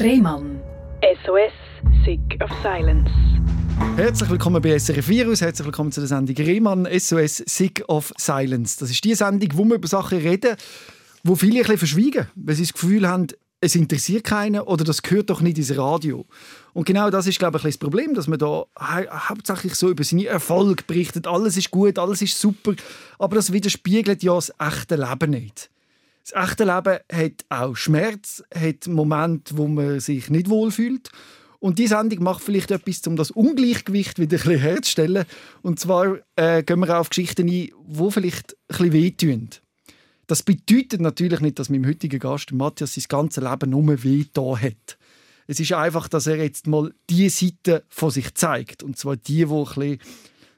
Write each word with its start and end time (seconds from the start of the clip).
Rehmann. 0.00 0.60
SOS, 1.24 1.52
Sick 2.04 2.40
of 2.40 2.50
Silence. 2.62 3.10
Herzlich 3.96 4.30
willkommen 4.30 4.62
bei 4.62 4.78
SRF 4.78 5.08
Virus, 5.08 5.40
herzlich 5.40 5.66
willkommen 5.66 5.90
zu 5.90 6.00
der 6.00 6.06
Sendung 6.06 6.36
Rehmann 6.36 6.86
SOS 6.96 7.38
Sick 7.46 7.82
of 7.88 8.12
Silence. 8.16 8.78
Das 8.78 8.90
ist 8.90 9.02
die 9.02 9.14
Sendung, 9.16 9.48
wo 9.54 9.64
wir 9.64 9.74
über 9.74 9.88
Sachen 9.88 10.18
reden, 10.18 10.56
wo 11.24 11.34
viele 11.34 11.54
ein 11.54 11.62
bisschen 11.62 11.78
verschwiegen, 11.78 12.28
weil 12.36 12.54
sie 12.54 12.62
das 12.62 12.74
Gefühl 12.74 13.08
haben, 13.08 13.26
es 13.60 13.74
interessiert 13.74 14.22
keinen 14.22 14.60
oder 14.60 14.84
das 14.84 15.02
gehört 15.02 15.30
doch 15.30 15.40
nicht 15.40 15.58
ins 15.58 15.76
Radio. 15.76 16.26
Und 16.74 16.86
genau 16.86 17.10
das 17.10 17.26
ist, 17.26 17.40
glaube 17.40 17.58
ich, 17.58 17.64
das 17.64 17.78
Problem, 17.78 18.14
dass 18.14 18.28
man 18.28 18.38
da 18.38 18.46
hau 18.78 19.04
hauptsächlich 19.10 19.74
so 19.74 19.90
über 19.90 20.04
seine 20.04 20.26
Erfolge 20.26 20.84
berichtet. 20.86 21.26
Alles 21.26 21.56
ist 21.56 21.72
gut, 21.72 21.98
alles 21.98 22.22
ist 22.22 22.40
super, 22.40 22.74
aber 23.18 23.34
das 23.34 23.52
widerspiegelt 23.52 24.22
ja 24.22 24.36
das 24.36 24.52
echte 24.60 24.94
Leben 24.94 25.30
nicht. 25.30 25.70
Das 26.30 26.50
echte 26.50 26.64
Leben 26.64 26.98
hat 27.10 27.44
auch 27.48 27.74
Schmerz, 27.74 28.42
hat 28.54 28.86
Momente, 28.86 29.56
wo 29.56 29.66
man 29.66 29.98
sich 30.00 30.28
nicht 30.28 30.50
wohlfühlt. 30.50 31.10
Und 31.58 31.78
diese 31.78 31.96
Sendung 31.96 32.22
macht 32.22 32.42
vielleicht 32.42 32.70
etwas, 32.70 33.06
um 33.06 33.16
das 33.16 33.30
Ungleichgewicht 33.30 34.18
wieder 34.18 34.36
ein 34.36 34.42
bisschen 34.42 34.60
herzustellen. 34.60 35.24
Und 35.62 35.80
zwar 35.80 36.18
äh, 36.36 36.62
gehen 36.62 36.80
wir 36.80 37.00
auf 37.00 37.08
Geschichten 37.08 37.48
ein, 37.48 37.48
die 37.48 38.10
vielleicht 38.10 38.52
ein 38.52 38.66
bisschen 38.68 38.92
wehtun. 38.92 39.48
Das 40.26 40.42
bedeutet 40.42 41.00
natürlich 41.00 41.40
nicht, 41.40 41.58
dass 41.58 41.70
mein 41.70 41.86
heutiger 41.86 42.18
Gast 42.18 42.52
Matthias 42.52 42.94
sein 42.94 43.04
ganzes 43.08 43.42
Leben 43.42 43.70
nur 43.70 44.04
weh 44.04 44.26
da 44.32 44.58
hat. 44.58 44.98
Es 45.46 45.58
ist 45.58 45.72
einfach, 45.72 46.08
dass 46.08 46.26
er 46.26 46.36
jetzt 46.36 46.66
mal 46.66 46.92
die 47.08 47.30
Seite 47.30 47.84
von 47.88 48.10
sich 48.10 48.34
zeigt. 48.34 48.82
Und 48.82 48.98
zwar 48.98 49.16
die, 49.16 49.46
die 49.46 49.46
ein 49.46 49.64
bisschen, 49.64 49.98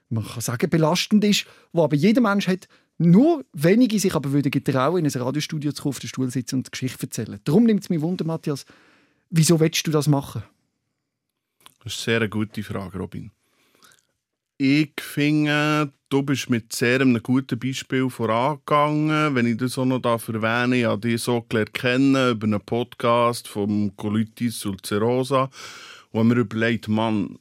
man 0.08 0.26
kann 0.26 0.40
sagen, 0.40 0.68
belastend 0.68 1.22
ist, 1.24 1.46
wo 1.72 1.84
aber 1.84 1.94
jeder 1.94 2.20
Mensch 2.20 2.48
hat, 2.48 2.66
nur 3.00 3.46
wenige 3.54 3.98
sich 3.98 4.14
aber 4.14 4.30
würden 4.30 4.50
getrauen, 4.50 5.04
in 5.04 5.10
ein 5.10 5.22
Radiostudio 5.22 5.72
zu 5.72 5.82
kommen, 5.82 5.94
auf 5.94 6.00
den 6.00 6.08
Stuhl 6.08 6.30
sitzen 6.30 6.56
und 6.56 6.70
Geschichte 6.70 7.06
erzählen. 7.06 7.40
Darum 7.44 7.64
nimmt 7.64 7.82
es 7.82 7.88
mich 7.88 8.02
wunder, 8.02 8.26
Matthias, 8.26 8.66
wieso 9.30 9.58
willst 9.58 9.86
du 9.86 9.90
das 9.90 10.06
machen? 10.06 10.42
Das 11.82 11.94
ist 11.94 12.06
eine 12.08 12.18
sehr 12.18 12.28
gute 12.28 12.62
Frage, 12.62 12.98
Robin. 12.98 13.30
Ich 14.58 14.92
finde, 15.00 15.90
du 16.10 16.22
bist 16.22 16.50
mit 16.50 16.74
sehr 16.74 17.00
einem 17.00 17.22
guten 17.22 17.58
Beispiel 17.58 18.10
vorangegangen. 18.10 19.34
Wenn 19.34 19.46
ich 19.46 19.56
das 19.56 19.78
auch 19.78 19.86
noch 19.86 20.04
erwähne, 20.04 20.76
ich 20.76 20.84
habe 20.84 21.00
dich 21.00 21.22
so 21.22 21.40
kennen 21.40 22.32
über 22.32 22.46
einen 22.46 22.60
Podcast 22.60 23.48
vom 23.48 23.96
Colitis 23.96 24.66
Ulcerosa, 24.66 25.48
wo 26.12 26.22
mir 26.22 26.34
überlegt, 26.36 26.88
Mann, 26.88 27.38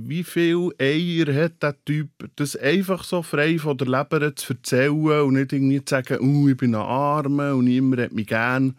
wie 0.00 0.22
viel 0.22 0.70
Eier 0.78 1.34
hat 1.34 1.62
der 1.62 1.74
Typ, 1.84 2.10
das 2.36 2.54
einfach 2.54 3.02
so 3.02 3.22
frei 3.22 3.58
von 3.58 3.76
der 3.76 3.88
Leber 3.88 4.34
zu 4.36 4.52
erzählen 4.52 5.22
und 5.22 5.34
nicht 5.34 5.52
irgendwie 5.52 5.84
zu 5.84 5.94
sagen, 5.94 6.18
oh, 6.20 6.48
ich 6.48 6.56
bin 6.56 6.74
ein 6.74 6.82
Arme 6.82 7.54
und 7.54 7.64
niemand 7.64 8.02
hat 8.02 8.12
mich 8.12 8.28
gern. 8.28 8.76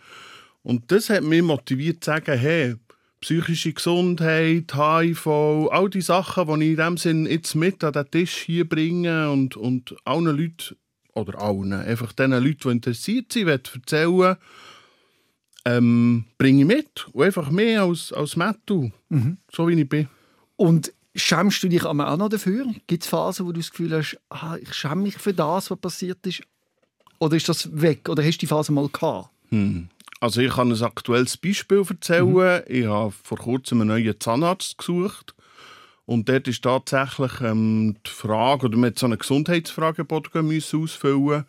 Und 0.63 0.91
das 0.91 1.09
hat 1.09 1.23
mich 1.23 1.41
motiviert 1.41 2.03
zu 2.03 2.11
sagen, 2.11 2.37
hey, 2.37 2.75
psychische 3.19 3.73
Gesundheit, 3.73 4.73
HIV, 4.73 5.27
all 5.27 5.89
die 5.89 6.01
Sachen, 6.01 6.59
die 6.59 6.65
ich 6.65 6.71
in 6.71 6.77
dem 6.77 6.97
Sinn 6.97 7.25
jetzt 7.25 7.55
mit 7.55 7.83
an 7.83 7.93
den 7.93 8.09
Tisch 8.09 8.37
hier 8.37 8.67
bringe 8.67 9.29
und, 9.29 9.57
und 9.57 9.95
allen 10.05 10.25
Leuten, 10.25 10.77
oder 11.13 11.41
allen, 11.41 11.73
einfach 11.73 12.13
den 12.13 12.31
Leuten, 12.31 12.59
die 12.63 12.69
interessiert 12.69 13.33
sind, 13.33 13.49
erzählen 13.49 14.37
ähm, 15.65 16.25
bringe 16.37 16.61
ich 16.61 16.67
mit. 16.67 17.07
Und 17.11 17.25
einfach 17.25 17.49
mehr 17.51 17.83
als, 17.83 18.13
als 18.13 18.37
Mattu, 18.37 18.91
mhm. 19.09 19.37
so 19.51 19.67
wie 19.67 19.79
ich 19.79 19.89
bin. 19.89 20.07
Und 20.55 20.93
Schämst 21.15 21.63
du 21.63 21.69
dich 21.69 21.83
auch 21.85 21.93
noch 21.93 22.29
dafür? 22.29 22.65
Gibt 22.87 23.03
es 23.03 23.09
Phasen, 23.09 23.45
wo 23.45 23.51
du 23.51 23.59
das 23.59 23.71
Gefühl 23.71 23.97
hast, 23.97 24.19
ah, 24.29 24.57
ich 24.61 24.73
schäme 24.73 25.03
mich 25.03 25.17
für 25.17 25.33
das, 25.33 25.71
was 25.71 25.79
passiert 25.79 26.25
ist? 26.27 26.43
Oder 27.19 27.35
ist 27.35 27.49
das 27.49 27.69
weg? 27.81 28.07
Oder 28.07 28.23
hast 28.23 28.37
du 28.37 28.41
die 28.41 28.47
Phase 28.47 28.71
mal 28.71 28.87
gehabt? 28.87 29.29
Hm. 29.49 29.89
Also 30.21 30.41
ich 30.41 30.53
kann 30.53 30.71
ein 30.71 30.83
aktuelles 30.83 31.37
Beispiel 31.37 31.83
erzählen. 31.87 32.31
Mhm. 32.31 32.61
Ich 32.67 32.85
habe 32.85 33.11
vor 33.11 33.37
kurzem 33.37 33.81
einen 33.81 33.89
neuen 33.89 34.19
Zahnarzt 34.19 34.77
gesucht. 34.77 35.33
Und 36.05 36.27
dort 36.27 36.47
ist 36.47 36.63
tatsächlich 36.63 37.39
ähm, 37.41 37.95
die 38.05 38.09
Frage, 38.09 38.65
oder 38.65 38.81
hat 38.81 38.97
so 38.97 39.05
eine 39.05 39.17
Gesundheitsfragebogen 39.17 40.61
ausfüllen 40.73 41.45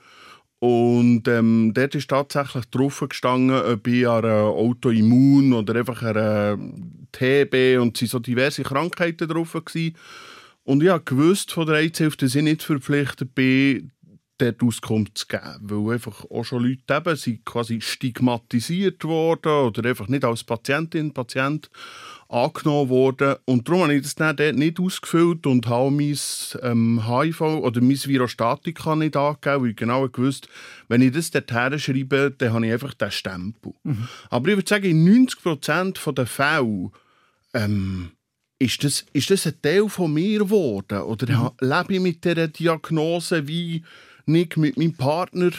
und 0.61 1.27
ähm, 1.27 1.73
dort 1.75 1.95
ist 1.95 2.11
tatsächlich 2.11 2.67
drauf 2.67 3.03
gestanden, 3.09 3.57
ob 3.57 3.87
ich 3.87 4.07
an 4.07 4.25
einer 4.27 4.43
Autoimmun 4.43 5.55
oder 5.55 5.75
einfach 5.75 6.03
einer 6.03 6.59
TB 7.13 7.81
und 7.81 7.97
es 7.97 8.03
waren 8.03 8.09
so 8.09 8.19
diverse 8.19 8.63
Krankheiten 8.63 9.27
drauf. 9.27 9.55
Gewesen. 9.55 9.97
Und 10.63 10.83
ich 10.83 11.05
gewusst 11.07 11.53
von 11.53 11.67
der 11.67 11.77
Aidshilfe, 11.77 12.19
dass 12.19 12.35
ich 12.35 12.43
nicht 12.43 12.63
verpflichtet 12.63 13.35
bin, 13.35 13.91
dort 14.37 14.63
Auskunft 14.63 15.17
zu 15.17 15.27
geben. 15.29 15.59
Weil 15.63 15.95
einfach 15.95 16.27
auch 16.31 16.45
schon 16.45 16.65
Leute 16.65 16.95
eben 16.95 17.17
sind 17.17 17.45
quasi 17.47 17.81
stigmatisiert 17.81 19.03
worden 19.05 19.67
oder 19.67 19.89
einfach 19.89 20.09
nicht 20.09 20.27
als 20.27 20.45
Patientin, 20.45 21.15
Patient 21.15 21.71
angenommen 22.31 22.89
worden. 22.89 23.37
Und 23.45 23.69
darum 23.69 23.83
habe 23.83 23.95
ich 23.95 24.03
das 24.03 24.15
dann 24.15 24.37
dort 24.37 24.57
nicht 24.57 24.79
ausgefüllt 24.79 25.47
und 25.47 25.67
habe 25.67 25.91
mein 25.91 26.19
ähm, 26.63 27.03
HIV 27.07 27.41
oder 27.41 27.81
mein 27.81 27.99
Virostatika 28.05 28.95
nicht 28.95 29.17
angegeben, 29.17 29.63
weil 29.63 29.71
ich 29.71 29.77
genau 29.77 30.09
gewusst 30.09 30.49
wenn 30.91 31.03
ich 31.03 31.13
das 31.13 31.31
dort 31.31 31.81
schreibe, 31.81 32.35
dann 32.37 32.53
habe 32.53 32.67
ich 32.67 32.73
einfach 32.73 32.95
den 32.95 33.13
Stempel. 33.13 33.75
Mhm. 33.85 34.09
Aber 34.29 34.49
ich 34.49 34.57
würde 34.57 34.69
sagen, 34.69 34.87
in 34.87 35.27
90% 35.27 36.13
der 36.13 36.27
Fälle 36.27 36.91
ähm, 37.55 38.11
ist, 38.59 38.83
das, 38.83 39.07
ist 39.13 39.31
das 39.31 39.47
ein 39.47 39.63
Teil 39.63 39.89
von 39.89 40.13
mir 40.13 40.41
geworden. 40.41 41.03
Oder 41.03 41.33
mhm. 41.33 41.51
lebe 41.61 41.95
ich 41.95 42.01
mit 42.01 42.25
dieser 42.25 42.49
Diagnose, 42.49 43.47
wie 43.47 43.85
ich 44.27 44.57
mit 44.57 44.77
meinem 44.77 44.95
Partner 44.95 45.53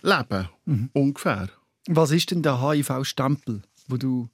lebe, 0.00 0.48
mhm. 0.64 0.88
ungefähr. 0.94 1.50
Was 1.86 2.10
ist 2.10 2.30
denn 2.30 2.42
der 2.42 2.62
HIV-Stempel, 2.62 3.60
wo 3.88 3.98
du 3.98 4.30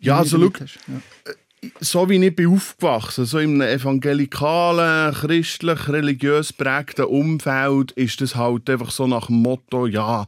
ja, 0.00 0.18
also 0.18 0.38
schau, 0.38 0.64
ja. 0.64 1.00
Äh, 1.24 1.34
so 1.80 2.08
wie 2.08 2.24
ich 2.24 2.36
bin 2.36 2.54
aufgewachsen, 2.54 3.24
so 3.24 3.38
in 3.38 3.60
einem 3.60 3.80
evangelikalen, 3.80 5.12
christlich, 5.12 5.88
religiös 5.88 6.52
prägten 6.52 7.06
Umfeld, 7.06 7.92
ist 7.92 8.20
das 8.20 8.36
halt 8.36 8.70
einfach 8.70 8.90
so 8.90 9.06
nach 9.06 9.26
dem 9.26 9.42
Motto, 9.42 9.86
ja, 9.86 10.26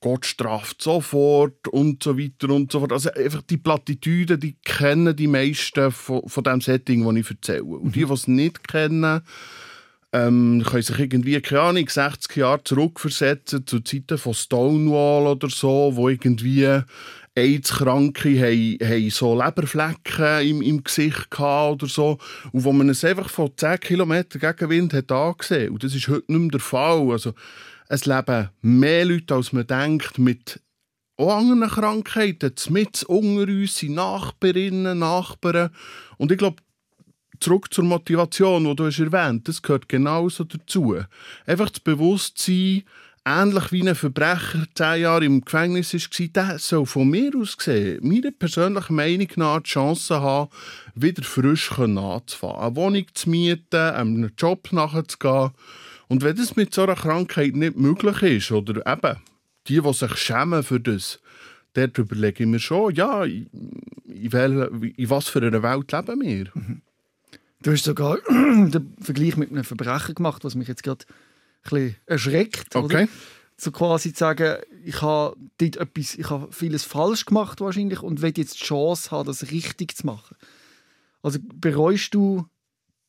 Gott 0.00 0.26
straft 0.26 0.80
sofort 0.80 1.66
und 1.68 2.02
so 2.02 2.16
weiter 2.16 2.50
und 2.50 2.70
so 2.70 2.78
fort. 2.78 2.92
Also 2.92 3.10
einfach 3.10 3.42
die 3.42 3.56
Plattitüden, 3.56 4.38
die 4.38 4.56
kennen 4.64 5.16
die 5.16 5.26
meisten 5.26 5.90
von, 5.90 6.22
von 6.28 6.44
dem 6.44 6.60
Setting, 6.60 7.04
das 7.04 7.16
ich 7.16 7.30
erzähle. 7.30 7.64
Und 7.64 7.96
die, 7.96 8.04
mhm. 8.04 8.08
die 8.08 8.14
es 8.14 8.28
nicht 8.28 8.68
kennen, 8.68 9.22
ähm, 10.12 10.64
können 10.64 10.82
sich 10.82 10.98
irgendwie, 10.98 11.40
keine 11.40 11.62
Ahnung, 11.62 11.88
60 11.88 12.36
Jahre 12.36 12.62
zurückversetzen 12.62 13.66
zu 13.66 13.80
Zeiten 13.80 14.18
von 14.18 14.34
Stonewall 14.34 15.26
oder 15.26 15.50
so, 15.50 15.90
wo 15.94 16.08
irgendwie 16.08 16.80
AIDS-Kranke 17.38 18.40
haben, 18.40 19.10
so 19.10 19.40
Leberflecken 19.40 20.46
im, 20.46 20.62
im 20.62 20.84
Gesicht 20.84 21.30
gehabt 21.30 21.82
oder 21.82 21.86
so. 21.86 22.18
Und 22.52 22.64
wo 22.64 22.72
man 22.72 22.88
es 22.88 23.04
einfach 23.04 23.28
von 23.28 23.50
10 23.56 23.80
Kilometern 23.80 24.40
Gegenwind 24.40 24.92
hat 24.94 25.10
angesehen. 25.12 25.72
Und 25.72 25.84
das 25.84 25.94
ist 25.94 26.08
heute 26.08 26.30
nicht 26.32 26.40
mehr 26.40 26.50
der 26.50 26.60
Fall. 26.60 27.10
Also, 27.10 27.34
es 27.88 28.04
leben 28.04 28.50
mehr 28.60 29.04
Leute, 29.04 29.34
als 29.34 29.52
man 29.52 29.66
denkt, 29.66 30.18
mit 30.18 30.60
auch 31.16 31.36
anderen 31.36 31.68
Krankheiten. 31.68 32.54
Mit 32.70 33.02
unter 33.04 33.50
uns 33.50 33.76
sind 33.76 33.94
Nachbarinnen, 33.94 34.98
Nachbarn. 34.98 35.70
Und 36.16 36.30
ich 36.30 36.38
glaube, 36.38 36.62
zurück 37.40 37.72
zur 37.72 37.84
Motivation, 37.84 38.64
die 38.64 38.76
du 38.76 38.86
hast 38.86 38.98
erwähnt 38.98 39.48
das 39.48 39.62
gehört 39.62 39.88
genauso 39.88 40.44
dazu. 40.44 40.96
Einfach 41.46 41.70
das 41.70 41.80
Bewusstsein, 41.80 42.84
ähnlich 43.28 43.72
wie 43.72 43.86
ein 43.86 43.94
Verbrecher 43.94 44.64
zehn 44.74 45.02
Jahre 45.02 45.24
im 45.24 45.44
Gefängnis 45.44 45.92
war, 45.92 46.28
der 46.28 46.58
soll 46.58 46.86
von 46.86 47.10
mir 47.10 47.30
aus 47.36 47.58
gesehen, 47.58 48.00
meiner 48.02 48.30
persönlichen 48.30 48.96
Meinung 48.96 49.28
nach, 49.36 49.60
die 49.60 49.70
Chance 49.70 50.20
haben, 50.20 50.50
wieder 50.94 51.22
frisch 51.22 51.70
anzufangen. 51.78 52.56
Eine 52.56 52.76
Wohnung 52.76 53.04
zu 53.12 53.28
mieten, 53.28 53.76
einem 53.76 54.30
Job 54.38 54.72
nachzugehen. 54.72 55.50
Und 56.08 56.22
wenn 56.22 56.36
das 56.36 56.56
mit 56.56 56.72
so 56.74 56.84
einer 56.84 56.94
Krankheit 56.94 57.54
nicht 57.54 57.76
möglich 57.76 58.22
ist, 58.22 58.52
oder 58.52 58.86
eben 58.90 59.16
die, 59.66 59.80
die 59.80 59.92
sich 59.92 60.16
schämen 60.16 60.62
für 60.62 60.80
das, 60.80 61.20
dort 61.74 61.98
überlege 61.98 62.44
ich 62.44 62.48
mir 62.48 62.58
schon, 62.58 62.94
ja, 62.94 63.24
in, 63.24 63.50
in 64.06 65.10
was 65.10 65.28
für 65.28 65.40
einer 65.40 65.62
Welt 65.62 65.92
leben 65.92 66.20
wir? 66.22 66.46
Mhm. 66.54 66.82
Du 67.60 67.72
hast 67.72 67.84
sogar 67.84 68.18
den 68.28 68.94
Vergleich 69.00 69.36
mit 69.36 69.50
einem 69.50 69.64
Verbrecher 69.64 70.14
gemacht, 70.14 70.44
was 70.44 70.54
mich 70.54 70.68
jetzt 70.68 70.82
gerade 70.82 71.04
bisschen 71.62 71.96
erschreckt. 72.06 72.74
Okay. 72.74 73.04
Oder? 73.04 73.08
So 73.56 73.72
quasi 73.72 74.12
zu 74.12 74.20
sagen, 74.20 74.58
ich 74.84 75.02
habe 75.02 75.36
dort 75.58 75.76
etwas, 75.76 76.14
ich 76.14 76.30
habe 76.30 76.48
vieles 76.52 76.84
falsch 76.84 77.24
gemacht 77.24 77.60
wahrscheinlich 77.60 78.02
und 78.02 78.22
will 78.22 78.32
jetzt 78.36 78.60
die 78.60 78.64
Chance 78.64 79.10
haben, 79.10 79.26
das 79.26 79.50
richtig 79.50 79.96
zu 79.96 80.06
machen. 80.06 80.36
Also 81.22 81.40
bereust 81.42 82.14
du 82.14 82.46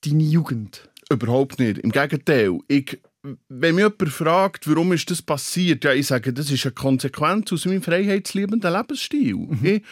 deine 0.03 0.23
Jugend? 0.23 0.89
Überhaupt 1.11 1.59
nicht. 1.59 1.77
Im 1.79 1.91
Gegenteil. 1.91 2.57
Ich, 2.67 2.99
wenn 3.47 3.75
mich 3.75 3.83
jemand 3.83 4.09
fragt, 4.09 4.67
warum 4.67 4.91
ist 4.93 5.11
das 5.11 5.21
passiert, 5.21 5.83
ja, 5.83 5.93
ich 5.93 6.07
sage, 6.07 6.33
das 6.33 6.49
ist 6.49 6.65
eine 6.65 6.73
Konsequenz 6.73 7.51
aus 7.51 7.65
meinem 7.65 7.83
freiheitsliebenden 7.83 8.73
Lebensstil. 8.73 9.35
Mhm. 9.35 9.59
Ich, 9.61 9.83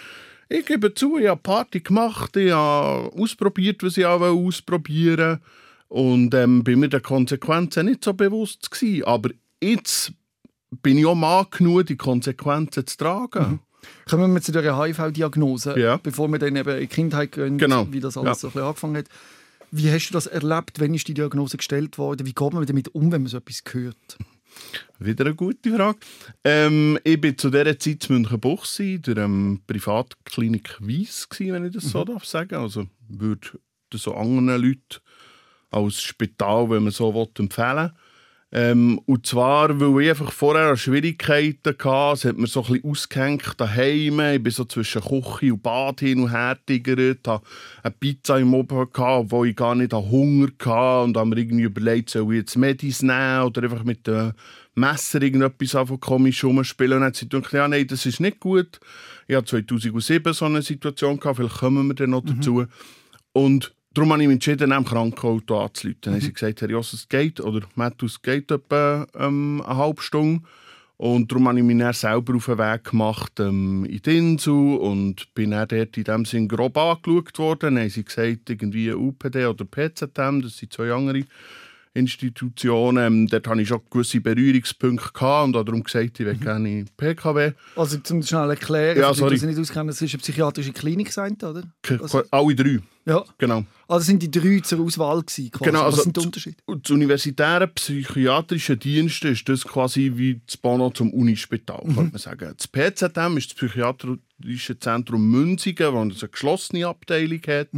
ich 0.50 0.66
gebe 0.66 0.94
zu, 0.94 1.18
ich 1.18 1.28
habe 1.28 1.42
Party 1.42 1.82
gemacht, 1.82 2.36
ich 2.38 2.52
habe 2.52 3.12
ausprobiert, 3.14 3.84
was 3.84 3.98
ich 3.98 4.06
auch 4.06 4.22
ausprobieren 4.22 5.40
wollte. 5.40 5.42
Und 5.90 6.34
ähm, 6.34 6.64
bin 6.64 6.80
mir 6.80 6.90
der 6.90 7.00
Konsequenzen 7.02 7.86
nicht 7.86 8.04
so 8.04 8.14
bewusst 8.14 8.70
gewesen. 8.72 9.06
Aber 9.06 9.30
jetzt 9.62 10.12
bin 10.82 10.98
ich 10.98 11.06
auch 11.06 11.16
Mann 11.16 11.46
genug, 11.50 11.86
die 11.88 11.96
Konsequenzen 11.96 12.86
zu 12.86 12.98
tragen. 12.98 13.50
Mhm. 13.52 13.60
Kommen 14.10 14.34
wir 14.34 14.42
zu 14.42 14.52
der 14.52 14.78
HIV-Diagnose, 14.78 15.80
Ja. 15.80 15.98
bevor 15.98 16.28
wir 16.30 16.40
dann 16.40 16.56
eben 16.58 16.70
in 16.74 16.80
die 16.82 16.88
Kindheit 16.88 17.32
gehen, 17.32 17.58
Genau. 17.58 17.88
wie 17.92 18.02
das 18.02 18.18
alles 18.18 18.28
Ja. 18.28 18.36
so 18.36 18.48
ein 18.48 18.52
bisschen 18.52 18.68
angefangen 18.68 18.98
hat. 18.98 19.06
Wie 19.72 19.90
hast 19.92 20.10
du 20.10 20.14
das 20.14 20.28
erlebt? 20.28 20.80
Wann 20.80 20.94
ist 20.94 21.08
die 21.08 21.14
Diagnose 21.14 21.58
gestellt 21.58 21.98
worden? 21.98 22.26
Wie 22.26 22.34
geht 22.34 22.54
man 22.54 22.66
damit 22.66 22.94
um, 22.96 23.12
wenn 23.12 23.22
man 23.24 23.30
so 23.30 23.38
etwas 23.38 23.64
hört? 23.72 24.18
Wieder 25.00 25.26
eine 25.26 25.36
gute 25.36 25.74
Frage. 25.76 26.00
Ähm, 26.44 26.98
ich 27.04 27.22
war 27.24 27.38
zu 27.38 27.50
dieser 27.50 27.78
Zeit 27.78 28.10
in 28.10 28.16
Münchenbuchsee, 28.16 28.96
in 28.96 29.02
der 29.16 29.30
Privatklinik 29.68 30.78
Weiss, 30.82 31.28
wenn 31.38 31.66
ich 31.66 31.74
das 31.74 31.86
so 31.92 32.04
darf 32.04 32.26
sagen. 32.26 32.56
Also 32.56 32.88
würde 33.08 33.48
das 33.92 34.02
so 34.02 34.16
anderen 34.16 34.62
Leuten 34.62 35.02
als 35.70 36.02
Spital, 36.02 36.70
wenn 36.70 36.84
man 36.84 36.92
so 36.92 37.14
will, 37.14 37.28
empfehlen. 37.40 37.92
Ähm, 38.50 39.00
und 39.06 39.26
zwar, 39.26 39.78
weil 39.78 40.04
ich 40.04 40.10
einfach 40.10 40.32
vorher 40.32 40.78
Schwierigkeiten 40.78 41.76
hatte, 41.84 42.14
es 42.14 42.24
hat 42.24 42.38
mir 42.38 42.48
so 42.48 42.64
ein 42.64 42.74
bisschen 42.74 42.90
ausgehängt 42.90 43.54
daheim. 43.58 44.22
Ich 44.22 44.42
bin 44.42 44.54
so 44.54 44.64
zwischen 44.64 45.02
Küche 45.02 45.54
und 45.54 45.62
Bad 45.62 46.00
hin 46.00 46.22
und 46.22 46.32
her 46.32 46.58
tigert, 46.66 47.28
hatte 47.28 47.46
eine 47.84 47.92
Pizza 48.00 48.40
im 48.40 48.54
Oben, 48.54 48.88
wo 49.30 49.44
ich 49.44 49.56
gar 49.56 49.76
nicht 49.76 49.92
Hunger 49.92 50.48
hatte 50.48 51.04
und 51.04 51.18
habe 51.18 51.30
mir 51.30 51.38
irgendwie 51.40 51.64
überlegt, 51.64 52.10
soll 52.10 52.34
ich 52.34 52.40
jetzt 52.40 52.56
Medis 52.56 53.02
nehmen 53.02 53.42
oder 53.42 53.64
einfach 53.64 53.84
mit 53.84 54.08
dem 54.08 54.32
Messer 54.76 55.22
irgendetwas 55.22 55.76
einfach 55.76 56.00
komisch 56.00 56.46
rumspielen. 56.46 56.94
Und 56.94 57.00
dann 57.02 57.08
hat 57.08 57.18
sie 57.18 57.28
gedacht, 57.28 57.52
ja, 57.52 57.68
nein, 57.68 57.86
das 57.88 58.06
ist 58.06 58.22
nicht 58.22 58.40
gut. 58.40 58.80
Ich 59.28 59.36
hatte 59.36 59.48
2007 59.62 60.34
so 60.34 60.46
eine 60.46 60.62
Situation, 60.62 61.20
gehabt, 61.20 61.36
vielleicht 61.36 61.58
kommen 61.58 61.88
wir 61.88 61.96
dann 61.96 62.12
noch 62.12 62.24
dazu. 62.24 62.66
Und 63.34 63.74
darum 63.98 64.14
habe 64.14 64.22
ich 64.22 64.28
mich 64.28 64.36
entschieden, 64.36 64.72
am 64.72 64.86
Krankenauto 64.86 65.60
anzuleiten. 65.60 66.02
Dann 66.02 66.14
haben 66.14 66.22
sie 66.22 66.34
gesagt, 66.34 66.62
Herr 66.62 66.70
Joss, 66.70 66.94
es 66.94 67.10
geht, 67.10 67.40
oder 67.40 67.62
Matthew, 67.76 68.06
es 68.06 68.22
geht 68.22 68.52
etwa 68.52 69.08
ähm, 69.16 69.62
eine 69.66 69.78
halbe 69.78 70.02
Stunde. 70.02 70.44
Und 70.98 71.32
darum 71.32 71.48
habe 71.48 71.60
ich 71.60 71.64
mich 71.66 71.78
dann 71.78 71.94
selber 71.94 72.36
auf 72.36 72.46
den 72.46 72.58
Weg 72.58 72.84
gemacht 72.86 73.40
ähm, 73.40 73.86
in 73.86 74.02
die 74.02 74.18
Insel 74.18 74.78
und 74.78 75.32
bin 75.36 75.52
dann 75.52 75.68
dort 75.68 75.96
in 75.96 76.04
dem 76.04 76.26
Sinn 76.26 76.48
grob 76.48 76.76
angeschaut 76.78 77.38
worden. 77.38 77.76
Dann 77.76 77.80
haben 77.84 77.90
sie 77.90 78.04
gesagt, 78.04 78.50
irgendwie 78.50 78.92
UPD 78.92 79.46
oder 79.46 79.64
PZM, 79.66 80.42
das 80.42 80.58
sind 80.58 80.74
zwei 80.74 80.92
andere 80.92 81.24
Institutionen. 81.94 82.98
Ähm, 83.06 83.28
dort 83.28 83.48
hatte 83.48 83.62
ich 83.62 83.68
schon 83.68 83.82
gewisse 83.90 84.22
Berührungspunkte 84.22 85.12
gehabt 85.14 85.48
und 85.48 85.56
habe 85.56 85.66
darum 85.66 85.84
gesagt, 85.84 86.20
ich 86.20 86.26
will 86.26 86.36
gerne 86.36 86.86
PKW. 86.98 87.52
Also 87.76 87.98
zum 88.00 88.24
schnell 88.24 88.50
erklären, 88.52 89.00
Ja, 89.00 89.12
die, 89.12 89.18
sorry. 89.20 89.38
sich 89.38 89.48
nicht 89.48 89.60
auskennen, 89.60 89.90
es 89.90 90.02
ist 90.02 90.14
eine 90.14 90.22
psychiatrische 90.22 90.74
Klinik, 90.74 91.12
sein, 91.12 91.38
oder? 91.44 91.64
Also, 92.00 92.24
Alle 92.32 92.56
drei, 92.56 92.80
ja. 93.08 93.24
genau. 93.38 93.64
Also 93.88 94.06
sind 94.06 94.22
die 94.22 94.30
drei 94.30 94.60
zur 94.60 94.82
Auswahl 94.82 95.22
gewesen, 95.22 95.50
quasi. 95.52 95.72
Genau, 95.72 95.84
also 95.84 95.98
Was 95.98 96.04
sind 96.04 96.18
die 96.18 96.26
Unterschiede? 96.26 96.58
Und 96.66 96.84
das 96.84 96.92
universitäre 96.92 97.68
psychiatrische 97.68 98.76
Dienste 98.76 99.30
ist 99.30 99.48
das 99.48 99.64
quasi 99.64 100.12
wie 100.16 100.42
das 100.46 100.58
Bono 100.58 100.90
zum 100.90 101.14
Unispital, 101.14 101.82
könnte 101.84 102.02
man 102.02 102.18
sagen. 102.18 102.54
Das 102.58 102.68
PZM 102.68 103.38
ist 103.38 103.52
das 103.52 103.56
Psychiatrische 103.56 104.80
Zentrum 104.80 105.32
Münzigen, 105.32 106.10
das 106.10 106.22
eine 106.22 106.30
geschlossene 106.30 106.86
Abteilung 106.86 107.42
hat, 107.48 107.70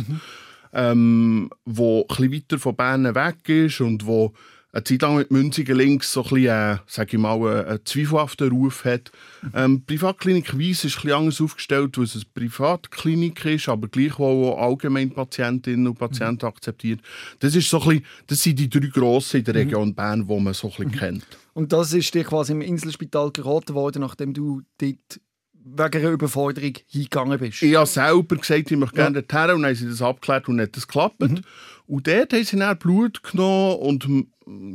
ähm, 0.73 1.49
wo 1.65 2.01
ein 2.01 2.07
bisschen 2.07 2.33
weiter 2.33 2.59
von 2.59 2.75
Bern 2.75 3.15
weg 3.15 3.47
ist 3.47 3.81
und 3.81 4.05
wo 4.05 4.33
eine 4.71 4.83
Zeit 4.83 5.01
lang 5.01 5.17
mit 5.17 5.31
Münzigen 5.31 5.75
links 5.75 6.13
so 6.13 6.23
ein 6.23 6.29
bisschen, 6.29 6.45
äh, 6.47 6.77
sag 6.85 7.11
ich 7.11 7.19
mal, 7.19 7.35
einen, 7.35 7.65
einen 7.65 7.85
zweifelhaften 7.85 8.49
Ruf 8.49 8.85
hat. 8.85 9.11
Ähm, 9.55 9.83
Privatklinik 9.83 10.57
Weiss 10.59 10.85
ist 10.85 10.97
ein 10.97 11.01
bisschen 11.01 11.11
anders 11.17 11.41
aufgestellt, 11.41 11.97
weil 11.97 12.05
es 12.05 12.15
eine 12.15 12.25
Privatklinik 12.33 13.45
ist, 13.45 13.67
aber 13.67 13.87
gleichwohl 13.87 14.51
auch 14.51 14.61
allgemein 14.61 15.09
Patientinnen 15.09 15.87
und 15.87 15.97
Patienten 15.97 16.45
akzeptiert. 16.45 16.99
Das, 17.39 17.55
ist 17.55 17.69
so 17.69 17.81
ein 17.81 17.87
bisschen, 17.87 18.05
das 18.27 18.43
sind 18.43 18.59
die 18.59 18.69
drei 18.69 18.87
grossen 18.87 19.37
in 19.37 19.43
der 19.45 19.55
Region 19.55 19.95
Bern, 19.95 20.27
die 20.27 20.39
man 20.39 20.53
so 20.53 20.67
ein 20.67 20.73
bisschen 20.75 20.91
kennt. 20.91 21.25
Und 21.53 21.73
das 21.73 21.93
ist 21.93 22.13
dir 22.13 22.23
quasi 22.23 22.51
im 22.51 22.61
Inselspital 22.61 23.31
geraten 23.31 23.73
worden, 23.73 24.01
nachdem 24.01 24.33
du 24.33 24.61
dort 24.79 25.19
wegen 25.65 26.01
einer 26.01 26.11
Überforderung 26.11 26.73
hingegangen 26.87 27.39
bist. 27.39 27.61
Ich 27.61 27.75
habe 27.75 27.85
selber 27.85 28.35
gesagt, 28.37 28.71
ich 28.71 28.77
möchte 28.77 28.95
gerne 28.95 29.21
dorthin 29.21 29.55
und 29.55 29.61
dann 29.61 29.71
haben 29.71 29.75
sie 29.75 29.89
das 29.89 30.01
abgeklärt 30.01 30.47
und 30.47 30.61
hat 30.61 30.75
das 30.75 30.87
geklappt. 30.87 31.19
Mhm. 31.19 31.41
Und 31.89 32.05
dort 32.05 32.33
haben 32.33 32.43
sie 32.43 32.55
dann 32.55 32.77
Blut 32.77 33.23
genommen 33.23 33.77
und 33.77 34.07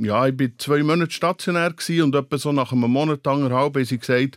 ja, 0.05 0.26
ich 0.26 0.38
war 0.38 0.49
zwei 0.58 0.82
Monate 0.82 1.12
stationär 1.12 1.72
gewesen, 1.72 2.02
und 2.02 2.14
etwa 2.16 2.38
so 2.38 2.50
nach 2.50 2.72
einem 2.72 2.90
Monat, 2.90 3.25
anderthalb, 3.26 3.76
haben 3.76 3.84
sie 3.84 3.99
gesagt, 3.99 4.37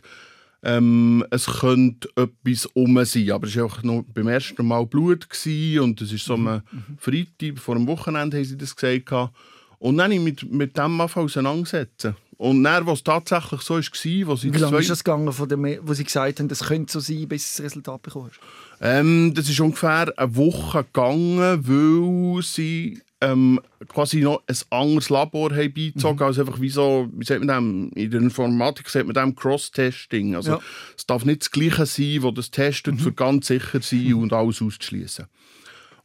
ähm, 0.62 1.24
es 1.30 1.46
könnte 1.46 2.08
etwas 2.14 2.66
um 2.66 3.04
sein. 3.04 3.32
Aber 3.32 3.48
es 3.48 3.56
war 3.56 3.64
einfach 3.64 3.82
noch 3.82 4.04
beim 4.14 4.28
ersten 4.28 4.64
Mal 4.64 4.86
Blut 4.86 5.28
gewesen, 5.28 5.80
und 5.80 6.00
es 6.00 6.12
ist 6.12 6.24
so 6.24 6.36
Mhm. 6.36 6.46
am 6.46 6.62
Freitag, 6.98 7.58
vor 7.58 7.74
dem 7.74 7.88
Wochenende 7.88 8.36
haben 8.36 8.44
sie 8.44 8.56
das 8.56 8.76
gesagt. 8.76 9.32
Und 9.80 9.96
dann 9.96 10.04
habe 10.04 10.14
ich 10.14 10.20
mich 10.20 10.42
mit, 10.44 10.52
mit 10.52 10.76
dem 10.76 11.00
angefangen 11.00 11.26
auseinandersetzen. 11.26 12.14
Und 12.38 12.62
dann, 12.62 12.86
was 12.86 13.02
tatsächlich 13.02 13.60
so 13.62 13.74
war, 13.74 13.82
wo 14.28 14.36
sie 14.36 14.54
Wie 14.54 14.58
lange 14.58 14.78
ist 14.78 14.90
das 14.90 15.02
gegangen, 15.02 15.32
von 15.32 15.48
dem, 15.48 15.78
wo 15.82 15.92
sie 15.92 16.04
gesagt 16.04 16.38
haben, 16.38 16.46
das 16.48 16.60
könnte 16.60 16.92
so 16.92 17.00
sein, 17.00 17.26
bis 17.28 17.56
du 17.56 17.62
das 17.62 17.66
Resultat 17.72 18.02
bekommst? 18.02 18.38
Ähm, 18.80 19.34
das 19.34 19.48
ist 19.48 19.58
ungefähr 19.58 20.12
eine 20.16 20.36
Woche 20.36 20.84
gegangen, 20.84 21.66
weil 21.66 22.42
sie 22.44 23.02
ähm, 23.20 23.60
quasi 23.88 24.20
noch 24.20 24.42
ein 24.46 24.56
anderes 24.70 25.10
Labor 25.10 25.50
haben 25.50 25.74
beigezogen 25.74 26.22
also 26.22 26.42
einfach 26.42 26.60
wie 26.60 26.68
so, 26.70 27.08
wie 27.12 27.24
sagt 27.24 27.42
man 27.42 27.48
dem, 27.48 27.90
in 27.96 28.10
der 28.12 28.20
Informatik 28.20 28.88
sagt 28.88 29.06
man 29.06 29.14
dem 29.14 29.34
Cross-Testing. 29.34 30.36
Also 30.36 30.52
Ja. 30.52 30.60
es 30.96 31.06
darf 31.06 31.24
nicht 31.24 31.40
das 31.40 31.50
Gleiche 31.50 31.86
sein, 31.86 32.22
wo 32.22 32.30
das 32.30 32.52
testet, 32.52 33.00
für 33.00 33.12
ganz 33.12 33.48
sicher 33.48 33.80
sein 33.82 34.14
und 34.14 34.32
alles 34.32 34.62
auszuschließen. 34.62 35.26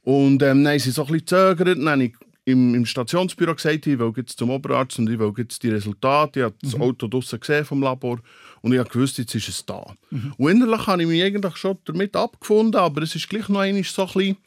Und 0.02 0.42
ähm, 0.42 0.64
dann 0.64 0.68
haben 0.68 0.80
sie 0.80 0.90
so 0.90 1.04
ein 1.04 1.12
bisschen 1.12 1.20
gezögert, 1.56 1.78
dann 1.78 1.90
habe 1.90 2.04
ich 2.06 2.14
im, 2.46 2.76
im 2.76 2.86
Stationsbüro 2.86 3.56
gesagt, 3.56 3.88
ich 3.88 3.98
will 4.00 4.12
jetzt 4.18 4.38
zum 4.38 4.50
Oberarzt 4.50 5.00
und 5.00 5.10
ich 5.10 5.18
will 5.18 5.34
jetzt 5.38 5.64
die 5.64 5.70
Resultate. 5.70 6.40
Ich 6.40 6.44
habe 6.44 6.56
das 6.62 6.76
Auto 6.76 7.08
draussen 7.08 7.40
gesehen 7.40 7.64
vom 7.66 7.82
Labor 7.82 8.20
und 8.62 8.74
ich 8.74 8.80
habe 8.80 8.90
gewusst, 8.90 9.18
jetzt 9.18 9.34
ist 9.36 9.48
es 9.48 9.66
da. 9.66 9.94
Und 10.38 10.52
innerlich 10.52 10.86
habe 10.88 11.02
ich 11.04 11.08
mich 11.08 11.24
eigentlich 11.24 11.56
schon 11.58 11.78
damit 11.86 12.16
abgefunden, 12.16 12.80
aber 12.80 13.02
es 13.02 13.16
ist 13.16 13.30
gleich 13.30 13.48
noch 13.50 13.62
einmal 13.62 13.84
so 13.84 14.02
ein 14.04 14.08
bisschen 14.08 14.38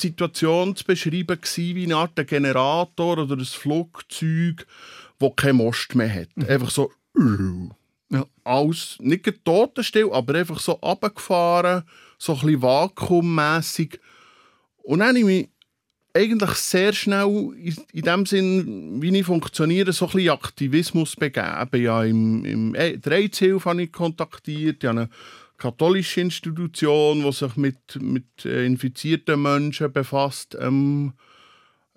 die 0.00 0.06
Situation 0.08 0.74
zu 0.74 0.84
beschreiben 0.84 1.38
gewesen, 1.40 1.76
wie 1.76 1.84
eine 1.84 1.96
Art 1.96 2.26
Generator 2.26 3.18
oder 3.18 3.36
ein 3.36 3.44
Flugzeug, 3.44 4.66
das 5.18 5.30
keinen 5.36 5.56
Most 5.56 5.94
mehr 5.94 6.12
hat. 6.12 6.48
Einfach 6.48 6.70
so 6.70 6.90
Ja. 8.10 8.24
alles, 8.42 8.96
nicht 9.00 9.44
totenstill, 9.44 10.10
aber 10.12 10.34
einfach 10.34 10.60
so 10.60 10.72
runtergefahren, 10.72 11.82
so 12.18 12.32
ein 12.34 12.40
bisschen 12.40 12.62
vakuummässig. 12.62 14.00
Und 14.82 14.98
dann 15.00 15.08
habe 15.08 15.18
ich 15.18 15.24
mich 15.24 15.48
eigentlich 16.14 16.50
sehr 16.50 16.92
schnell 16.92 17.52
in, 17.92 18.02
dem 18.02 18.26
Sinn, 18.26 19.00
wie 19.00 19.16
ich 19.16 19.24
funktioniere, 19.24 19.92
so 19.92 20.06
ein 20.06 20.12
bisschen 20.12 20.30
Aktivismus 20.30 21.16
begeben. 21.16 21.82
Ja, 21.82 22.04
im, 22.04 22.44
im 22.44 22.72
der 22.74 23.12
AIDS-Hilfe 23.12 23.70
habe 23.70 23.82
ich 23.84 23.92
kontaktiert, 23.92 24.84
habe 24.84 24.90
eine 24.90 25.08
katholische 25.56 26.20
Institution, 26.20 27.22
die 27.22 27.32
sich 27.32 27.56
mit, 27.56 28.00
mit 28.00 28.44
äh, 28.44 28.66
infizierten 28.66 29.40
Menschen 29.40 29.92
befasst, 29.92 30.56
ähm, 30.60 31.12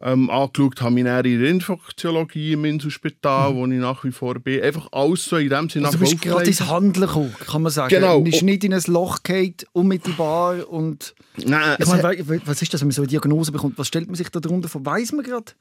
ähm, 0.01 0.29
angeschaut, 0.29 0.81
habe 0.81 1.03
der 1.03 1.25
Infektiologie 1.25 2.53
im 2.53 2.65
Inselspital, 2.65 3.55
wo 3.55 3.65
ich 3.65 3.79
nach 3.79 4.03
wie 4.03 4.11
vor 4.11 4.35
bin. 4.39 4.61
Einfach 4.61 4.89
alles 4.91 5.23
so 5.23 5.37
in 5.37 5.49
dem 5.49 5.69
Sinne 5.69 5.85
Also 5.87 5.97
du 5.97 6.03
bist 6.03 6.21
gerade 6.21 6.45
ins. 6.45 6.61
Handeln 6.61 7.07
gekommen, 7.07 7.33
kann 7.39 7.61
man 7.61 7.71
sagen. 7.71 7.89
Genau. 7.89 8.17
Du 8.17 8.25
bist 8.25 8.43
nicht 8.43 8.63
in 8.63 8.73
ein 8.73 8.83
Loch 8.87 9.23
gefallen, 9.23 9.55
unmittelbar. 9.71 10.67
Und 10.69 11.15
Nein, 11.37 11.77
ich 11.79 11.87
meine, 11.87 12.41
was 12.45 12.61
ist 12.61 12.73
das, 12.73 12.81
wenn 12.81 12.87
man 12.87 12.93
so 12.93 13.03
eine 13.03 13.07
Diagnose 13.07 13.51
bekommt? 13.51 13.77
Was 13.77 13.87
stellt 13.87 14.07
man 14.07 14.15
sich 14.15 14.29
da 14.29 14.39
darunter 14.39 14.67
vor? 14.67 14.85
Weiß 14.85 15.13
man 15.13 15.23
gerade? 15.23 15.53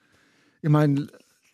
Ich 0.62 0.71
meine, 0.71 1.07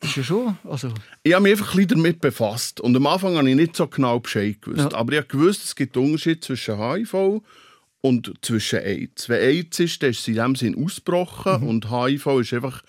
ist 0.03 0.17
ja 0.17 0.23
schon. 0.23 0.57
Also, 0.65 0.89
Ich 1.23 1.35
habe 1.35 1.43
mich 1.43 1.53
einfach 1.53 1.75
ein 1.75 1.77
bisschen 1.77 2.03
damit 2.03 2.21
befasst. 2.21 2.81
Und 2.81 2.97
am 2.97 3.07
Anfang 3.07 3.37
habe 3.37 3.49
ich 3.51 3.57
nicht 3.57 3.77
so 3.77 3.87
genau 3.89 4.19
Bescheid 4.21 4.57
gewusst. 4.63 4.91
Ja. 4.93 4.99
Aber 4.99 5.13
ich 5.13 5.19
habe 5.19 5.29
gewusst, 5.29 5.65
es 5.65 5.77
gibt 5.77 5.97
einen 5.97 6.07
Unterschied 6.07 6.43
zwischen 6.43 6.79
HIV 6.79 7.43
und 8.03 8.33
zwischen 8.43 8.81
AIDS. 8.81 9.29
Wenn 9.29 9.41
AIDS 9.41 9.81
ist, 9.81 10.03
dann 10.03 10.11
ist 10.11 10.21
es 10.21 10.29
in 10.29 10.35
dem 10.37 10.55
Sinn 10.55 10.85
ausgebrochen. 10.85 11.63
Und 11.69 11.91
HIV 11.91 12.27
ist 12.41 12.55
einfach 12.55 12.83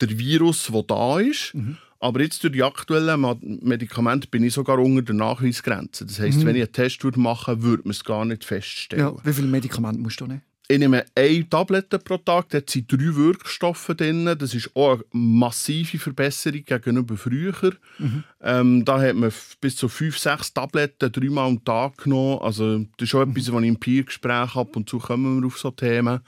der 0.00 0.18
Virus, 0.18 0.68
der 0.72 0.82
da 0.82 1.18
ist. 1.18 1.54
Aber 1.98 2.20
jetzt 2.20 2.42
durch 2.42 2.52
die 2.52 2.62
aktuellen 2.62 3.60
Medikamente 3.62 4.26
bin 4.28 4.42
ich 4.42 4.54
sogar 4.54 4.78
unter 4.78 5.02
der 5.02 5.14
Nachweisgrenze. 5.14 6.04
Das 6.04 6.18
heisst, 6.18 6.44
wenn 6.44 6.56
ich 6.56 6.62
einen 6.62 6.72
Test 6.72 7.04
machen 7.16 7.62
würde, 7.62 7.62
würde 7.62 7.82
man 7.84 7.90
es 7.92 8.04
gar 8.04 8.24
nicht 8.24 8.44
feststellen. 8.44 9.04
ja, 9.04 9.24
wie 9.24 9.32
viele 9.32 9.46
Medikamente 9.46 10.00
musst 10.00 10.20
du 10.20 10.26
nehmen? 10.26 10.42
Ich 10.68 10.78
nehme 10.78 11.04
eine 11.14 11.48
Tablette 11.48 11.98
pro 11.98 12.16
Tag, 12.16 12.48
da 12.50 12.60
sind 12.66 12.90
drei 12.90 13.14
Wirkstoffe 13.14 13.92
drin. 13.96 14.24
Das 14.38 14.54
ist 14.54 14.74
auch 14.74 14.92
eine 14.92 15.02
massive 15.12 15.98
Verbesserung 15.98 16.64
gegenüber 16.64 17.16
früher. 17.16 17.52
Ähm, 18.40 18.84
da 18.84 19.00
hat 19.00 19.16
man 19.16 19.32
bis 19.60 19.76
zu 19.76 19.88
fünf, 19.88 20.18
sechs 20.18 20.54
Tabletten 20.54 21.12
dreimal 21.12 21.48
am 21.48 21.64
Tag 21.64 21.98
genommen. 21.98 22.38
Also, 22.40 22.78
das 22.96 23.08
ist 23.08 23.14
auch 23.14 23.22
etwas, 23.22 23.52
was 23.52 23.62
ich 23.62 23.68
im 23.68 23.76
Peer-Gespräch 23.76 24.56
ab 24.56 24.76
und 24.76 24.88
zu 24.88 24.98
kommen 24.98 25.40
wir 25.40 25.46
auf 25.46 25.58
so 25.58 25.70
Themen. 25.72 26.20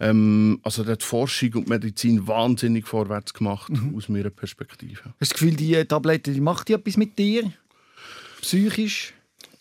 Ähm, 0.00 0.60
also, 0.62 0.84
da 0.84 0.92
hat 0.92 1.02
die 1.02 1.06
Forschung 1.06 1.54
und 1.54 1.66
die 1.66 1.70
Medizin 1.70 2.26
wahnsinnig 2.26 2.86
vorwärts 2.86 3.32
gemacht, 3.32 3.72
aus 3.96 4.08
meiner 4.08 4.30
Perspektive. 4.30 5.00
Hast 5.04 5.04
du 5.04 5.12
das 5.18 5.30
Gefühl, 5.30 5.54
die 5.54 5.84
Tablette 5.84 6.32
die 6.32 6.40
macht 6.40 6.68
die 6.68 6.74
etwas 6.74 6.96
mit 6.96 7.18
dir? 7.18 7.50
Psychisch? 8.42 9.14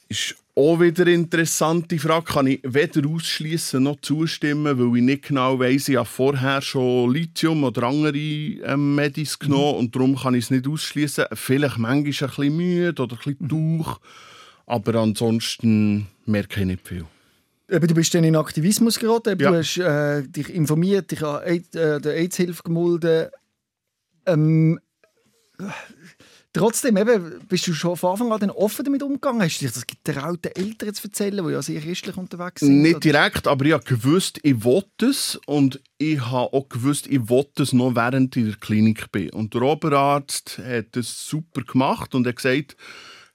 ist 0.10 0.36
auch 0.58 0.80
wieder 0.80 1.06
interessante 1.06 2.00
Frage. 2.00 2.26
Kann 2.26 2.48
ich 2.48 2.62
weder 2.64 3.08
ausschließen 3.08 3.82
noch 3.82 4.02
zustimmen, 4.02 4.80
weil 4.80 4.98
ich 4.98 5.04
nicht 5.04 5.28
genau 5.28 5.60
weiss, 5.60 5.88
ich 5.88 5.98
habe 5.98 6.08
vorher 6.08 6.62
schon 6.62 7.14
Lithium 7.14 7.64
oder 7.64 7.84
andere 7.84 8.18
ähm, 8.18 8.96
Medis 8.96 9.38
genommen 9.38 9.78
und 9.78 9.96
darum 9.96 10.16
kann 10.16 10.34
ich 10.34 10.46
es 10.46 10.52
nicht 10.52 10.68
ausschließen. 10.68 11.26
Vielleicht 11.34 11.78
manchmal 11.78 11.98
ein 11.98 12.04
bisschen 12.04 12.58
müde 12.58 13.04
oder 13.04 13.16
ein 13.16 13.36
bisschen 13.36 13.48
durch. 13.48 13.98
Aber 14.66 14.96
ansonsten 14.96 16.08
merke 16.26 16.62
ich 16.62 16.66
nicht 16.66 16.88
viel. 16.88 17.06
du 17.68 17.94
bist 17.94 18.16
dann 18.16 18.24
in 18.24 18.36
Aktivismus 18.36 18.98
geraten, 18.98 19.40
ja. 19.40 19.52
du 19.52 19.58
hast 19.58 19.78
äh, 19.78 20.24
dich 20.28 20.54
informiert, 20.54 21.12
dich 21.12 21.24
an 21.24 21.44
AIDS, 21.44 21.76
äh, 21.76 22.02
der 22.02 22.16
AIDS-Hilfe 22.16 22.64
gemulden. 22.64 23.28
Ähm, 24.26 24.80
Trotzdem 26.58 26.98
eben, 26.98 27.40
bist 27.48 27.68
du 27.68 27.74
schon 27.74 27.96
von 27.96 28.14
Anfang 28.14 28.32
an 28.32 28.50
offen 28.50 28.84
damit 28.84 29.04
umgegangen? 29.04 29.44
Hast 29.44 29.62
du 29.62 29.66
dich 29.66 29.76
das 29.76 29.86
getraut, 29.86 30.44
den 30.44 30.56
Eltern 30.56 30.92
zu 30.92 31.08
erzählen, 31.08 31.46
die 31.46 31.54
ja 31.54 31.62
sehr 31.62 31.80
christlich 31.80 32.18
unterwegs 32.18 32.62
sind? 32.62 32.82
Nicht 32.82 33.04
direkt, 33.04 33.48
aber 33.48 33.66
ich 33.66 33.74
habe 33.74 33.84
gewusst, 33.84 34.40
ich 34.42 34.64
wollte 34.64 35.06
es 35.06 35.40
und 35.46 35.80
ich 36.00 36.20
habe 36.20 36.52
auch 36.54 36.68
gewusst, 36.68 37.06
ich 37.06 37.30
wollte 37.30 37.62
es 37.62 37.74
noch 37.74 37.94
während 37.94 38.36
ich 38.36 38.42
in 38.42 38.50
der 38.50 38.60
Klinik 38.60 39.12
bin. 39.12 39.30
Und 39.30 39.54
der 39.54 39.62
Oberarzt 39.62 40.58
hat 40.58 40.88
das 40.96 41.28
super 41.28 41.62
gemacht 41.62 42.16
und 42.16 42.26
hat 42.26 42.38
gesagt, 42.38 42.76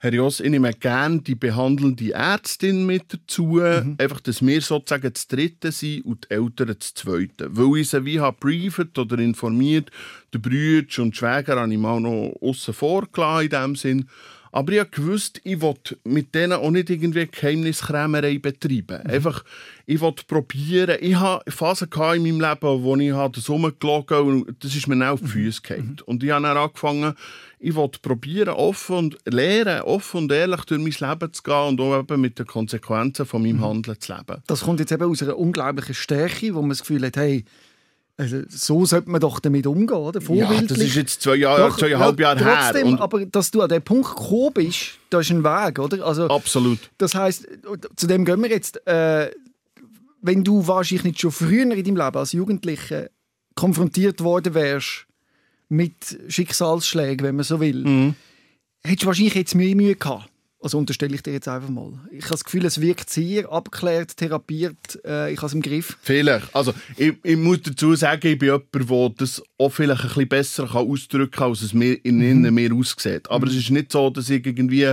Herr 0.02 0.12
Joss, 0.12 0.40
ich 0.40 0.50
nehme 0.50 0.72
gerne 0.72 1.20
die 1.20 1.36
behandelnde 1.36 2.12
Ärztin 2.12 2.86
mit 2.86 3.04
dazu. 3.14 3.60
Mhm. 3.62 3.94
Einfach, 3.98 4.18
dass 4.18 4.44
wir 4.44 4.60
sozusagen 4.60 5.12
das 5.12 5.28
Dritte 5.28 5.70
sind 5.70 6.04
und 6.04 6.24
die 6.24 6.34
Eltern 6.34 6.74
das 6.76 6.92
Zweite. 6.94 7.56
Weil 7.56 7.78
ich 7.78 7.90
sie 7.90 8.04
wie 8.04 8.18
habe 8.18 8.36
briefet 8.36 8.98
oder 8.98 9.16
informiert, 9.20 9.92
die 10.34 10.38
Brüder 10.38 11.04
und 11.04 11.12
die 11.12 11.18
Schwäger 11.18 11.54
habe 11.54 11.72
ich 11.72 11.78
mal 11.78 12.00
noch 12.00 12.36
außen 12.40 12.74
vor 12.74 13.06
in 13.42 13.48
dem 13.48 13.76
Sinn. 13.76 14.08
Aber 14.54 14.72
ich 14.72 14.86
wusste, 14.98 15.40
ich 15.44 15.62
wollte 15.62 15.96
mit 16.04 16.34
denen 16.34 16.52
auch 16.52 16.70
nicht 16.70 16.90
irgendwie 16.90 17.26
Geheimniskrämerei 17.26 18.38
betreiben. 18.38 19.00
Mhm. 19.02 19.10
Einfach, 19.10 19.44
ich 19.86 19.98
wollte 20.00 20.24
probieren. 20.26 20.98
Ich 21.00 21.16
hatte 21.16 21.50
Phasen 21.50 21.88
in 21.90 22.38
meinem 22.38 22.40
Leben, 22.40 22.82
wo 22.82 22.94
ich 22.96 23.32
das 23.32 23.48
rumgelogen 23.48 24.18
und 24.18 24.56
das 24.62 24.76
ist 24.76 24.86
mir 24.88 25.08
auch 25.08 25.14
auf 25.14 25.20
die 25.22 25.28
Füße 25.28 25.62
gefallen. 25.62 25.96
Mhm. 25.98 26.04
Und 26.04 26.22
ich 26.22 26.30
habe 26.30 26.42
dann 26.42 26.58
angefangen, 26.58 27.14
ich 27.60 27.74
wollte 27.74 28.00
probieren, 28.00 28.50
offen 28.50 28.96
und 28.96 29.18
lernen, 29.24 29.80
offen 29.82 30.24
und 30.24 30.32
ehrlich 30.32 30.60
durch 30.64 30.80
mein 30.80 31.10
Leben 31.10 31.32
zu 31.32 31.42
gehen 31.42 31.68
und 31.68 31.80
auch 31.80 31.98
eben 31.98 32.20
mit 32.20 32.38
den 32.38 32.46
Konsequenzen 32.46 33.24
von 33.24 33.40
meinem 33.40 33.56
mhm. 33.56 33.64
Handeln 33.64 34.00
zu 34.00 34.12
leben. 34.12 34.42
Das 34.46 34.64
kommt 34.64 34.80
jetzt 34.80 34.92
eben 34.92 35.10
aus 35.10 35.22
einer 35.22 35.38
unglaublichen 35.38 35.94
Stärke, 35.94 36.54
wo 36.54 36.60
man 36.60 36.70
das 36.70 36.80
Gefühl 36.80 37.06
hat, 37.06 37.16
hey, 37.16 37.46
also 38.16 38.42
so 38.48 38.84
sollte 38.84 39.10
man 39.10 39.20
doch 39.20 39.40
damit 39.40 39.66
umgehen, 39.66 39.96
oder? 39.96 40.20
Ja, 40.34 40.60
das 40.62 40.78
ist 40.78 40.94
jetzt 40.94 41.22
zwei 41.22 41.36
Jahre, 41.36 41.68
doch, 41.68 41.78
zweieinhalb 41.78 42.20
ja, 42.20 42.34
Jahre 42.34 42.44
trotzdem, 42.44 42.88
her. 42.88 43.00
aber 43.00 43.26
dass 43.26 43.50
du 43.50 43.62
an 43.62 43.68
den 43.68 43.82
Punkt 43.82 44.08
gekommen 44.08 44.52
bist, 44.54 44.98
da 45.10 45.20
ist 45.20 45.30
ein 45.30 45.42
Weg, 45.42 45.78
oder? 45.78 46.04
Also, 46.04 46.28
Absolut. 46.28 46.78
Das 46.98 47.14
heißt, 47.14 47.48
zu 47.96 48.06
dem 48.06 48.24
gehen 48.24 48.42
wir 48.42 48.50
jetzt. 48.50 48.86
Äh, 48.86 49.30
wenn 50.22 50.44
du 50.44 50.66
wahrscheinlich 50.66 51.04
nicht 51.04 51.20
schon 51.20 51.32
früher 51.32 51.62
in 51.62 51.70
deinem 51.70 51.96
Leben 51.96 52.16
als 52.16 52.32
Jugendlicher 52.32 53.08
konfrontiert 53.56 54.22
worden 54.22 54.54
wärst 54.54 55.06
mit 55.68 56.16
Schicksalsschlägen, 56.28 57.26
wenn 57.26 57.36
man 57.36 57.44
so 57.44 57.60
will, 57.60 57.84
mhm. 57.84 58.14
hättest 58.84 59.02
du 59.02 59.06
wahrscheinlich 59.08 59.34
jetzt 59.34 59.54
mehr 59.54 59.74
Mühe 59.74 59.96
gehabt. 59.96 60.30
Also 60.62 60.78
unterstelle 60.78 61.14
ich 61.16 61.24
dir 61.24 61.32
jetzt 61.32 61.48
einfach 61.48 61.68
mal. 61.68 61.92
Ich 62.12 62.24
habe 62.24 62.34
das 62.34 62.44
Gefühl, 62.44 62.64
es 62.64 62.80
wirkt 62.80 63.10
sehr 63.10 63.50
abgeklärt, 63.50 64.16
therapiert. 64.16 65.00
Äh, 65.04 65.32
ich 65.32 65.38
habe 65.38 65.48
es 65.48 65.54
im 65.54 65.60
Griff. 65.60 65.98
Vielleicht. 66.02 66.54
Also 66.54 66.72
ich, 66.96 67.14
ich, 67.24 67.36
muss 67.36 67.62
dazu 67.62 67.96
sagen, 67.96 68.28
ich 68.28 68.38
bin 68.38 68.48
jemand, 68.48 68.72
der 68.72 69.08
das 69.18 69.42
auch 69.58 69.70
vielleicht 69.70 70.02
ein 70.02 70.08
bisschen 70.08 70.28
besser 70.28 70.68
kann 70.68 70.88
ausdrücken 70.88 71.32
kann, 71.32 71.50
als 71.50 71.62
es 71.62 71.74
mir 71.74 71.94
in 72.04 72.18
mhm. 72.18 72.22
innen 72.22 72.54
mehr 72.54 72.72
aussieht. 72.72 73.28
Aber 73.28 73.46
mhm. 73.46 73.52
es 73.52 73.58
ist 73.58 73.70
nicht 73.70 73.90
so, 73.90 74.08
dass 74.10 74.30
ich 74.30 74.46
irgendwie, 74.46 74.92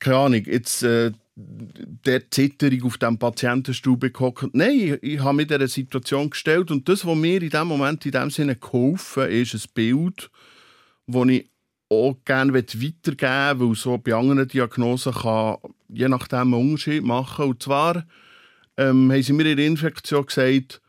keine 0.00 0.16
Ahnung, 0.16 0.42
jetzt 0.44 0.82
äh, 0.82 1.12
der 1.36 2.28
Zitterung 2.30 2.82
auf 2.82 2.98
dem 2.98 3.18
Patientenstuhl 3.18 3.96
bekommen 3.96 4.50
Nein, 4.52 4.98
ich, 5.00 5.02
ich 5.14 5.20
habe 5.20 5.36
mir 5.36 5.46
dieser 5.46 5.68
Situation 5.68 6.30
gestellt 6.30 6.72
und 6.72 6.88
das, 6.88 7.06
was 7.06 7.16
mir 7.16 7.40
in 7.40 7.50
dem 7.50 7.68
Moment 7.68 8.04
in 8.04 8.12
dem 8.12 8.30
Sinne 8.30 8.56
geholfen 8.56 9.30
ist 9.30 9.54
ein 9.54 9.62
Bild, 9.74 10.28
das 11.06 11.28
ich 11.28 11.48
auch 11.90 12.16
gerne 12.24 12.54
weitergeben 12.54 13.60
weil 13.60 13.74
so 13.74 13.98
bei 13.98 14.14
anderen 14.14 14.46
Diagnosen 14.46 15.12
kann 15.12 15.56
je 15.88 16.08
nachdem 16.08 16.54
einen 16.54 16.70
Unterschied 16.70 17.02
machen. 17.02 17.46
Und 17.46 17.62
zwar 17.62 18.06
ähm, 18.76 19.10
haben 19.10 19.22
sie 19.22 19.32
mir 19.32 19.46
in 19.46 19.56
der 19.56 19.66
Infektion 19.66 20.26
gesagt, 20.26 20.80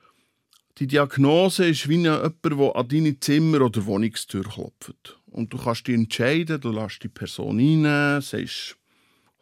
die 0.78 0.88
Diagnose 0.88 1.68
ist 1.68 1.90
wie 1.90 1.98
jemand, 1.98 2.46
der 2.46 2.76
an 2.76 2.88
deine 2.88 3.20
Zimmer- 3.20 3.62
oder 3.62 3.86
Wohnungstür 3.86 4.44
klopft. 4.44 5.20
Und 5.26 5.54
du 5.54 5.58
kannst 5.58 5.88
dich 5.88 5.96
entscheiden, 5.96 6.62
du 6.62 6.72
lässt 6.72 7.04
die 7.04 7.10
Person 7.10 7.60
rein, 7.60 8.22
sagst, 8.22 8.78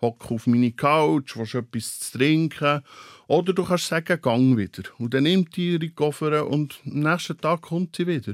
hock 0.02 0.32
auf 0.32 0.48
meine 0.48 0.72
Couch, 0.72 1.38
willst 1.38 1.56
etwas 1.56 2.00
zu 2.00 2.18
trinken. 2.18 2.82
Oder 3.28 3.54
du 3.54 3.64
kannst 3.64 3.88
sagen, 3.88 4.22
gang 4.22 4.58
wieder. 4.58 4.84
Und 4.98 5.14
dann 5.14 5.24
nimmt 5.24 5.56
die 5.56 5.74
ihre 5.74 5.90
Koffer 5.90 6.48
und 6.48 6.80
am 6.86 7.00
nächsten 7.02 7.38
Tag 7.38 7.62
kommt 7.62 7.96
sie 7.96 8.08
wieder. 8.08 8.34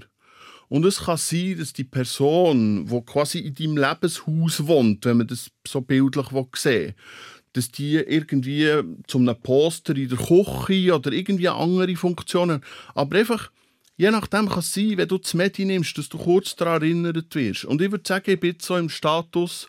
Und 0.70 0.86
es 0.86 1.01
kann 1.01 1.17
sein, 1.17 1.58
dass 1.58 1.74
die 1.74 1.84
Person, 1.84 2.86
die 2.86 3.01
quasi 3.01 3.39
in 3.39 3.55
deinem 3.55 3.77
Lebenshaus 3.77 4.65
wohnt, 4.65 5.05
wenn 5.05 5.17
man 5.17 5.27
das 5.27 5.50
so 5.67 5.82
bildlich 5.82 6.27
sehen 6.55 6.93
dass 7.55 7.70
die 7.70 7.98
irgendwie 7.98 8.67
zu 9.05 9.20
einem 9.20 9.39
Poster 9.39 9.96
in 9.96 10.10
der 10.10 10.17
Küche 10.17 10.96
oder 10.96 11.12
irgendwie 11.12 11.48
andere 11.48 11.96
Funktionen 11.96 12.62
aber 12.96 13.20
einfach 13.20 13.51
Je 13.96 14.10
nachdem 14.10 14.50
kann 14.50 14.60
es 14.60 14.74
sein, 14.74 14.98
wenn 14.98 15.08
du 15.08 15.20
das 15.20 15.34
Medi 15.34 15.65
nimmst, 15.65 15.98
dass 15.98 16.10
du 16.10 16.17
kurz 16.17 16.55
daran 16.55 16.82
erinnert 16.82 17.36
wirst. 17.36 17.65
Und 17.65 17.82
ich 17.82 17.91
würde 17.91 18.03
sagen, 18.08 18.32
ich 18.32 18.39
bin 18.39 18.55
so 18.60 18.75
im 18.75 18.89
Status, 18.89 19.67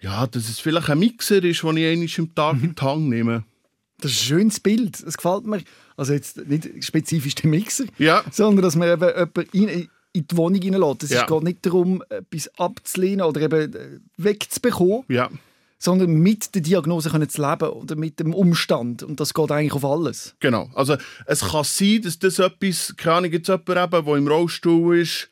ja, 0.00 0.26
dass 0.26 0.48
es 0.48 0.58
vielleicht 0.58 0.90
ein 0.90 0.98
Mixer 0.98 1.42
ist, 1.44 1.62
den 1.62 1.76
ich 1.76 1.86
einmal 1.92 2.08
im 2.16 2.34
Tag 2.34 2.62
in 2.62 2.74
die 2.74 2.82
Hand 2.82 3.08
nehme. 3.08 3.44
Das 4.00 4.12
ist 4.12 4.22
ein 4.22 4.24
schönes 4.24 4.60
Bild. 4.60 5.06
Das 5.06 5.16
gefällt 5.16 5.46
mir. 5.46 5.62
Also 6.00 6.14
jetzt 6.14 6.48
nicht 6.48 6.82
spezifisch 6.82 7.34
der 7.34 7.50
Mixer, 7.50 7.84
ja. 7.98 8.24
sondern 8.32 8.62
dass 8.62 8.74
man 8.74 8.88
eben 8.88 9.06
jemanden 9.52 9.90
in 10.12 10.26
die 10.26 10.36
Wohnung 10.38 10.62
hineinlässt. 10.62 11.02
Es 11.02 11.10
ja. 11.10 11.26
geht 11.26 11.42
nicht 11.42 11.66
darum, 11.66 12.02
etwas 12.08 12.48
abzulehnen 12.58 13.26
oder 13.26 13.42
eben 13.42 13.74
äh, 13.74 14.00
wegzubekommen, 14.16 15.04
ja. 15.08 15.28
sondern 15.78 16.14
mit 16.14 16.54
der 16.54 16.62
Diagnose 16.62 17.10
können 17.10 17.28
zu 17.28 17.42
leben 17.42 17.68
oder 17.68 17.96
mit 17.96 18.18
dem 18.18 18.32
Umstand. 18.32 19.02
Und 19.02 19.20
das 19.20 19.34
geht 19.34 19.50
eigentlich 19.52 19.74
auf 19.74 19.84
alles. 19.84 20.34
Genau. 20.40 20.70
Also 20.72 20.96
es 21.26 21.40
kann 21.42 21.64
sein, 21.64 22.00
dass 22.00 22.18
das 22.18 22.38
etwas, 22.38 22.94
keine 22.96 23.16
Ahnung, 23.16 23.32
jetzt 23.32 23.48
jemand 23.48 23.68
eben, 23.68 24.06
der 24.06 24.16
im 24.16 24.26
Rollstuhl 24.26 25.00
ist, 25.00 25.28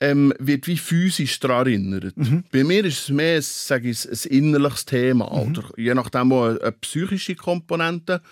ähm, 0.00 0.32
wird 0.38 0.68
wie 0.68 0.76
physisch 0.76 1.40
daran 1.40 1.66
erinnert. 1.66 2.16
Mhm. 2.16 2.44
Bei 2.52 2.62
mir 2.62 2.84
ist 2.84 3.00
es 3.00 3.08
mehr 3.08 3.42
sage 3.42 3.90
ich, 3.90 4.08
ein 4.08 4.30
innerliches 4.30 4.84
Thema, 4.84 5.24
mhm. 5.24 5.50
oder 5.50 5.64
je 5.76 5.92
nachdem 5.92 6.32
auch 6.32 6.44
eine, 6.44 6.62
eine 6.62 6.72
psychische 6.72 7.34
Komponente. 7.34 8.22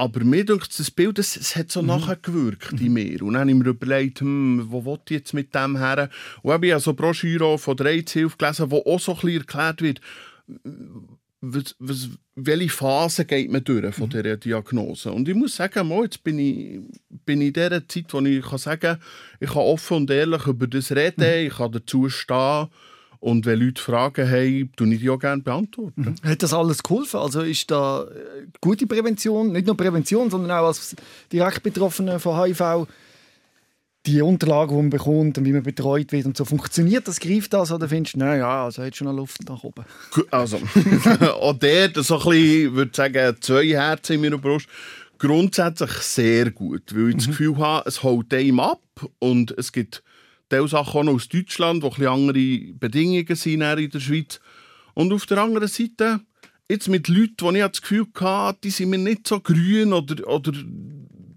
Aber 0.00 0.24
mir 0.24 0.46
denkt 0.46 0.78
das 0.78 0.90
Bild, 0.90 1.18
es, 1.18 1.54
hat 1.56 1.70
so 1.70 1.82
mhm. 1.82 1.88
nachher 1.88 2.16
gewirkt 2.16 2.72
in 2.80 2.94
mir. 2.94 3.20
Und 3.20 3.34
dann 3.34 3.42
habe 3.42 3.50
ich 3.50 3.56
mir 3.56 3.66
überlegt, 3.66 4.22
hm, 4.22 4.64
wo 4.70 4.82
will 4.82 4.98
ich 5.04 5.10
jetzt 5.10 5.34
mit 5.34 5.54
dem 5.54 5.76
her? 5.76 6.08
Und 6.40 6.64
ich 6.64 6.72
habe 6.72 6.80
so 6.80 6.94
Broschüre 6.94 7.58
von 7.58 7.76
der 7.76 7.88
AIDS-Hilfe 7.88 8.38
gelesen, 8.38 8.70
wo 8.70 8.78
auch 8.78 8.98
so 8.98 9.12
ein 9.12 9.20
bisschen 9.20 9.40
erklärt 9.40 9.82
wird, 9.82 10.00
was, 11.42 11.76
was, 11.78 12.08
welche 12.34 12.70
Phase 12.70 13.26
geht 13.26 13.52
man 13.52 13.62
durch 13.62 13.94
von 13.94 14.06
mhm. 14.06 14.10
dieser 14.10 14.36
Diagnose. 14.38 15.12
Und 15.12 15.28
ich 15.28 15.34
muss 15.34 15.56
sagen, 15.56 15.86
mal, 15.86 16.04
jetzt 16.04 16.24
bin 16.24 16.38
ich, 16.38 16.80
bin 17.26 17.42
ich 17.42 17.48
in 17.48 17.52
dieser 17.52 17.86
Zeit, 17.86 18.06
wo 18.14 18.20
ich 18.20 18.42
kann 18.42 18.58
sagen 18.58 18.96
ich 19.38 19.50
kann 19.50 19.58
offen 19.58 19.98
und 19.98 20.10
ehrlich 20.10 20.46
über 20.46 20.66
das 20.66 20.92
reden, 20.92 21.20
mhm. 21.20 21.46
ich 21.46 21.54
kann 21.58 21.72
dazu 21.72 22.08
stehen 22.08 22.68
und 23.20 23.44
wenn 23.44 23.60
Leute 23.60 23.80
Fragen 23.80 24.28
haben, 24.28 24.72
tue 24.76 24.94
ich 24.94 25.00
die 25.00 25.10
auch 25.10 25.18
gerne 25.18 25.42
beantworten. 25.42 26.16
Mhm. 26.22 26.28
Hat 26.28 26.42
das 26.42 26.54
alles 26.54 26.82
geholfen? 26.82 27.20
Also 27.20 27.42
ist 27.42 27.70
da 27.70 28.04
äh, 28.04 28.46
gute 28.60 28.86
Prävention, 28.86 29.52
nicht 29.52 29.66
nur 29.66 29.76
Prävention, 29.76 30.30
sondern 30.30 30.50
auch 30.50 30.66
als 30.66 30.96
direkt 31.30 31.62
Betroffener 31.62 32.18
von 32.18 32.42
HIV, 32.42 32.86
die 34.06 34.22
Unterlagen, 34.22 34.70
die 34.70 34.82
man 34.82 34.90
bekommt 34.90 35.36
und 35.36 35.44
wie 35.44 35.52
man 35.52 35.62
betreut 35.62 36.10
wird 36.12 36.24
und 36.24 36.36
so. 36.36 36.46
Funktioniert 36.46 37.06
das, 37.06 37.20
greift 37.20 37.52
das 37.52 37.70
oder 37.70 37.88
findest 37.88 38.14
du, 38.14 38.20
naja, 38.20 38.64
also 38.64 38.82
hat 38.82 38.96
schon 38.96 39.08
eine 39.08 39.16
Luft 39.16 39.46
nach 39.46 39.62
oben? 39.62 39.84
Also, 40.30 40.58
auch 41.20 41.58
der, 41.58 41.90
so 42.02 42.18
ein 42.18 42.24
bisschen, 42.24 42.74
würde 42.74 42.92
sagen, 42.94 43.36
zwei 43.40 43.66
Herzen 43.68 44.14
in 44.14 44.20
meiner 44.22 44.38
Brust. 44.38 44.66
Grundsätzlich 45.18 45.90
sehr 45.90 46.50
gut, 46.50 46.94
weil 46.94 47.10
ich 47.10 47.14
mhm. 47.14 47.18
das 47.18 47.26
Gefühl 47.26 47.58
habe, 47.58 47.86
es 47.86 48.02
holt 48.02 48.32
einem 48.32 48.60
ab 48.60 48.80
und 49.18 49.50
es 49.58 49.70
gibt 49.72 50.02
Teil 50.50 50.68
Sachen 50.68 51.08
auch 51.08 51.14
aus 51.14 51.28
Deutschland, 51.28 51.82
wo 51.82 51.90
ein 51.90 52.06
andere 52.06 52.74
Bedingungen 52.74 53.34
sind 53.34 53.62
in 53.62 53.90
der 53.90 54.00
Schweiz. 54.00 54.40
Und 54.94 55.12
auf 55.12 55.24
der 55.24 55.38
anderen 55.38 55.68
Seite, 55.68 56.20
jetzt 56.68 56.88
mit 56.88 57.08
Leuten, 57.08 57.54
die 57.54 57.60
ich 57.60 57.66
das 57.66 57.80
Gefühl 57.80 58.06
hatte, 58.20 58.58
die 58.64 58.70
sind 58.70 58.90
mir 58.90 58.98
nicht 58.98 59.26
so 59.26 59.40
grün 59.40 59.92
oder, 59.92 60.26
oder 60.28 60.52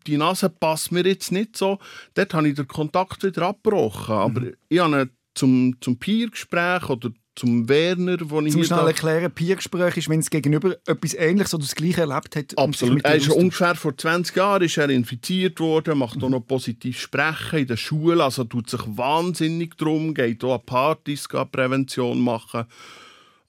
die 0.05 0.17
Nase 0.17 0.50
passt 0.50 0.91
mir 0.91 1.05
jetzt 1.05 1.32
nicht 1.32 1.55
so, 1.55 1.79
dort 2.15 2.34
habe 2.34 2.50
ich 2.50 2.55
den 2.55 2.67
Kontakt 2.67 3.24
wieder 3.24 3.48
abgebrochen. 3.48 4.15
Aber 4.15 4.41
mhm. 4.41 4.55
ich 4.67 4.79
habe 4.79 5.10
zum, 5.36 5.77
zum 5.79 5.98
Peer-Gespräch 5.98 6.89
oder 6.89 7.12
zum 7.36 7.68
Werner, 7.68 8.18
wo 8.22 8.42
ich 8.42 8.54
Zum 8.54 8.63
schnell 8.63 8.88
erklären, 8.88 9.32
Peergespräch 9.32 9.98
ist, 9.98 10.10
wenn 10.10 10.20
es 10.20 10.30
gegenüber 10.30 10.75
etwas 10.86 11.13
Ähnliches 11.16 11.54
oder 11.54 11.63
das 11.63 11.75
Gleiche 11.75 12.02
erlebt 12.02 12.36
hat. 12.36 12.58
Absolut. 12.58 13.04
Er 13.04 13.16
ist 13.16 13.30
ungefähr 13.30 13.75
vor 13.75 13.98
20 13.98 14.36
Jahren 14.36 14.63
ist 14.63 14.78
er 14.78 14.90
infiziert 14.90 15.60
worden, 15.60 15.98
macht 15.98 16.18
mhm. 16.18 16.24
auch 16.25 16.30
noch 16.30 16.48
positiv 16.48 17.00
Sprechen 17.00 17.60
in 17.60 17.68
der 17.68 17.78
Schule, 17.78 18.24
also 18.24 18.44
tut 18.44 18.70
sich 18.70 18.82
wahnsinnig 18.86 19.75
drum, 19.78 20.13
geht 20.13 20.44
auch 20.44 20.56
an 20.56 20.66
Partys, 20.66 21.28
geht 21.28 21.52
Prävention 21.52 22.20
machen. 22.20 22.66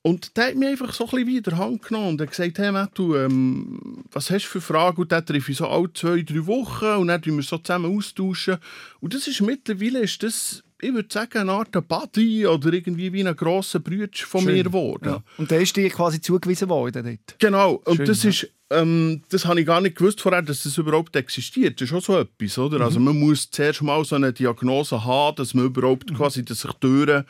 Und 0.07 0.37
der 0.37 0.49
hat 0.49 0.57
mich 0.57 0.69
einfach 0.69 0.93
so 0.93 1.05
ein 1.05 1.11
bisschen 1.11 1.27
wieder 1.29 1.57
Hand 1.57 1.83
genommen 1.83 2.09
und 2.09 2.21
hat 2.21 2.29
gesagt, 2.29 2.59
hey 2.59 2.71
Mattu, 2.71 3.17
ähm, 3.17 4.05
was 4.13 4.31
hast 4.31 4.45
du 4.45 4.51
für 4.51 4.61
Fragen? 4.61 5.01
Und 5.01 5.13
dann 5.13 5.25
treffe 5.25 5.51
ich 5.51 5.57
so 5.57 5.67
alle 5.67 5.91
zwei, 5.95 6.21
drei 6.21 6.47
Wochen 6.47 7.01
und 7.01 7.09
dann 7.09 7.23
tun 7.23 7.37
wir 7.37 7.43
so 7.43 7.57
zusammen 7.57 7.97
austauschen. 7.97 8.59
Und 9.01 9.15
das 9.15 9.27
ist 9.27 9.41
mittlerweile 9.41 10.01
ist 10.01 10.23
das 10.23 10.63
ich 10.85 10.95
würde 10.95 11.09
sagen, 11.11 11.39
eine 11.39 11.53
Art 11.53 11.71
Buddy 11.89 12.47
oder 12.47 12.73
irgendwie 12.73 13.13
wie 13.13 13.27
ein 13.27 13.35
grosser 13.37 13.81
Bruder 13.81 14.09
von 14.15 14.43
Schön. 14.43 14.53
mir 14.55 14.65
geworden. 14.65 15.09
Ja. 15.09 15.23
Und 15.39 15.51
der 15.51 15.61
ist 15.61 15.75
dir 15.77 15.89
quasi 15.91 16.21
zugewiesen 16.21 16.69
worden 16.69 17.05
dort. 17.05 17.39
Genau, 17.39 17.75
und 17.85 17.97
Schön, 17.97 18.07
das 18.07 18.23
ja. 18.23 18.31
ist, 18.31 18.49
ähm, 18.71 19.23
das 19.31 19.45
habe 19.47 19.61
ich 19.61 19.67
gar 19.67 19.81
nicht 19.81 19.97
gewusst 19.97 20.21
vorher, 20.21 20.43
dass 20.43 20.63
das 20.63 20.77
überhaupt 20.79 21.15
existiert. 21.17 21.81
Das 21.81 21.89
ist 21.91 21.95
auch 21.95 22.03
so 22.03 22.19
etwas, 22.19 22.59
oder? 22.59 22.81
Also 22.83 22.99
Mhm. 22.99 23.05
man 23.07 23.21
muss 23.21 23.51
zuerst 23.51 23.83
mal 23.83 24.05
so 24.05 24.17
eine 24.17 24.33
Diagnose 24.33 25.05
haben, 25.05 25.37
dass 25.37 25.55
man 25.55 25.67
überhaupt 25.67 26.11
Mhm. 26.11 26.17
quasi, 26.17 26.45
dass 26.45 26.61
sich 26.61 26.73
Türen 26.81 27.25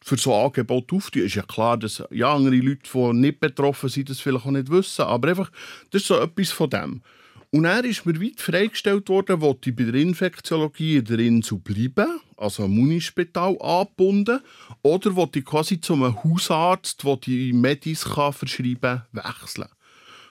für 0.00 0.16
so 0.16 0.34
Angebote 0.34 0.94
auftun. 0.96 1.22
Ist 1.22 1.34
ja 1.34 1.42
klar, 1.42 1.76
dass 1.76 2.02
ja, 2.10 2.34
andere 2.34 2.56
Leute, 2.56 2.88
die 2.92 3.12
nicht 3.14 3.40
betroffen 3.40 3.88
sind, 3.88 4.08
das 4.10 4.20
vielleicht 4.20 4.46
auch 4.46 4.50
nicht 4.50 4.70
wissen, 4.70 5.02
aber 5.02 5.28
einfach, 5.28 5.50
das 5.90 6.02
ist 6.02 6.08
so 6.08 6.18
etwas 6.20 6.50
von 6.50 6.70
dem. 6.70 7.02
Und 7.50 7.64
er 7.64 7.84
ist 7.84 8.04
mir 8.04 8.20
weit 8.20 8.40
freigestellt 8.40 9.08
worden, 9.08 9.40
wo 9.40 9.58
ich 9.64 9.74
bei 9.74 9.84
der 9.84 9.94
Infektiologie 9.94 10.98
in 10.98 11.04
der 11.04 11.18
Insel 11.18 11.58
bleiben, 11.58 12.20
also 12.38 12.64
am 12.64 12.78
Unispital 12.78 13.56
angebunden, 13.60 14.40
oder 14.82 15.14
wo 15.14 15.28
ich 15.34 15.44
quasi 15.44 15.80
zu 15.80 15.94
einem 15.94 16.22
Hausarzt, 16.22 17.02
der 17.04 17.16
die 17.16 17.52
Medis 17.52 18.04
kann 18.04 18.32
verschreiben 18.32 18.80
kann, 18.80 19.02
wechseln. 19.12 19.68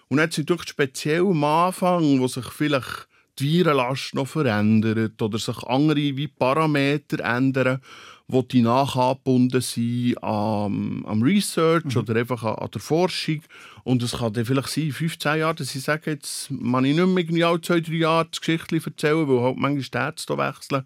Und 0.09 0.19
jetzt 0.19 0.35
sind 0.35 0.49
durch 0.49 0.63
speziell 0.63 1.21
am 1.21 1.43
Anfang, 1.43 2.19
wo 2.19 2.27
sich 2.27 2.45
vielleicht 2.45 3.07
die 3.39 3.59
Virenlast 3.59 4.15
noch 4.15 4.27
verändert 4.27 5.21
oder 5.21 5.37
sich 5.37 5.63
andere 5.63 6.17
wie 6.17 6.27
Parameter 6.27 7.23
ändern, 7.23 7.81
wo 8.27 8.41
die 8.41 8.61
nachgebunden 8.61 9.61
sind 9.61 10.21
am, 10.21 11.05
am 11.05 11.21
Research 11.21 11.95
oder 11.95 12.15
einfach 12.15 12.43
an, 12.43 12.55
an 12.55 12.71
der 12.71 12.81
Forschung. 12.81 13.41
Und 13.83 14.03
es 14.03 14.17
kann 14.17 14.33
dann 14.33 14.45
vielleicht 14.45 14.69
sein, 14.69 14.85
in 14.85 14.91
15 14.91 15.39
Jahren, 15.39 15.55
dass 15.55 15.75
ich 15.75 15.83
sage, 15.83 16.11
jetzt 16.11 16.49
kann 16.49 16.85
ich 16.85 16.95
nicht 16.95 17.07
mehr 17.07 17.17
irgendwie 17.17 17.43
alle 17.43 17.61
zwei, 17.61 17.79
drei 17.79 17.93
Jahre 17.93 18.27
das 18.29 18.41
Geschichtchen 18.41 18.81
erzählen, 18.83 19.27
weil 19.27 19.41
halt 19.41 19.57
manchmal 19.57 19.81
die 19.83 19.97
Ärzte 19.97 20.37
wechseln. 20.37 20.83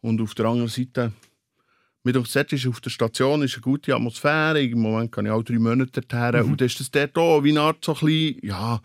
Und 0.00 0.20
auf 0.20 0.34
der 0.34 0.46
anderen 0.46 0.68
Seite, 0.68 1.12
mit 2.04 2.16
uns 2.16 2.36
ist 2.36 2.66
auf 2.68 2.80
der 2.80 2.90
Station 2.90 3.42
ist 3.42 3.54
eine 3.54 3.62
gute 3.62 3.94
Atmosphäre. 3.94 4.62
Im 4.62 4.80
Moment 4.80 5.10
kann 5.10 5.26
ich 5.26 5.32
auch 5.32 5.42
drei 5.42 5.58
Monate 5.58 6.02
dorthin. 6.02 6.42
Und 6.42 6.60
dann 6.60 6.66
ist 6.66 6.78
das 6.78 6.90
dort 6.90 7.16
auch 7.18 7.42
wie 7.42 7.50
eine 7.50 7.60
Art 7.62 7.84
so 7.84 7.94
ein 7.94 8.06
bisschen, 8.06 8.38
ja, 8.42 8.80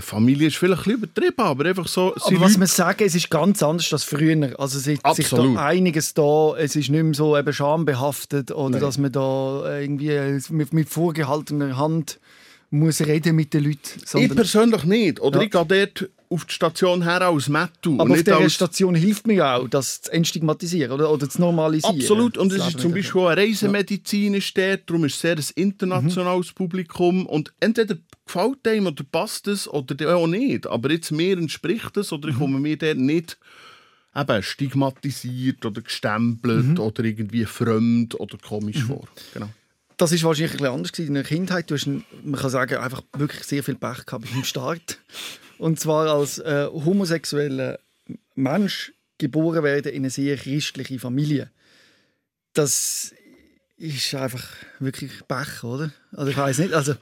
Familie 0.00 0.48
ist 0.48 0.56
vielleicht 0.56 0.82
ein 0.86 1.00
bisschen 1.00 1.02
übertrieben, 1.02 1.40
aber 1.40 1.64
einfach 1.64 1.88
so. 1.88 2.14
Aber 2.14 2.40
was 2.40 2.58
man 2.58 2.68
sagen, 2.68 3.04
es 3.04 3.14
ist 3.14 3.30
ganz 3.30 3.62
anders 3.62 3.90
als 3.90 4.04
früher. 4.04 4.54
Also 4.60 4.78
es 4.78 4.86
ist 4.86 5.00
sich 5.14 5.30
da 5.30 5.54
einiges 5.56 6.12
da, 6.12 6.54
es 6.58 6.76
ist 6.76 6.90
nicht 6.90 7.02
mehr 7.02 7.14
so 7.14 7.38
eben 7.38 7.52
schambehaftet 7.52 8.50
oder 8.50 8.70
Nein. 8.70 8.80
dass 8.82 8.98
man 8.98 9.10
da 9.12 9.80
irgendwie 9.80 10.38
mit, 10.50 10.74
mit 10.74 10.88
vorgehaltener 10.90 11.78
Hand 11.78 12.20
muss 12.70 13.00
reden 13.00 13.34
mit 13.34 13.54
den 13.54 13.64
Leuten. 13.64 14.02
ich 14.18 14.34
persönlich 14.34 14.84
nicht. 14.84 15.20
Oder 15.20 15.38
Ja. 15.38 15.44
ich 15.44 15.50
gehe 15.50 15.64
dort 15.64 16.10
auf 16.30 16.44
die 16.44 16.52
Station 16.52 17.02
her 17.02 17.22
als 17.22 17.48
Mattu. 17.48 17.92
und 17.92 18.00
aber 18.00 18.12
auf 18.12 18.22
dieser 18.22 18.38
als 18.38 18.54
Station 18.54 18.94
hilft 18.94 19.26
mir 19.26 19.34
ja 19.34 19.56
auch, 19.56 19.68
das 19.68 20.02
zu 20.02 20.12
entstigmatisieren 20.12 20.92
oder, 20.92 21.10
oder 21.10 21.28
zu 21.28 21.40
normalisieren. 21.40 21.96
Absolut. 21.96 22.36
Und 22.36 22.52
es 22.52 22.66
ist 22.66 22.80
zum. 22.80 22.92
Beispiel 22.92 23.20
auch 23.20 23.28
eine 23.28 23.40
Reisemedizin 23.40 24.34
ist 24.34 24.56
dort, 24.56 24.88
darum 24.88 25.04
ist 25.04 25.14
es 25.14 25.20
sehr 25.20 25.36
ein 25.36 25.44
internationales 25.54 26.52
Publikum. 26.52 27.26
Und 27.26 27.52
entweder 27.60 27.96
gefällt 28.26 28.66
einem 28.66 28.88
oder 28.88 29.04
passt 29.10 29.48
es 29.48 29.68
oder 29.68 30.16
auch 30.16 30.26
nicht. 30.26 30.66
Aber 30.66 30.90
jetzt 30.90 31.10
mir 31.12 31.38
entspricht 31.38 31.96
es 31.96 32.12
oder 32.12 32.28
ich 32.28 32.36
komme 32.36 32.58
mir 32.58 32.76
dort 32.76 32.98
nicht 32.98 33.38
eben 34.16 34.42
stigmatisiert 34.42 35.64
oder 35.64 35.82
gestempelt 35.82 36.78
oder 36.78 37.04
irgendwie 37.04 37.44
fremd 37.44 38.18
oder 38.18 38.36
komisch 38.38 38.82
vor. 38.82 39.06
Genau. 39.34 39.48
Das 39.98 40.12
ist 40.12 40.22
wahrscheinlich 40.22 40.52
ein 40.52 40.58
bisschen 40.58 40.74
anders 40.74 40.92
gewesen 40.92 41.08
in 41.08 41.14
der 41.14 41.24
Kindheit. 41.24 41.70
Du 41.70 41.74
hast, 41.74 41.86
man 41.86 42.40
kann 42.40 42.50
sagen, 42.50 42.78
einfach 42.78 43.02
wirklich 43.16 43.44
sehr 43.44 43.64
viel 43.64 43.74
Pech 43.74 44.06
gehabt 44.06 44.30
beim 44.32 44.44
Start. 44.44 44.98
Und 45.58 45.80
zwar 45.80 46.06
als 46.06 46.38
äh, 46.38 46.68
homosexueller 46.72 47.80
Mensch 48.36 48.92
geboren 49.18 49.64
werden 49.64 49.92
in 49.92 50.02
eine 50.02 50.10
sehr 50.10 50.36
christliche 50.36 51.00
Familie. 51.00 51.50
Das 52.54 53.12
ist 53.76 54.14
einfach 54.14 54.44
wirklich 54.78 55.10
Pech, 55.26 55.64
oder? 55.64 55.92
Also 56.12 56.30
ich 56.30 56.36
weiß 56.36 56.58
nicht. 56.58 56.74
Also 56.74 56.94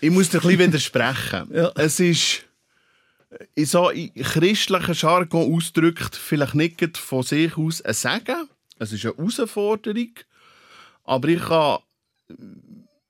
Ich 0.00 0.10
muss 0.10 0.28
dir 0.28 0.38
ein 0.38 0.42
bisschen 0.42 0.58
widersprechen. 0.58 1.48
Ja. 1.54 1.70
Es 1.76 2.00
ist 2.00 2.42
in 3.54 3.66
so 3.66 3.90
in 3.90 4.12
christlichen 4.14 4.94
Jargon 4.94 5.54
ausgedrückt 5.54 6.16
vielleicht 6.16 6.54
nicht 6.54 6.98
von 6.98 7.22
sich 7.22 7.56
aus 7.56 7.82
ein 7.82 7.94
Segen. 7.94 8.48
Es 8.78 8.92
ist 8.92 9.06
eine 9.06 9.16
Herausforderung. 9.16 10.10
Aber 11.04 11.28
ich 11.28 11.40
kann, 11.40 11.78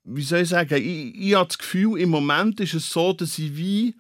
wie 0.04 0.22
soll 0.22 0.40
ich 0.40 0.48
sagen, 0.48 0.74
ich, 0.76 1.14
ich 1.14 1.35
habe 1.35 1.48
das 1.48 1.58
Gefühl, 1.58 2.00
im 2.00 2.11
Moment 2.11 2.61
ist 2.61 2.74
es 2.74 2.90
so, 2.90 3.12
dass 3.12 3.38
ich 3.38 3.56
wie 3.56 3.94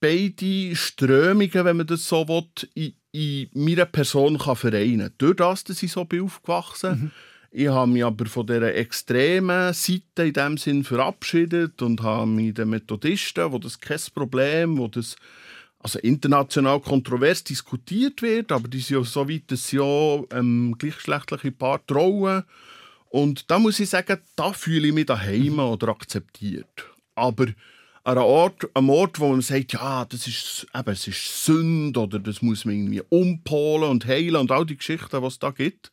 beide 0.00 0.76
Strömungen, 0.76 1.64
wenn 1.64 1.76
man 1.76 1.86
das 1.86 2.08
so 2.08 2.26
will, 2.28 2.44
in, 2.74 2.94
in 3.12 3.48
meiner 3.54 3.86
Person 3.86 4.38
kann 4.38 4.56
vereinen 4.56 5.08
kann. 5.08 5.14
Durch 5.18 5.36
das, 5.36 5.64
dass 5.64 5.82
ich 5.82 5.90
so 5.90 6.04
bin 6.04 6.22
aufgewachsen 6.22 7.10
Ich 7.50 7.68
habe 7.68 7.90
mich 7.90 8.04
aber 8.04 8.26
von 8.26 8.46
dieser 8.46 8.74
extremen 8.74 9.72
Seite 9.72 10.24
in 10.24 10.32
dem 10.34 10.58
Sinn 10.58 10.84
verabschiedet 10.84 11.80
und 11.80 12.02
habe 12.02 12.26
mich 12.26 12.54
den 12.54 12.68
Methodisten, 12.68 13.50
wo 13.50 13.58
das 13.58 13.80
kein 13.80 14.00
Problem, 14.14 14.76
wo 14.76 14.86
das 14.88 15.16
also 15.80 15.98
international 16.00 16.80
kontrovers 16.80 17.44
diskutiert 17.44 18.20
wird, 18.20 18.52
aber 18.52 18.68
die 18.68 18.80
sind 18.80 18.98
ja 18.98 19.04
so 19.04 19.28
weit, 19.28 19.44
dass 19.46 19.68
sie 19.68 19.78
auch 19.78 20.26
ähm, 20.32 20.74
gleichgeschlechtliche 20.76 21.52
Paar 21.52 21.84
trauen. 21.86 22.42
Und 23.10 23.50
da 23.50 23.58
muss 23.58 23.80
ich 23.80 23.88
sagen, 23.88 24.18
da 24.36 24.52
fühle 24.52 24.88
ich 24.88 24.94
mich 24.94 25.06
daheim 25.06 25.58
oder 25.58 25.88
akzeptiert. 25.88 26.86
Aber 27.14 27.46
an 28.04 28.16
einem 28.16 28.26
Ort, 28.26 28.68
einem 28.74 28.90
Ort, 28.90 29.20
wo 29.20 29.28
man 29.28 29.40
sagt, 29.40 29.72
ja, 29.72 30.04
das 30.04 30.26
ist, 30.26 30.66
eben, 30.74 30.90
es 30.90 31.06
ist 31.06 31.44
Sünde 31.44 32.00
oder 32.00 32.18
das 32.18 32.42
muss 32.42 32.64
man 32.64 32.74
irgendwie 32.74 33.02
umpolen 33.08 33.90
und 33.90 34.06
heilen 34.06 34.36
und 34.36 34.50
all 34.50 34.64
die 34.64 34.76
Geschichten, 34.76 35.20
die 35.20 35.26
es 35.26 35.38
da 35.38 35.50
gibt, 35.50 35.92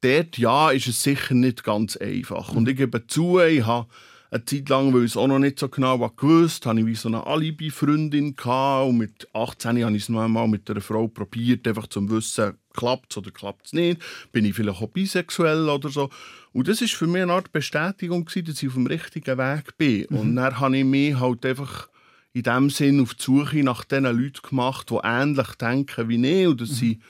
dort 0.00 0.38
ja, 0.38 0.70
ist 0.70 0.86
es 0.86 1.02
sicher 1.02 1.34
nicht 1.34 1.64
ganz 1.64 1.96
einfach. 1.96 2.52
Und 2.52 2.68
ich 2.68 2.76
gebe 2.76 3.06
zu, 3.06 3.40
ich 3.40 3.64
habe 3.64 3.88
eine 4.30 4.44
Zeit 4.44 4.68
lang, 4.68 4.92
weil 4.92 5.04
ich 5.04 5.12
es 5.12 5.16
auch 5.16 5.26
noch 5.26 5.38
nicht 5.38 5.58
so 5.58 5.68
genau 5.68 5.98
gewusst 6.16 6.66
habe, 6.66 6.80
ich 6.80 6.86
wie 6.86 6.94
so 6.94 7.08
eine 7.08 7.26
Alibi-Freundin 7.26 8.34
und 8.34 8.98
mit 8.98 9.28
18 9.32 9.84
habe 9.84 9.96
ich 9.96 10.04
es 10.04 10.08
noch 10.08 10.22
einmal 10.22 10.48
mit 10.48 10.68
einer 10.70 10.80
Frau 10.80 11.08
probiert, 11.08 11.66
einfach 11.66 11.86
zum 11.86 12.10
Wissen, 12.10 12.54
klappt 12.72 13.12
es 13.12 13.18
oder 13.18 13.30
klappt 13.30 13.66
es 13.66 13.72
nicht, 13.72 14.00
bin 14.32 14.44
ich 14.44 14.54
vielleicht 14.54 14.82
auch 14.82 14.88
bisexuell 14.88 15.68
oder 15.68 15.88
so. 15.88 16.10
Und 16.52 16.68
das 16.68 16.82
ist 16.82 16.94
für 16.94 17.06
mich 17.06 17.22
eine 17.22 17.32
Art 17.32 17.52
Bestätigung 17.52 18.24
gewesen, 18.24 18.46
dass 18.46 18.62
ich 18.62 18.68
auf 18.68 18.74
dem 18.74 18.86
richtigen 18.86 19.38
Weg 19.38 19.76
bin. 19.76 20.06
Und 20.06 20.36
dann 20.36 20.58
habe 20.58 20.76
ich 20.76 20.84
mich 20.84 21.18
halt 21.18 21.44
einfach 21.46 21.88
in 22.32 22.42
dem 22.42 22.70
Sinn 22.70 23.00
auf 23.00 23.14
die 23.14 23.22
Suche 23.22 23.62
nach 23.62 23.84
den 23.84 24.04
Leuten 24.04 24.46
gemacht, 24.46 24.90
die 24.90 24.98
ähnlich 25.02 25.48
denken 25.54 26.08
wie 26.08 26.26
ich 26.26 26.46
und 26.46 26.60
das 26.60 26.76
sind 26.76 27.00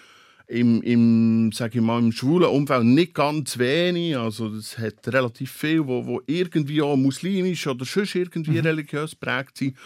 im, 0.49 0.83
im, 0.83 1.51
sag 1.53 1.75
ich 1.75 1.81
mal, 1.81 1.99
im 1.99 2.13
schwulen 2.13 2.49
Umfeld 2.49 2.85
nicht 2.85 3.15
ganz 3.15 3.59
wenig. 3.59 4.17
Also 4.17 4.49
das 4.49 4.79
hat 4.79 5.07
relativ 5.09 5.51
viel, 5.51 5.87
wo, 5.87 6.07
wo 6.07 6.23
irgendwie 6.27 6.83
auch 6.83 6.97
muslimisch 6.97 7.67
oder 7.67 7.85
sonst 7.85 8.15
irgendwie 8.15 8.59
religiös 8.59 9.15
prägt 9.15 9.59
sind. 9.59 9.77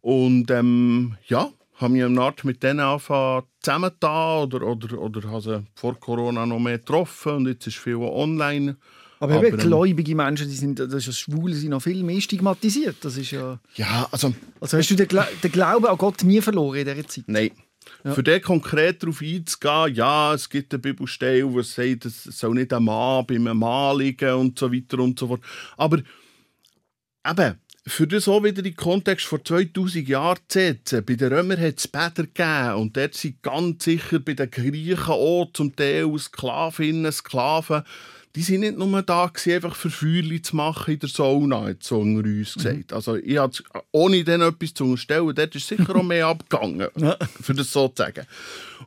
Und 0.00 0.50
ähm, 0.50 1.14
ja, 1.28 1.50
habe 1.76 1.92
mich 1.92 2.04
eine 2.04 2.20
Art 2.20 2.44
mit 2.44 2.62
denen 2.62 2.80
angefangen 2.80 3.44
zusammengetan 3.60 4.42
oder, 4.44 4.62
oder, 4.62 4.98
oder 4.98 5.30
habe 5.30 5.40
sie 5.40 5.64
vor 5.74 5.98
Corona 5.98 6.44
noch 6.44 6.58
mehr 6.58 6.78
getroffen 6.78 7.32
und 7.32 7.46
jetzt 7.46 7.66
ist 7.66 7.78
viel 7.78 7.96
online. 7.96 8.76
Aber, 9.20 9.36
Aber, 9.36 9.48
ähm, 9.48 9.56
gläubige 9.56 10.16
Menschen, 10.16 10.48
die 10.48 10.56
sind, 10.56 10.80
das 10.80 10.92
ist 10.92 11.06
ja 11.06 11.12
Schwule, 11.12 11.54
sind 11.54 11.70
noch 11.70 11.80
viel 11.80 12.02
mehr 12.02 12.20
stigmatisiert. 12.20 12.96
Das 13.02 13.16
ist 13.16 13.30
ja, 13.30 13.60
Ja, 13.76 14.08
also 14.10 14.34
also 14.60 14.76
hast 14.76 14.90
du 14.90 14.96
den, 14.96 15.06
Gla 15.06 15.28
den 15.42 15.52
Glauben 15.52 15.86
an 15.86 15.96
Gott 15.96 16.24
nie 16.24 16.40
verloren 16.40 16.80
in 16.80 16.86
dieser 16.86 17.06
Zeit? 17.06 17.24
Nein. 17.28 17.52
Für 18.04 18.22
den 18.22 18.42
konkret 18.42 19.02
darauf 19.02 19.22
einzugehen, 19.22 19.94
ja, 19.94 20.34
es 20.34 20.48
gibt 20.48 20.72
eine 20.72 20.80
Bibelstelle, 20.80 21.46
die 21.46 21.62
sagt, 21.62 22.04
es 22.04 22.24
soll 22.24 22.54
nicht 22.54 22.72
ein 22.72 22.84
Mann 22.84 23.26
bei 23.26 23.36
einem 23.36 23.58
Mann 23.58 23.98
liegen 23.98 24.34
und 24.34 24.58
so 24.58 24.72
weiter 24.72 24.98
und 24.98 25.18
so 25.18 25.28
fort. 25.28 25.42
Aber 25.76 25.98
eben, 27.28 27.60
für 27.86 28.06
das 28.06 28.28
auch 28.28 28.42
wieder 28.42 28.58
in 28.58 28.64
den 28.64 28.76
Kontext 28.76 29.26
vor 29.26 29.44
2000 29.44 30.08
Jahren 30.08 30.38
zu 30.48 30.58
setzen, 30.58 31.04
bei 31.04 31.14
den 31.14 31.32
Römern 31.32 31.60
hat 31.60 31.78
es 31.78 31.88
Bäder 31.88 32.24
gegeben 32.26 32.74
und 32.80 32.96
dort 32.96 33.14
sind 33.14 33.42
ganz 33.42 33.84
sicher 33.84 34.20
bei 34.20 34.34
den 34.34 34.50
Griechen 34.50 35.12
auch 35.12 35.50
zum 35.52 35.74
Teil 35.74 36.16
Sklavinnen, 36.18 37.10
Sklaven, 37.10 37.82
die 38.34 38.42
sind 38.42 38.60
nicht 38.60 38.78
nur 38.78 39.02
da 39.02 39.26
gewesen, 39.26 39.52
einfach 39.52 39.76
für 39.76 39.90
Feuerchen 39.90 40.42
zu 40.42 40.56
machen 40.56 40.94
in 40.94 41.00
der 41.00 41.10
Sauna, 41.10 41.64
hat 41.64 41.82
so 41.82 42.00
unter 42.00 42.26
uns 42.26 42.54
gesagt. 42.54 42.90
Also 42.92 43.16
ich 43.16 43.38
ohne 43.90 44.24
denen 44.24 44.48
etwas 44.48 44.72
zu 44.72 44.84
unterstellen, 44.84 45.34
dort 45.34 45.54
ist 45.54 45.68
sicher 45.68 45.94
auch 45.94 46.02
mehr 46.02 46.26
abgegangen, 46.28 46.88
für 47.40 47.54
das 47.54 47.72
so 47.72 47.88
zu 47.88 47.96
sagen. 47.96 48.26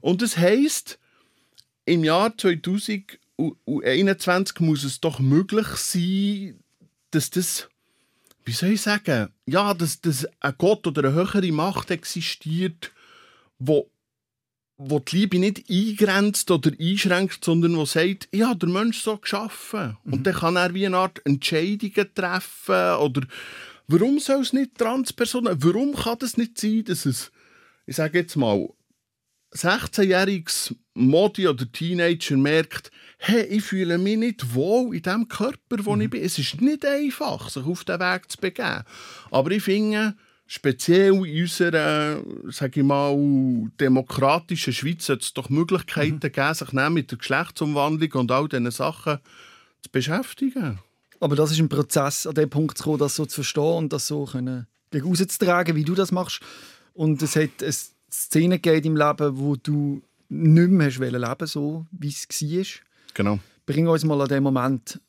Und 0.01 0.23
das 0.23 0.38
heisst, 0.38 0.97
im 1.86 2.03
Jahr 2.03 2.36
2021 2.36 4.60
muss 4.62 4.84
es 4.84 4.99
doch 4.99 5.19
möglich 5.19 5.67
sein, 5.67 6.60
dass 7.12 7.29
das, 7.29 7.69
wie 8.45 8.53
soll 8.53 8.69
ich 8.69 8.81
sagen, 8.81 9.29
ja, 9.45 9.75
dass, 9.75 10.01
dass 10.01 10.27
ein 10.39 10.55
Gott 10.58 10.88
oder 10.88 11.03
eine 11.03 11.13
höhere 11.13 11.51
Macht 11.51 11.91
existiert, 11.91 12.91
wo 13.60 13.91
wo 14.77 14.99
die 14.99 15.17
Liebe 15.17 15.39
nicht 15.39 15.69
eingrenzt 15.69 16.51
oder 16.51 16.71
einschränkt, 16.79 17.45
sondern 17.45 17.77
wo 17.77 17.85
sagt, 17.85 18.27
habe 18.38 18.59
den 18.59 18.73
Mensch 18.73 19.01
so 19.01 19.17
geschaffen. 19.17 19.97
Und 20.03 20.27
dann 20.27 20.33
kann 20.33 20.57
er 20.57 20.73
wie 20.73 20.85
eine 20.85 20.97
Art 20.97 21.21
Entscheidungen 21.25 22.13
treffen 22.13 22.95
oder 22.99 23.21
warum 23.88 24.19
soll 24.19 24.41
es 24.41 24.53
nicht 24.53 24.77
Transpersonen, 24.77 25.63
warum 25.63 25.95
kann 25.95 26.19
das 26.19 26.38
nicht 26.38 26.59
sein, 26.59 26.83
dass 26.83 27.05
es, 27.05 27.31
ich 27.85 27.95
sage 27.95 28.19
jetzt 28.19 28.35
mal, 28.35 28.69
16-jähriges 29.53 30.75
Modi 30.95 31.47
oder 31.47 31.71
Teenager 31.71 32.35
merkt, 32.35 32.91
hey, 33.17 33.43
ich 33.43 33.63
fühle 33.63 33.97
mich 33.97 34.17
nicht 34.17 34.53
wohl 34.53 34.93
in 34.95 35.01
dem 35.01 35.27
Körper, 35.29 35.77
wo 35.85 35.95
mhm. 35.95 36.01
ich 36.01 36.09
bin. 36.09 36.23
Es 36.23 36.38
ist 36.38 36.59
nicht 36.59 36.85
einfach, 36.85 37.49
sich 37.49 37.63
auf 37.63 37.85
den 37.85 37.99
Weg 37.99 38.29
zu 38.29 38.38
begeben. 38.38 38.83
Aber 39.31 39.51
ich 39.51 39.63
finde, 39.63 40.15
speziell 40.47 41.25
in 41.25 41.43
unserer, 41.43 42.21
sage 42.49 42.81
ich 42.81 42.86
mal, 42.86 43.15
demokratischen 43.79 44.73
Schweiz 44.73 45.10
hat 45.10 45.21
es 45.21 45.34
doch 45.34 45.49
Möglichkeiten 45.49 46.15
mhm. 46.15 46.19
gegeben, 46.19 46.53
sich 46.53 46.71
mit 46.71 47.12
der 47.12 47.17
Geschlechtsumwandlung 47.17 48.12
und 48.13 48.31
all 48.31 48.47
diesen 48.47 48.71
Sachen 48.71 49.19
zu 49.81 49.89
beschäftigen. 49.91 50.79
Aber 51.19 51.36
das 51.36 51.51
ist 51.51 51.60
ein 51.60 51.69
Prozess, 51.69 52.27
an 52.27 52.36
den 52.36 52.49
Punkt 52.49 52.77
zu 52.77 52.84
kommen, 52.84 52.99
das 52.99 53.15
so 53.15 53.25
zu 53.25 53.36
verstehen 53.36 53.77
und 53.77 53.93
das 53.93 54.08
so 54.08 54.25
können, 54.25 54.67
gegen 54.91 55.08
rauszutragen, 55.08 55.75
wie 55.75 55.84
du 55.84 55.95
das 55.95 56.12
machst. 56.12 56.41
Und 56.93 57.21
es 57.21 57.36
hat 57.36 57.62
eine 57.62 57.73
Szene 58.12 58.60
gegeben 58.60 58.95
im 58.95 58.97
Leben, 58.97 59.38
wo 59.38 59.55
du 59.55 60.01
nicht 60.29 60.71
mehr 60.71 60.88
hast 60.88 60.99
leben 60.99 61.47
so 61.47 61.86
wie 61.91 62.10
es 62.10 62.27
war. 62.29 62.65
Genau. 63.13 63.39
Bring 63.65 63.88
uns 63.88 64.03
mal 64.03 64.21
an 64.21 64.27
den 64.27 64.43
Moment 64.43 64.99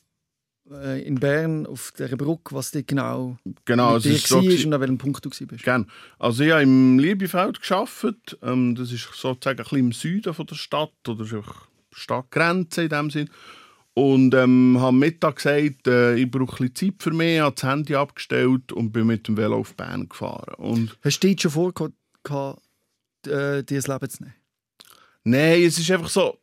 in 0.69 1.15
Bern 1.17 1.67
auf 1.67 1.93
der 1.97 2.09
Brücke, 2.17 2.55
was 2.55 2.73
dort 2.73 2.89
genau, 2.89 3.37
genau 3.65 3.95
mit 3.95 4.05
dir 4.05 4.19
so 4.19 4.39
und 4.39 4.75
an 4.75 4.81
welchem 4.81 4.99
Punkt 4.99 5.25
du 5.25 5.31
warst. 5.31 5.63
Gerne. 5.63 5.87
Also 6.19 6.43
ich 6.43 6.51
habe 6.51 6.63
im 6.63 6.99
Liebefeld 6.99 7.63
gearbeitet. 7.63 8.39
Ähm, 8.43 8.75
das 8.75 8.91
ist 8.91 9.09
sozusagen 9.15 9.59
ein 9.59 9.63
bisschen 9.63 9.79
im 9.79 9.93
Süden 9.93 10.35
von 10.35 10.47
der 10.47 10.57
Stadt 10.57 11.09
oder 11.09 11.25
Stadtgrenze 11.93 12.83
in 12.83 12.89
dem 12.89 13.11
Sinn. 13.11 13.31
Und 13.95 14.35
ähm, 14.35 14.77
habe 14.79 14.89
am 14.89 14.99
Mittag 14.99 15.37
gesagt, 15.37 15.87
äh, 15.87 16.17
ich 16.17 16.31
brauche 16.31 16.65
ein 16.65 16.71
bisschen 16.71 16.93
Zeit 16.93 17.03
für 17.03 17.13
mich, 17.13 17.41
habe 17.41 17.55
das 17.55 17.65
Handy 17.65 17.95
abgestellt 17.95 18.71
und 18.73 18.93
bin 18.93 19.07
mit 19.07 19.27
dem 19.27 19.39
Velo 19.39 19.57
auf 19.57 19.75
Bern 19.75 20.09
gefahren. 20.09 20.55
Und 20.57 20.99
Hast 21.03 21.21
du 21.21 21.29
dir 21.29 21.41
schon 21.41 21.51
vorgehabt, 21.53 21.95
äh, 23.27 23.63
dir 23.63 23.77
das 23.79 23.87
Leben 23.87 24.11
zu 24.11 24.23
nehmen? 24.25 24.35
Nein, 25.27 25.65
es 25.65 25.77
ist 25.77 25.91
einfach 25.91 26.09
so. 26.09 26.39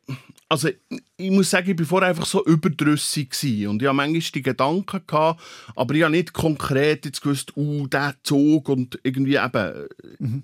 Also, 0.46 0.68
ich 1.16 1.30
muss 1.30 1.48
sagen, 1.48 1.70
ich 1.70 1.78
war 1.78 1.86
vorher 1.86 2.10
einfach 2.10 2.26
so 2.26 2.44
überdrüssig. 2.44 3.30
Gewesen. 3.30 3.68
Und 3.68 3.80
ich 3.80 3.88
hatte 3.88 3.96
manchmal 3.96 4.20
die 4.20 4.42
Gedanken, 4.42 5.00
gehabt, 5.06 5.42
aber 5.74 5.94
ich 5.94 6.02
habe 6.02 6.12
nicht 6.12 6.34
konkret 6.34 7.06
jetzt 7.06 7.22
gewusst, 7.22 7.56
uh, 7.56 7.86
der 7.86 8.14
Zug 8.22 8.68
und 8.68 9.00
irgendwie 9.02 9.36
eben. 9.36 9.88
Mhm. 10.18 10.42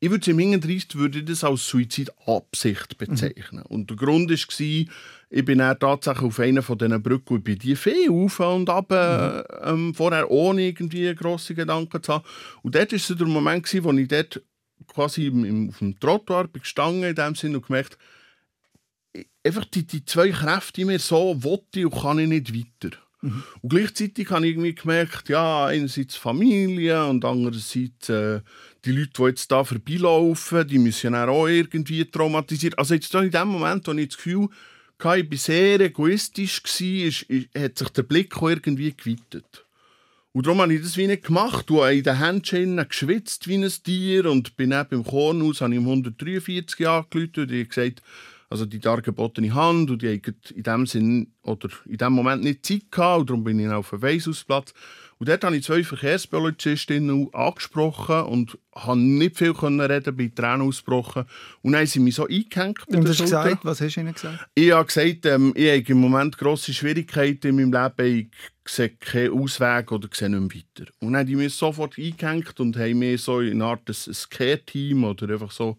Ich 0.00 0.10
würde 0.10 0.30
im 0.30 0.38
Hintergrund 0.38 0.94
würde 0.94 1.18
ich 1.18 1.24
das 1.26 1.44
als 1.44 1.68
Suizidabsicht 1.68 2.96
bezeichnen. 2.96 3.64
Mhm. 3.68 3.76
Und 3.76 3.90
der 3.90 3.96
Grund 3.98 4.30
war, 4.30 4.38
ich 5.30 5.44
bin 5.44 5.58
dann 5.58 5.78
tatsächlich 5.78 6.24
auf 6.24 6.40
einer 6.40 6.62
von 6.62 6.78
diesen 6.78 7.02
Brücken, 7.02 7.36
ich 7.36 7.44
bin 7.44 7.58
die 7.58 7.76
viel 7.76 8.10
auf 8.10 8.40
und 8.40 8.70
ab, 8.70 8.90
mhm. 8.90 9.42
ähm, 9.64 9.94
vorher 9.94 10.30
ohne 10.30 10.62
irgendwie 10.62 11.14
grosse 11.14 11.54
Gedanken 11.54 12.02
zu 12.02 12.14
haben. 12.14 12.24
Und 12.62 12.74
dort 12.74 12.92
war 12.92 13.16
der 13.16 13.26
Moment, 13.26 13.84
wo 13.84 13.92
ich 13.92 14.08
dort 14.08 14.42
quasi 14.86 15.26
im, 15.26 15.68
auf 15.68 15.78
dem 15.78 15.98
Trottoir 15.98 16.48
gestanden 16.48 17.04
in 17.04 17.14
dem 17.14 17.34
Sinn 17.34 17.54
und 17.54 17.66
gemerkt, 17.66 17.98
einfach 19.44 19.64
die, 19.64 19.86
die 19.86 20.04
zwei 20.04 20.30
Kräfte 20.30 20.72
die 20.80 20.84
mir 20.84 20.98
so 20.98 21.42
wollte 21.42 21.86
und 21.86 22.00
kann 22.00 22.18
ich 22.18 22.28
nicht 22.28 22.54
weiter. 22.54 22.96
Mhm. 23.22 23.44
Und 23.60 23.68
gleichzeitig 23.68 24.30
habe 24.30 24.46
ich 24.46 24.52
irgendwie 24.52 24.74
gemerkt, 24.74 25.28
ja, 25.28 25.66
einerseits 25.66 26.16
Familie 26.16 27.06
und 27.06 27.24
andererseits 27.24 28.08
äh, 28.08 28.40
die 28.84 28.92
Leute, 28.92 29.12
die 29.16 29.22
jetzt 29.24 29.50
da 29.50 29.62
vorbeilaufen, 29.62 30.66
die 30.66 30.78
müssen 30.78 31.14
auch 31.14 31.46
irgendwie 31.46 32.04
traumatisiert. 32.04 32.78
Also 32.78 32.94
jetzt 32.94 33.14
in 33.14 33.30
dem 33.30 33.48
Moment, 33.48 33.86
wo 33.86 33.92
ich 33.92 34.08
das 34.08 34.16
Gefühl 34.16 34.48
hatte, 34.98 35.20
ich 35.20 35.30
war 35.30 35.38
sehr 35.38 35.80
egoistisch, 35.80 36.62
war, 36.62 37.06
ist, 37.06 37.22
ist, 37.22 37.48
hat 37.56 37.78
sich 37.78 37.88
der 37.90 38.02
Blick 38.02 38.36
auch 38.36 38.48
irgendwie 38.48 38.92
geweitet. 38.92 39.64
Und 40.34 40.46
darum 40.46 40.62
habe 40.62 40.74
ich 40.74 40.80
das 40.80 40.96
wie 40.96 41.06
nicht 41.06 41.24
gemacht. 41.24 41.70
Habe 41.70 41.94
in 41.94 42.04
den 42.04 42.18
Händchen 42.18 42.76
geschwitzt 42.88 43.48
wie 43.48 43.56
ein 43.56 43.68
Tier 43.68 44.26
und 44.30 44.56
bin 44.56 44.70
dann 44.70 44.88
beim 44.88 45.04
Kornhaus, 45.04 45.60
habe 45.60 45.74
ich 45.74 45.78
um 45.78 45.86
143 45.86 46.80
Jahre 46.80 47.06
geläutet 47.10 47.50
und 47.50 47.52
ich 47.52 47.68
gesagt, 47.68 48.02
also 48.48 48.66
die 48.66 48.80
dargebotene 48.80 49.54
Hand 49.54 49.90
und 49.90 50.02
die 50.02 50.08
haben 50.08 50.34
in 50.54 50.62
dem 50.62 50.86
Sinn 50.86 51.32
oder 51.42 51.68
in 51.86 51.98
dem 51.98 52.12
Moment 52.12 52.44
nicht 52.44 52.64
Zeit 52.64 52.90
gehabt 52.90 53.20
und 53.20 53.30
darum 53.30 53.44
bin 53.44 53.58
ich 53.58 53.68
auf 53.68 53.90
dem 53.90 54.02
Weishausplatz 54.02 54.72
und 55.22 55.28
dort 55.28 55.44
habe 55.44 55.56
ich 55.56 55.62
zwei 55.62 55.84
Verkehrspolizistinnen 55.84 57.32
angesprochen 57.32 58.22
und 58.22 58.58
konnte 58.72 59.04
nicht 59.04 59.36
viel 59.36 59.52
reden, 59.52 60.16
bin 60.16 60.34
Tränen 60.34 60.62
ausgebrochen. 60.62 61.26
Und 61.62 61.70
dann 61.70 61.82
haben 61.82 61.86
sie 61.86 62.00
mich 62.00 62.16
so 62.16 62.26
eingehängt. 62.26 62.80
Und 62.88 63.08
hast 63.08 63.20
gesagt, 63.20 63.64
was 63.64 63.80
hast 63.80 63.94
du 63.94 64.00
ihnen 64.00 64.14
gesagt? 64.14 64.44
Ich 64.56 64.72
habe 64.72 64.84
gesagt, 64.84 65.24
ähm, 65.26 65.52
ich 65.54 65.70
habe 65.70 65.92
im 65.92 65.98
Moment 65.98 66.36
grosse 66.36 66.74
Schwierigkeiten 66.74 67.56
in 67.56 67.70
meinem 67.70 67.94
Leben. 67.96 68.30
Ich 68.66 68.72
sehe 68.72 68.88
keinen 68.88 69.40
Ausweg 69.40 69.92
oder 69.92 70.08
sehe 70.12 70.28
nicht 70.28 70.56
weiter. 70.56 70.90
Und 70.98 71.12
dann 71.12 71.20
haben 71.20 71.26
die 71.28 71.36
mich 71.36 71.54
sofort 71.54 71.96
eingehängt 71.96 72.58
und 72.58 72.76
haben 72.76 72.98
mir 72.98 73.16
so 73.16 73.38
in 73.38 73.62
einer 73.62 73.70
Art 73.70 73.88
ein 73.88 74.16
Care-Team 74.28 75.04
oder 75.04 75.32
einfach 75.32 75.52
so 75.52 75.78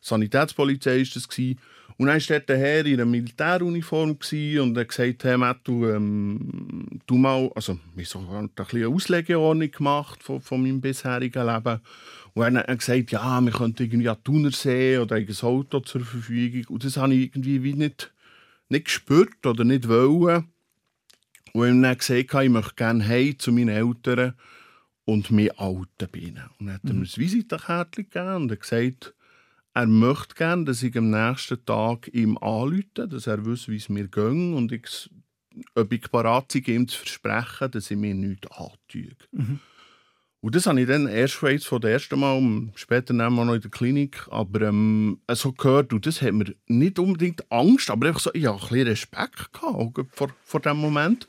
Sanitätspolizei 0.00 1.00
ist 1.00 1.14
das 1.14 1.28
gewesen, 1.28 1.60
und 1.98 2.06
dann 2.06 2.20
war 2.20 2.40
der 2.40 2.58
Herr 2.58 2.86
in 2.86 2.94
einer 2.94 3.04
Militäruniform 3.04 4.10
und 4.10 4.78
hat 4.78 4.88
gesagt, 4.88 5.24
hey 5.24 5.36
Matt, 5.36 5.58
du, 5.64 5.84
ähm, 5.84 7.00
du 7.08 7.16
mal, 7.16 7.50
also 7.56 7.76
wir 7.96 8.04
haben 8.04 8.50
so 8.56 8.76
eine 8.76 8.88
Auslegeordnung 8.88 9.70
gemacht 9.72 10.22
von, 10.22 10.40
von 10.40 10.62
meinem 10.62 10.80
bisherigen 10.80 11.44
Leben. 11.44 11.80
Und 12.34 12.54
er 12.54 12.66
hat 12.68 12.78
gesagt, 12.78 13.10
ja, 13.10 13.40
wir 13.40 13.50
könnten 13.50 13.82
irgendwie 13.82 14.08
an 14.08 14.22
Thunersee 14.22 14.98
oder 14.98 15.16
ein 15.16 15.28
Auto 15.42 15.80
zur 15.80 16.02
Verfügung. 16.02 16.72
Und 16.72 16.84
das 16.84 16.96
habe 16.96 17.14
ich 17.14 17.34
irgendwie 17.34 17.64
wie 17.64 17.74
nicht, 17.74 18.12
nicht 18.68 18.84
gespürt 18.84 19.44
oder 19.44 19.64
nicht 19.64 19.88
wollen. 19.88 20.52
Und 21.52 21.82
er 21.82 21.90
hat 21.90 21.98
gesagt, 21.98 22.32
ich 22.32 22.48
möchte 22.48 22.74
gerne 22.76 23.08
heim 23.08 23.36
zu 23.40 23.50
meinen 23.50 23.70
Eltern 23.70 24.34
und 25.04 25.32
mir 25.32 25.58
Alten 25.58 26.08
bin. 26.12 26.38
Und 26.60 26.66
dann 26.66 26.74
hat 26.74 26.84
er 26.84 26.92
mir 26.92 27.00
mhm. 27.00 27.06
ein 27.06 27.16
Visitenkärtchen 27.16 28.04
gegeben 28.04 28.36
und 28.36 28.60
gesagt, 28.60 29.14
er 29.78 29.86
möchte 29.86 30.34
gerne, 30.34 30.64
dass 30.64 30.82
ich 30.82 30.96
am 30.98 31.10
nächsten 31.10 31.64
Tag 31.64 32.10
ihm 32.12 32.36
anrufe, 32.38 32.82
dass 32.94 33.28
er 33.28 33.46
weiß, 33.46 33.68
wie 33.68 33.76
es 33.76 33.88
mir 33.88 34.08
geht 34.08 34.24
und 34.24 34.72
ich, 34.72 35.08
ob 35.76 35.92
ich 35.92 36.10
bereit 36.10 36.48
bin, 36.48 36.64
ihm 36.64 36.88
zu 36.88 36.98
versprechen, 36.98 37.70
dass 37.70 37.88
ich 37.88 37.96
mir 37.96 38.12
nichts 38.12 38.50
antue. 38.50 39.12
Mhm. 39.30 39.60
Und 40.40 40.54
das 40.56 40.66
habe 40.66 40.80
ich 40.80 40.88
dann 40.88 41.06
erst 41.06 41.34
von 41.34 41.80
der 41.80 41.92
ersten 41.92 42.18
Mal, 42.18 42.70
später 42.74 43.14
wir 43.14 43.30
noch 43.30 43.54
in 43.54 43.60
der 43.60 43.70
Klinik, 43.70 44.26
aber 44.32 44.62
ähm, 44.62 45.20
so 45.30 45.52
gehört 45.52 45.92
und 45.92 46.06
das 46.06 46.22
hat 46.22 46.32
mir 46.32 46.52
nicht 46.66 46.98
unbedingt 46.98 47.50
Angst, 47.50 47.88
aber 47.88 48.08
einfach 48.08 48.20
so, 48.20 48.34
ich 48.34 48.46
hatte 48.46 48.62
ein 48.62 48.68
bisschen 48.68 48.88
Respekt 48.88 49.52
gehabt 49.52 50.00
vor, 50.10 50.28
vor 50.42 50.60
diesem 50.60 50.78
Moment. 50.78 51.28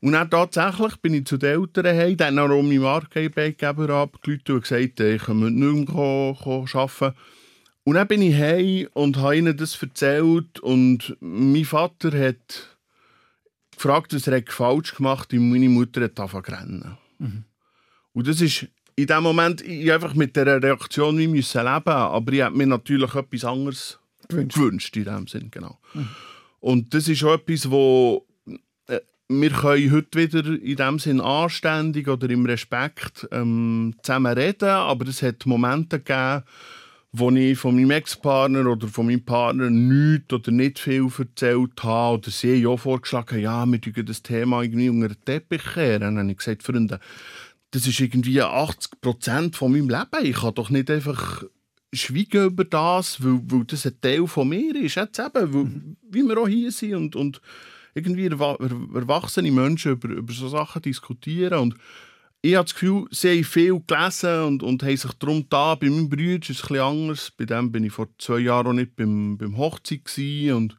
Und 0.00 0.12
dann 0.12 0.30
tatsächlich 0.30 0.96
bin 0.96 1.12
ich 1.12 1.26
zu 1.26 1.36
den 1.36 1.60
Eltern 1.60 1.94
heim, 1.94 2.16
dann 2.16 2.38
auch 2.38 2.62
meinem 2.62 2.84
Arbeitgeber 2.86 3.90
abgerufen 3.90 4.54
und 4.54 4.62
gesagt, 4.62 5.00
ich 5.00 5.22
kann 5.22 5.40
nicht 5.40 5.88
mehr 5.88 6.36
arbeiten. 6.42 7.14
Und 7.86 7.94
dann 7.94 8.08
bin 8.08 8.20
ich 8.20 8.34
heim 8.34 8.88
und 8.94 9.16
habe 9.18 9.36
ihnen 9.36 9.56
das 9.56 9.80
erzählt 9.80 10.58
und 10.58 11.16
mein 11.20 11.64
Vater 11.64 12.10
hat 12.18 12.76
gefragt, 13.70 14.12
was 14.12 14.26
er 14.26 14.42
falsch 14.44 14.96
gemacht 14.96 15.32
hat 15.32 15.38
und 15.38 15.50
meine 15.50 15.68
Mutter 15.68 16.02
hat 16.02 16.18
angefangen 16.18 16.44
rennen. 16.46 16.98
Mhm. 17.20 17.44
Und 18.12 18.26
das 18.26 18.40
ist 18.40 18.66
in 18.96 19.06
dem 19.06 19.22
Moment, 19.22 19.60
ich 19.60 19.92
einfach 19.92 20.14
mit 20.14 20.34
dieser 20.34 20.60
Reaktion 20.60 21.16
wie 21.16 21.28
müssen 21.28 21.62
leben, 21.62 21.88
aber 21.88 22.32
ich 22.32 22.42
habe 22.42 22.56
mir 22.56 22.66
natürlich 22.66 23.14
etwas 23.14 23.44
anderes 23.44 24.00
gewünscht, 24.28 24.56
gewünscht 24.56 24.96
in 24.96 25.04
dem 25.04 25.26
Sinn, 25.28 25.48
genau. 25.52 25.78
Mhm. 25.94 26.08
Und 26.58 26.92
das 26.92 27.06
ist 27.06 27.22
auch 27.22 27.34
etwas, 27.34 27.70
wo 27.70 28.26
äh, 28.88 28.98
wir 29.28 29.50
können 29.50 29.92
heute 29.92 30.18
wieder 30.18 30.44
in 30.60 30.74
dem 30.74 30.98
Sinn 30.98 31.20
anständig 31.20 32.08
oder 32.08 32.28
im 32.30 32.46
Respekt 32.46 33.28
ähm, 33.30 33.94
zusammen 34.02 34.36
reden, 34.36 34.70
aber 34.70 35.06
es 35.06 35.22
hat 35.22 35.46
Momente 35.46 36.00
gegeben, 36.00 36.42
wo 37.18 37.30
ich 37.30 37.58
von 37.58 37.74
meinem 37.74 37.90
Ex-Partner 37.92 38.66
oder 38.66 38.88
von 38.88 39.06
meinem 39.06 39.24
Partner 39.24 39.70
nichts 39.70 40.32
oder 40.32 40.50
nicht 40.50 40.78
viel 40.78 41.08
erzählt 41.18 41.82
habe 41.82 42.18
oder 42.18 42.30
sie 42.30 42.56
ja 42.56 42.76
vorgeschlagen 42.76 43.40
ja, 43.40 43.64
wir 43.64 43.78
dürfen 43.78 44.06
das 44.06 44.22
Thema 44.22 44.62
irgendwie 44.62 44.88
unter 44.88 45.08
den 45.08 45.24
Teppich 45.24 45.62
kehren. 45.74 46.00
Dann 46.00 46.18
habe 46.18 46.30
ich 46.30 46.38
gesagt, 46.38 46.62
Freunde, 46.62 47.00
das 47.70 47.86
ist 47.86 48.00
irgendwie 48.00 48.42
80 48.42 49.00
Prozent 49.00 49.56
von 49.56 49.72
meinem 49.72 49.88
Leben. 49.88 50.24
Ich 50.24 50.36
kann 50.36 50.54
doch 50.54 50.70
nicht 50.70 50.90
einfach 50.90 51.44
schweigen 51.92 52.46
über 52.46 52.64
das, 52.64 53.22
weil, 53.24 53.40
weil 53.44 53.64
das 53.64 53.86
ein 53.86 54.00
Teil 54.00 54.26
von 54.26 54.48
mir 54.48 54.74
ist. 54.76 54.96
Jetzt 54.96 55.18
eben, 55.18 55.54
weil, 55.54 55.96
wie 56.10 56.22
wir 56.22 56.38
auch 56.38 56.48
hier 56.48 56.70
sind 56.70 56.94
und, 56.94 57.16
und 57.16 57.40
irgendwie 57.94 58.26
erwachsene 58.26 59.50
Menschen 59.50 59.92
über, 59.92 60.08
über 60.08 60.32
so 60.32 60.48
Sachen 60.48 60.82
diskutieren 60.82 61.58
und 61.60 61.74
ich 62.46 62.54
habe 62.54 62.64
das 62.64 62.74
Gefühl, 62.74 63.06
sie 63.10 63.30
haben 63.30 63.44
viel 63.44 63.82
gelesen 63.86 64.42
und, 64.42 64.62
und 64.62 64.82
haben 64.82 64.96
sich 64.96 65.12
darum 65.14 65.46
da. 65.48 65.74
Bei 65.74 65.88
meinem 65.88 66.08
Bruder 66.08 66.48
ist 66.48 66.50
es 66.50 66.64
etwas 66.64 66.78
anders. 66.78 67.32
Bei 67.36 67.44
dem 67.44 67.72
bin 67.72 67.84
ich 67.84 67.92
vor 67.92 68.08
zwei 68.18 68.38
Jahren 68.38 68.66
auch 68.68 68.72
nicht 68.72 68.96
beim, 68.96 69.36
beim 69.36 69.56
Hochzeit 69.56 70.02
und 70.52 70.76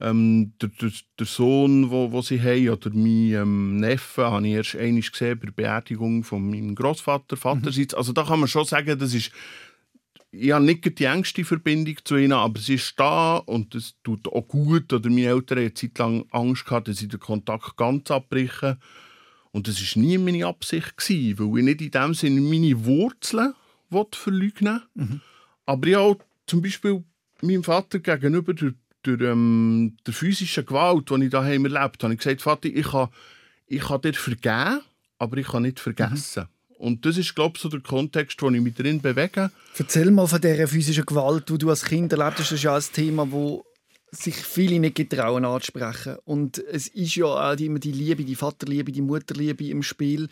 ähm, 0.00 0.52
der, 0.60 0.70
der, 0.80 0.90
der, 1.18 1.26
Sohn, 1.26 1.90
wo, 1.90 2.10
wo 2.10 2.20
sie 2.20 2.40
haben, 2.40 2.68
oder 2.70 2.90
mein 2.90 3.32
ähm, 3.32 3.76
Neffe, 3.76 4.30
habe 4.30 4.46
ich 4.46 4.54
erst 4.54 4.76
einmal 4.76 5.02
gesehen 5.02 5.38
bei 5.38 5.46
der 5.46 5.52
Beerdigung 5.52 6.24
von 6.24 6.50
meinem 6.50 6.74
Großvater, 6.74 7.36
Vaterseits. 7.36 7.94
Mhm. 7.94 7.98
Also 7.98 8.12
da 8.12 8.24
kann 8.24 8.40
man 8.40 8.48
schon 8.48 8.64
sagen, 8.64 8.98
das 8.98 9.14
ist 9.14 9.30
ich 10.36 10.50
habe 10.50 10.64
nicht 10.64 10.98
die 10.98 11.04
engste 11.04 11.44
Verbindung 11.44 11.96
zu 12.02 12.16
ihnen, 12.16 12.32
aber 12.32 12.58
sie 12.58 12.74
ist 12.74 12.98
da 12.98 13.36
und 13.36 13.74
es 13.76 13.94
tut 14.02 14.26
auch 14.26 14.48
gut. 14.48 14.92
Oder 14.92 15.08
meine 15.08 15.26
Eltern 15.26 15.58
hatten 15.58 15.66
eine 15.66 15.74
Zeit 15.74 15.98
lang 15.98 16.24
Angst 16.32 16.64
gehabt, 16.64 16.88
dass 16.88 16.96
sie 16.96 17.06
den 17.06 17.20
Kontakt 17.20 17.76
ganz 17.76 18.10
abbrechen. 18.10 18.78
Und 19.54 19.68
das 19.68 19.80
war 19.80 20.02
nie 20.02 20.18
meine 20.18 20.46
Absicht, 20.46 20.96
gewesen, 20.96 21.38
weil 21.38 21.58
ich 21.58 21.64
nicht 21.64 21.80
in 21.80 21.90
dem 21.92 22.14
Sinne 22.14 22.40
meine 22.40 22.84
Wurzeln 22.84 23.54
verleugnen 24.10 24.82
mhm. 24.94 25.20
Aber 25.64 25.86
ich 25.86 25.96
auch 25.96 26.18
zum 26.46 26.60
Beispiel 26.60 27.04
meinem 27.40 27.62
Vater 27.62 28.00
gegenüber 28.00 28.52
durch, 28.52 28.74
durch 29.04 29.20
ähm, 29.20 29.96
der 30.04 30.12
physischen 30.12 30.66
Gewalt, 30.66 31.08
die 31.08 31.26
ich 31.26 31.30
daheim 31.30 31.64
erlebt 31.66 32.02
habe, 32.02 32.14
ich 32.14 32.18
gesagt, 32.18 32.42
Vater, 32.42 32.68
ich 32.68 32.84
kann, 32.84 33.10
ich 33.68 33.82
kann 33.82 34.00
dir 34.00 34.14
vergeben, 34.14 34.80
aber 35.20 35.36
ich 35.36 35.46
kann 35.46 35.62
nicht 35.62 35.78
vergessen. 35.78 36.48
Mhm. 36.78 36.84
Und 36.84 37.06
das 37.06 37.16
ist, 37.16 37.36
glaube 37.36 37.52
ich, 37.54 37.62
so 37.62 37.68
der 37.68 37.80
Kontext, 37.80 38.42
wo 38.42 38.50
ich 38.50 38.60
mich 38.60 38.74
drin 38.74 39.00
bewege. 39.00 39.52
Erzähl 39.78 40.10
mal 40.10 40.26
von 40.26 40.40
dieser 40.40 40.66
physischen 40.66 41.06
Gewalt, 41.06 41.48
die 41.48 41.58
du 41.58 41.70
als 41.70 41.84
Kind 41.84 42.12
erlebt 42.12 42.40
hast. 42.40 42.50
Das 42.50 42.52
ist 42.58 42.64
ja 42.64 42.74
ein 42.74 42.82
Thema, 42.92 43.30
wo 43.30 43.64
sich 44.16 44.36
viele 44.36 44.78
nicht 44.78 44.96
getrauen 44.96 45.44
anzusprechen. 45.44 46.16
Und 46.24 46.58
es 46.58 46.88
ist 46.88 47.16
ja 47.16 47.26
auch 47.26 47.58
immer 47.58 47.78
die 47.78 47.92
Liebe, 47.92 48.24
die 48.24 48.34
Vaterliebe, 48.34 48.92
die 48.92 49.02
Mutterliebe 49.02 49.64
im 49.64 49.82
Spiel. 49.82 50.28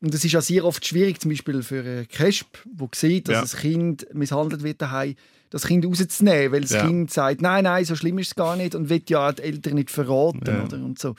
Und 0.00 0.14
es 0.14 0.24
ist 0.24 0.32
ja 0.32 0.40
sehr 0.40 0.64
oft 0.64 0.86
schwierig, 0.86 1.20
zum 1.20 1.30
Beispiel 1.30 1.62
für 1.62 1.80
einen 1.80 2.08
Kesp, 2.08 2.58
der 2.64 2.88
sieht, 2.94 3.28
dass 3.28 3.34
ja. 3.34 3.40
das 3.40 3.56
Kind 3.56 4.06
misshandelt 4.14 4.62
wird 4.62 4.80
daheim, 4.80 5.16
das 5.50 5.66
Kind 5.66 5.84
rauszunehmen, 5.84 6.52
weil 6.52 6.60
das 6.60 6.70
ja. 6.70 6.86
Kind 6.86 7.12
sagt, 7.12 7.40
nein, 7.42 7.64
nein, 7.64 7.84
so 7.84 7.96
schlimm 7.96 8.18
ist 8.18 8.28
es 8.28 8.34
gar 8.34 8.56
nicht 8.56 8.74
und 8.74 8.88
will 8.90 9.02
ja 9.08 9.32
die 9.32 9.42
Eltern 9.42 9.74
nicht 9.74 9.90
verraten. 9.90 10.46
Ja. 10.46 10.64
Oder? 10.64 10.76
Und 10.76 10.98
so. 10.98 11.14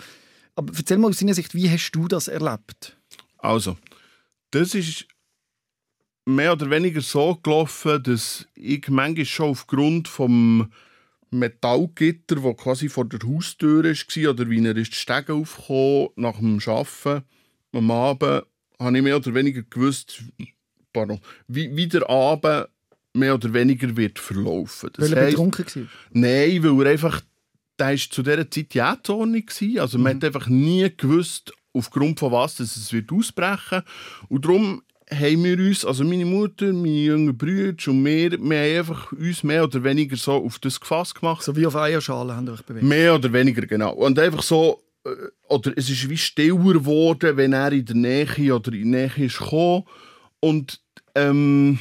Aber 0.56 0.74
erzähl 0.76 0.98
mal 0.98 1.10
aus 1.10 1.18
deiner 1.18 1.34
Sicht, 1.34 1.54
wie 1.56 1.70
hast 1.70 1.92
du 1.92 2.08
das 2.08 2.28
erlebt? 2.28 2.98
Also, 3.38 3.78
das 4.52 4.76
ist 4.76 5.06
mehr 6.26 6.54
oder 6.54 6.70
weniger 6.70 7.02
so 7.02 7.36
gelaufen, 7.36 8.02
dass 8.04 8.48
ich 8.56 8.88
manchmal 8.88 9.26
schon 9.26 9.50
aufgrund 9.50 10.08
vom 10.08 10.72
Metallgitter, 11.32 12.36
das 12.36 12.58
quasi 12.58 12.90
vor 12.90 13.06
der 13.06 13.20
Haustür 13.28 13.84
war, 13.84 14.32
oder 14.32 14.50
wie 14.50 14.66
er 14.66 14.78
ist 14.78 14.94
die 14.94 14.98
Stege 14.98 15.34
aufgekommen 15.34 16.10
nach 16.16 16.38
dem 16.38 16.60
Arbeiten 16.66 17.26
am 17.72 17.92
Abend, 17.92 18.44
habe 18.80 18.98
ich 18.98 19.04
mehr 19.04 19.18
oder 19.18 19.34
weniger 19.34 19.62
gewusst, 19.64 20.24
pardon, 20.94 21.20
wie, 21.48 21.76
wie 21.76 21.88
der 21.88 22.10
Abend 22.10 22.68
mehr 23.14 23.36
oder 23.36 23.54
weniger 23.54 23.96
wird 23.96 24.20
verlaufen. 24.20 24.90
Das 24.94 25.12
weil 25.12 25.18
er 25.18 25.26
betrunken 25.28 25.66
war? 25.66 25.84
Nein, 26.12 26.64
weil 26.64 26.86
er 26.86 26.92
einfach, 26.92 27.22
der 27.78 27.88
war 27.88 27.98
zu 27.98 28.24
dieser 28.24 28.50
Zeit 28.50 28.74
ja 28.74 28.94
Jähzornig. 28.94 29.52
Also 29.80 29.98
mhm. 29.98 30.04
man 30.04 30.16
hat 30.16 30.24
einfach 30.24 30.48
nie 30.48 30.90
gewusst, 30.96 31.54
aufgrund 31.74 32.20
von 32.20 32.32
was 32.32 32.56
dass 32.56 32.76
es 32.76 32.92
wird 32.92 33.12
ausbrechen 33.12 33.84
Und 34.28 34.46
darum 34.46 34.82
haben 35.12 35.44
wir 35.44 35.58
uns, 35.58 35.86
also 35.86 36.04
meine 36.04 36.26
Mutter, 36.26 36.72
meine 36.72 36.90
jungen 36.90 37.38
Brüder 37.38 37.92
und 37.92 38.06
wir, 38.06 38.32
wir 38.32 38.38
haben 38.38 38.78
einfach 38.80 39.12
uns 39.12 39.44
mehr 39.44 39.64
oder 39.64 39.84
weniger 39.84 40.16
so 40.16 40.34
auf 40.34 40.60
das 40.60 40.80
gefasst 40.80 41.16
gemacht. 41.16 41.44
So 41.44 41.56
wie 41.56 41.66
auf 41.66 41.76
Eierschalen 41.76 42.36
haben 42.36 42.48
wir 42.48 42.54
euch 42.54 42.64
bewegt? 42.64 42.86
Mehr 42.86 43.16
oder 43.16 43.32
weniger, 43.34 43.66
genau. 43.66 43.94
Und 43.94 44.20
einfach 44.20 44.44
so, 44.44 44.84
äh, 45.06 45.10
oder 45.48 45.72
es 45.76 45.90
ist 45.90 46.08
wie 46.10 46.18
stiller 46.18 46.56
geworden, 46.58 47.38
wenn 47.38 47.54
er 47.54 47.72
in 47.72 47.86
der 47.86 47.96
Nähe 47.96 48.56
oder 48.56 48.72
in 48.72 48.92
der 48.92 49.10
Nähe 49.10 49.26
ist 49.26 49.40
gekommen. 49.40 49.84
Und 50.40 50.80
ähm, 51.16 51.80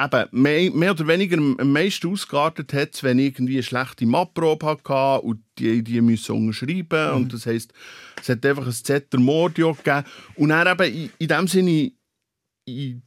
eben, 0.00 0.24
mehr, 0.30 0.70
mehr 0.70 0.90
oder 0.92 1.06
weniger 1.06 1.36
am 1.36 1.72
meisten 1.72 2.10
ausgeartet 2.10 2.72
hat 2.72 2.94
es, 2.94 3.02
wenn 3.02 3.18
ich 3.18 3.26
irgendwie 3.26 3.54
eine 3.54 3.62
schlechte 3.62 4.06
Mappprobe 4.06 4.66
hatte 4.66 5.20
und 5.20 5.42
die, 5.58 5.82
die 5.82 6.00
müssen 6.00 6.34
unterschreiben. 6.34 7.10
Mhm. 7.10 7.16
Und 7.16 7.32
das 7.34 7.44
heisst, 7.44 7.74
es 8.20 8.30
hat 8.30 8.44
einfach 8.46 8.66
ein 8.66 8.72
Zetter 8.72 9.18
Mordio 9.18 9.74
gegeben. 9.74 10.04
Und 10.36 10.48
dann 10.48 10.66
eben 10.66 10.94
in, 10.94 11.10
in 11.18 11.28
dem 11.28 11.46
Sinne 11.46 11.92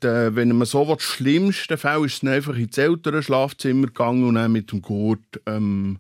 der, 0.02 0.36
wenn 0.36 0.56
man 0.56 0.66
so 0.66 0.88
will, 0.88 1.00
schlimmsten 1.00 1.78
Fall 1.78 2.06
ist 2.06 2.24
es 2.24 2.30
einfach 2.30 2.56
ins 2.56 2.78
ältere 2.78 3.24
Schlafzimmer 3.24 3.88
gegangen 3.88 4.28
und 4.28 4.36
dann 4.36 4.52
mit 4.52 4.72
dem 4.72 4.82
Gurt 4.82 5.42
ähm, 5.46 6.00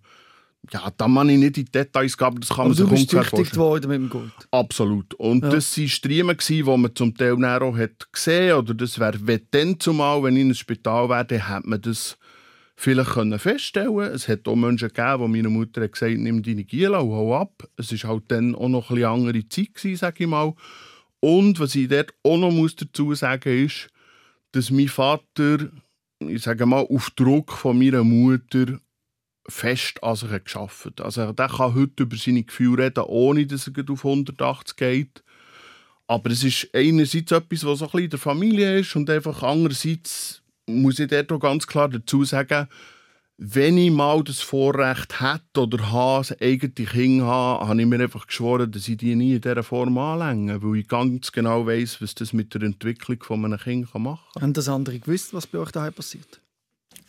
ja, 0.69 0.91
da 0.95 1.07
man 1.07 1.27
ich 1.29 1.37
nicht 1.37 1.57
in 1.57 1.65
die 1.65 1.71
Details 1.71 2.17
geben, 2.17 2.39
das 2.39 2.49
kann 2.49 2.59
Aber 2.59 2.67
man 2.69 2.75
sich 2.75 2.85
ungefähr 2.85 3.23
vorstellen. 3.23 3.61
worden 3.61 3.89
mit 3.89 3.97
dem 3.97 4.09
Gurt? 4.09 4.47
Absolut. 4.51 5.13
Und 5.15 5.43
ja. 5.43 5.49
das 5.49 5.77
waren 5.77 5.89
Striemen, 5.89 6.37
die 6.37 6.63
man 6.63 6.95
zum 6.95 7.15
Teil 7.15 7.43
auch 7.43 7.77
hat 7.77 8.11
gesehen 8.11 8.55
oder 8.55 8.73
das 8.73 8.99
wäre, 8.99 9.17
wenn 9.21 9.41
dann 9.51 9.79
zumal, 9.79 10.23
wenn 10.23 10.35
ich 10.35 10.41
in 10.41 10.49
ein 10.49 10.55
Spital 10.55 11.09
wäre, 11.09 11.25
dann 11.25 11.47
hätte 11.47 11.67
man 11.67 11.81
das 11.81 12.17
vielleicht 12.75 13.11
können 13.11 13.39
feststellen 13.39 13.99
Es 13.99 14.27
hat 14.27 14.47
auch 14.47 14.55
Menschen 14.55 14.89
gegeben, 14.89 15.25
die 15.25 15.37
meiner 15.37 15.49
Mutter 15.49 15.81
hat 15.81 15.93
gesagt 15.93 16.17
nimm 16.17 16.43
deine 16.43 16.63
Giela 16.63 16.99
und 16.99 17.11
hau 17.11 17.35
ab. 17.35 17.67
Es 17.77 17.91
war 18.03 18.11
halt 18.11 18.23
dann 18.27 18.55
auch 18.55 18.69
noch 18.69 18.91
eine 18.91 19.07
andere 19.07 19.47
Zeit, 19.49 19.69
sage 19.95 20.23
ich 20.23 20.29
mal. 20.29 20.53
Und 21.21 21.59
was 21.59 21.75
ich 21.75 21.87
dort 21.87 22.13
auch 22.23 22.37
noch 22.37 22.51
muss 22.51 22.75
dazu 22.75 23.13
sagen 23.13 23.63
muss, 23.63 23.71
ist, 23.71 23.89
dass 24.51 24.71
mein 24.71 24.89
Vater, 24.89 25.69
ich 26.19 26.41
sage 26.41 26.65
mal, 26.65 26.81
auf 26.81 27.09
Druck 27.11 27.53
von 27.53 27.79
meiner 27.79 28.03
Mutter 28.03 28.79
fest 29.47 30.03
an 30.03 30.15
sich 30.15 30.43
geschafft 30.43 30.85
hat. 30.85 31.01
Also 31.01 31.31
der 31.31 31.47
kann 31.47 31.75
heute 31.75 32.03
über 32.03 32.17
seine 32.17 32.43
Gefühle 32.43 32.85
reden, 32.85 33.03
ohne 33.05 33.45
dass 33.45 33.67
er 33.67 33.89
auf 33.89 34.05
180 34.05 34.75
geht. 34.75 35.23
Aber 36.07 36.29
es 36.31 36.43
ist 36.43 36.69
einerseits 36.73 37.31
etwas, 37.31 37.65
was 37.65 37.79
so 37.79 37.85
ein 37.85 37.91
bisschen 37.91 38.03
in 38.03 38.09
der 38.09 38.19
Familie 38.19 38.79
ist 38.79 38.95
und 38.95 39.09
einfach 39.09 39.43
andererseits 39.43 40.41
muss 40.67 40.99
ich 40.99 41.07
dort 41.07 41.31
auch 41.31 41.39
ganz 41.39 41.67
klar 41.67 41.89
dazu 41.89 42.23
sagen, 42.23 42.67
wenn 43.43 43.75
ich 43.79 43.89
mal 43.89 44.23
das 44.23 44.39
Vorrecht 44.39 45.19
hätte 45.19 45.61
oder 45.61 45.91
habe, 45.91 46.37
eigene 46.39 46.71
Kinder 46.73 47.25
habe, 47.25 47.67
habe 47.67 47.81
ich 47.81 47.87
mir 47.87 47.99
einfach 47.99 48.27
geschworen, 48.27 48.71
dass 48.71 48.87
ich 48.87 48.97
die 48.97 49.15
nie 49.15 49.33
in 49.33 49.41
dieser 49.41 49.63
Form 49.63 49.97
anlänge, 49.97 50.61
weil 50.61 50.81
ich 50.81 50.87
ganz 50.87 51.31
genau 51.31 51.65
weiß, 51.65 52.03
was 52.03 52.13
das 52.13 52.33
mit 52.33 52.53
der 52.53 52.61
Entwicklung 52.61 53.17
von 53.23 53.43
einem 53.43 53.57
Kind 53.57 53.91
machen 53.95 54.19
kann. 54.35 54.43
Haben 54.43 54.53
das 54.53 54.69
andere 54.69 54.99
gewusst, 54.99 55.33
was 55.33 55.47
bei 55.47 55.57
euch 55.57 55.71
daheim 55.71 55.91
passiert? 55.91 56.39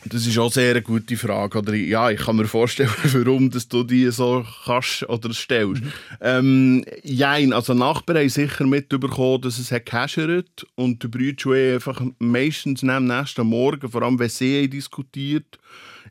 Das 0.07 0.27
ist 0.27 0.39
auch 0.39 0.51
sehr 0.51 0.71
eine 0.71 0.81
gute 0.81 1.19
Frage. 1.19 1.59
Oder, 1.59 1.75
ja, 1.75 2.11
ich 2.11 2.21
kann 2.21 2.37
mir 2.37 2.47
vorstellen, 2.47 2.91
warum 3.13 3.51
dass 3.51 3.69
du 3.69 3.85
die 3.85 4.11
so 4.11 4.43
kannst 4.65 5.07
oder 5.11 5.35
stellst. 5.35 5.83
Mhm. 5.83 5.93
Ähm, 6.23 6.85
jein, 7.03 7.53
also 7.53 7.75
Nachbarn 7.75 8.17
haben 8.17 8.29
sicher 8.31 8.67
mitbekommen, 8.67 9.43
dass 9.43 9.59
es 9.59 9.71
hat 9.71 10.67
und 10.77 11.03
die 11.03 11.09
Brüder 11.09 11.75
einfach 11.75 12.03
meistens 12.19 12.83
am 12.83 13.05
nächsten 13.05 13.47
Morgen, 13.47 13.91
vor 13.91 14.01
allem 14.01 14.19
wenn 14.19 14.31
sie 14.31 14.67
diskutiert 14.71 15.59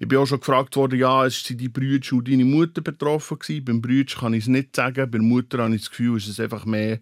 ich 0.01 0.07
bin 0.07 0.17
auch 0.17 0.25
schon 0.25 0.39
gefragt 0.39 0.75
worden, 0.77 0.97
ja, 0.97 1.27
es 1.27 1.43
sind 1.43 1.61
die 1.61 1.69
Brüder 1.69 2.13
und 2.13 2.27
deine 2.27 2.43
Mutter 2.43 2.81
betroffen 2.81 3.37
gewesen. 3.37 3.65
Beim 3.65 3.81
Brüder 3.83 4.15
kann 4.19 4.33
ich 4.33 4.45
es 4.45 4.47
nicht 4.47 4.75
sagen, 4.75 5.11
bei 5.11 5.19
der 5.19 5.21
Mutter 5.21 5.59
habe 5.59 5.75
ich 5.75 5.81
das 5.81 5.91
Gefühl, 5.91 6.17
es 6.17 6.27
ist 6.27 6.39
einfach 6.39 6.65
mehr 6.65 6.99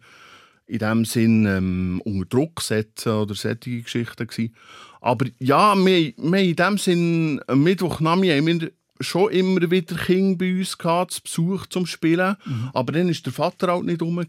in 0.68 0.80
dem 0.80 1.06
Sinn 1.06 1.46
ähm, 1.46 2.02
unter 2.04 2.26
Druck 2.26 2.60
setzen 2.60 3.14
oder 3.14 3.36
solche 3.36 3.82
Geschichten 3.84 4.28
gewesen. 4.28 4.54
Aber 5.00 5.28
ja, 5.40 5.76
wir, 5.78 6.14
wir 6.18 6.40
in 6.42 6.56
dem 6.58 6.78
Sinn, 6.78 7.40
am 7.48 7.64
Mittwochnachmittag 7.64 8.38
haben 8.38 8.60
wir 8.60 8.72
schon 9.00 9.32
immer 9.32 9.72
wieder 9.72 9.96
Kinder 9.96 10.38
bei 10.38 10.58
uns 10.58 10.78
gehabt, 10.78 11.12
zu 11.12 11.22
Besuch 11.22 11.66
zum 11.68 11.86
Spielen. 11.86 12.36
Mhm. 12.46 12.70
Aber 12.74 12.92
dann 12.92 13.08
war 13.08 13.14
der 13.14 13.34
Vater 13.34 13.72
halt 13.72 13.86
nicht 13.86 14.02
rum. 14.02 14.20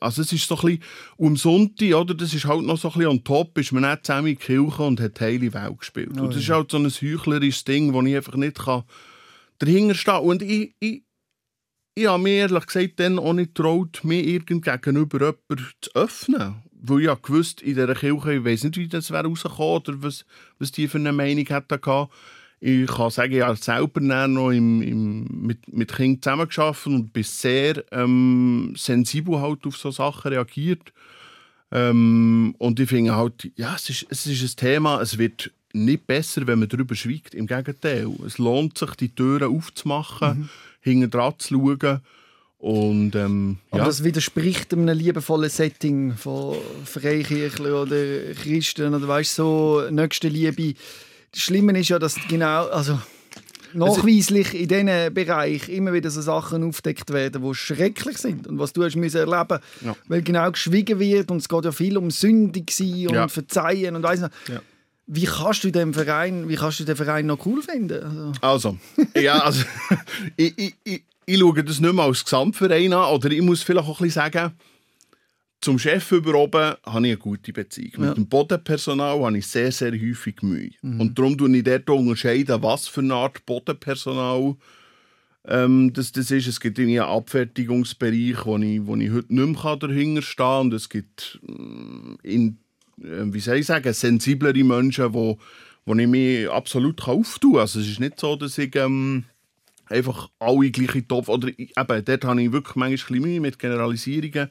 Also 0.00 0.22
es 0.22 0.32
ist 0.32 0.46
so 0.46 0.56
ein 0.56 0.60
bisschen, 0.60 0.82
um 1.16 1.36
Sonntag, 1.36 1.94
oder, 1.94 2.14
das 2.14 2.34
ist 2.34 2.44
halt 2.44 2.62
noch 2.62 2.78
so 2.78 2.88
ein 2.88 2.94
bisschen 2.94 3.10
on 3.10 3.24
top, 3.24 3.56
ist 3.58 3.72
man 3.72 3.88
nicht 3.88 4.04
zusammen 4.04 4.28
in 4.28 4.36
die 4.36 4.44
Kirche 4.44 4.82
und 4.82 5.00
hat 5.00 5.20
heile 5.20 5.52
Welt 5.52 5.78
gespielt. 5.78 6.12
Oh, 6.16 6.22
und 6.22 6.34
das 6.34 6.46
ja. 6.46 6.54
ist 6.54 6.58
halt 6.58 6.70
so 6.70 6.78
ein 6.78 6.88
heuchlerisches 6.88 7.64
Ding, 7.64 7.92
wo 7.92 8.02
ich 8.02 8.16
einfach 8.16 8.36
nicht 8.36 8.58
kann 8.58 8.84
dahinter 9.58 9.94
stehen 9.94 10.14
kann. 10.14 10.24
Und 10.24 10.42
ich, 10.42 10.74
ich, 10.80 11.04
ich 11.94 12.06
habe 12.06 12.22
mir 12.22 12.34
ehrlich 12.34 12.66
gesagt 12.66 13.00
dann 13.00 13.18
auch 13.18 13.32
nicht 13.32 13.54
getraut, 13.54 14.00
mir 14.02 14.22
irgend 14.22 14.64
gegenüber 14.64 15.18
jemanden 15.18 15.72
zu 15.80 15.90
öffnen. 15.94 16.62
Weil 16.82 17.00
ich 17.00 17.06
ja 17.06 17.14
gewusst, 17.14 17.60
in 17.60 17.74
dieser 17.74 17.94
Kirche, 17.94 18.34
ich 18.34 18.44
weiß 18.44 18.64
nicht, 18.64 18.78
wie 18.78 18.88
das 18.88 19.10
wäre 19.10 19.26
rausgekommen 19.26 19.76
oder 19.76 20.02
was, 20.02 20.24
was 20.58 20.72
die 20.72 20.88
für 20.88 20.98
eine 20.98 21.12
Meinung 21.12 21.44
hätten 21.46 21.80
gehabt. 21.80 22.12
Ich 22.62 22.86
kann 22.86 23.10
sagen, 23.10 23.32
ich 23.32 23.42
habe 23.42 23.56
selber 23.56 24.00
noch 24.00 24.50
im, 24.50 24.82
im, 24.82 25.24
mit, 25.30 25.72
mit 25.72 25.94
Kindern 25.94 26.20
zusammengearbeitet 26.20 26.86
und 26.86 27.12
bin 27.12 27.22
sehr 27.22 27.82
ähm, 27.90 28.74
sensibel 28.76 29.40
halt 29.40 29.66
auf 29.66 29.78
solche 29.78 29.96
Sachen 29.96 30.32
reagiert. 30.32 30.92
Ähm, 31.72 32.54
und 32.58 32.78
ich 32.78 32.88
finde 32.90 33.16
halt, 33.16 33.50
ja, 33.56 33.74
es 33.76 33.88
ist, 33.88 34.06
es 34.10 34.26
ist 34.26 34.42
ein 34.42 34.56
Thema, 34.56 35.00
es 35.00 35.16
wird 35.16 35.50
nicht 35.72 36.06
besser, 36.06 36.46
wenn 36.46 36.58
man 36.58 36.68
darüber 36.68 36.94
schweigt. 36.94 37.34
Im 37.34 37.46
Gegenteil, 37.46 38.08
es 38.26 38.36
lohnt 38.36 38.76
sich, 38.76 38.90
die 38.96 39.08
Türen 39.08 39.56
aufzumachen, 39.56 40.40
mhm. 40.40 40.48
hinten 40.80 41.10
dran 41.10 41.34
zu 41.38 41.54
schauen. 41.54 42.00
Und, 42.58 43.14
ähm, 43.14 43.56
Aber 43.70 43.80
ja. 43.80 43.86
das 43.86 44.04
widerspricht 44.04 44.74
einem 44.74 44.94
liebevollen 44.94 45.48
Setting 45.48 46.14
von 46.14 46.56
Freikirchen 46.84 47.72
oder 47.72 48.34
Christen 48.34 48.94
oder 48.94 49.08
weißt 49.08 49.34
so 49.34 49.82
nächste 49.90 50.28
Liebe 50.28 50.74
das 51.32 51.42
Schlimme 51.42 51.78
ist 51.78 51.88
ja, 51.88 51.98
dass 51.98 52.16
genau, 52.28 52.66
also 52.68 52.98
nachweislich 53.72 54.54
in 54.54 54.68
diesen 54.68 55.14
Bereich 55.14 55.68
immer 55.68 55.92
wieder 55.92 56.10
so 56.10 56.20
Sachen 56.20 56.64
aufdeckt 56.64 57.12
werden, 57.12 57.42
die 57.42 57.54
schrecklich 57.54 58.18
sind 58.18 58.46
und 58.46 58.58
was 58.58 58.72
du 58.72 58.84
hast 58.84 58.96
müssen 58.96 59.18
erleben, 59.18 59.60
ja. 59.84 59.96
weil 60.08 60.22
genau 60.22 60.50
geschwiegen 60.50 60.98
wird 60.98 61.30
und 61.30 61.38
es 61.38 61.48
geht 61.48 61.64
ja 61.64 61.72
viel 61.72 61.96
um 61.96 62.10
sündig 62.10 62.70
sein 62.72 63.08
und 63.08 63.14
ja. 63.14 63.28
verzeihen 63.28 63.96
und 63.96 64.02
weiss 64.02 64.20
noch. 64.20 64.30
Ja. 64.48 64.60
Wie 65.06 65.24
kannst 65.24 65.64
du 65.64 65.70
den 65.70 65.92
Verein, 65.92 66.48
wie 66.48 66.54
kannst 66.54 66.80
du 66.80 66.84
den 66.84 66.96
Verein 66.96 67.26
noch 67.26 67.44
cool 67.44 67.62
finden? 67.62 68.34
Also, 68.40 68.76
also 69.00 69.20
ja, 69.20 69.38
also 69.38 69.64
ich, 70.36 70.56
ich, 70.56 70.74
ich, 70.84 71.02
ich 71.26 71.38
schaue 71.38 71.64
das 71.64 71.80
nicht 71.80 71.92
mehr 71.92 72.04
als 72.04 72.24
Gesamtverein 72.24 72.92
an 72.92 73.12
oder 73.12 73.30
ich 73.30 73.42
muss 73.42 73.62
vielleicht 73.62 73.86
auch 73.86 74.00
ein 74.00 74.04
bisschen 74.04 74.22
sagen, 74.22 74.52
zum 75.60 75.78
Chef 75.78 76.12
über 76.12 76.34
oben 76.34 76.74
habe 76.84 77.06
ich 77.06 77.12
eine 77.12 77.16
gute 77.16 77.52
Beziehung. 77.52 77.92
Ja. 77.92 78.08
Mit 78.08 78.16
dem 78.16 78.28
Bodenpersonal 78.28 79.20
habe 79.20 79.38
ich 79.38 79.46
sehr, 79.46 79.70
sehr 79.72 79.92
häufig 79.92 80.42
Mühe. 80.42 80.70
Mhm. 80.82 81.00
Und 81.00 81.18
darum 81.18 81.32
unterscheide 81.32 81.58
ich 81.58 81.84
dort 81.84 81.98
unterscheiden, 81.98 82.62
was 82.62 82.88
für 82.88 83.00
eine 83.00 83.14
Art 83.14 83.44
Bodenpersonal 83.44 84.56
ähm, 85.46 85.92
das, 85.92 86.12
das 86.12 86.30
ist. 86.30 86.46
Es 86.46 86.60
gibt 86.60 86.78
einen 86.78 86.98
Abfertigungsbereich, 87.00 88.44
wo 88.44 88.58
ich, 88.58 88.86
wo 88.86 88.96
ich 88.96 89.10
heute 89.10 89.34
nicht 89.34 89.64
mehr 89.64 89.76
dahinter 89.76 90.22
stehen 90.22 90.46
kann. 90.46 90.60
Und 90.66 90.74
es 90.74 90.88
gibt, 90.88 91.40
mm, 91.42 92.14
in, 92.22 92.58
äh, 93.02 93.24
wie 93.24 93.40
soll 93.40 93.56
ich 93.56 93.66
sagen, 93.66 93.92
sensiblere 93.92 94.64
Menschen, 94.64 95.12
die 95.12 95.36
wo 95.86 95.94
ich 95.94 96.06
mich 96.06 96.48
absolut 96.48 97.06
auftun 97.08 97.52
kann. 97.52 97.60
Also 97.60 97.80
es 97.80 97.88
ist 97.88 98.00
nicht 98.00 98.20
so, 98.20 98.36
dass 98.36 98.58
ich 98.58 98.76
ähm, 98.76 99.24
einfach 99.86 100.28
alle 100.38 100.70
gleiche 100.70 101.06
Topf... 101.06 101.28
Oder 101.28 101.48
eben, 101.48 101.74
dort 101.76 102.24
habe 102.24 102.42
ich 102.42 102.52
wirklich 102.52 102.76
manchmal 102.76 103.20
Mühe 103.20 103.40
mit 103.40 103.58
Generalisierungen. 103.58 104.50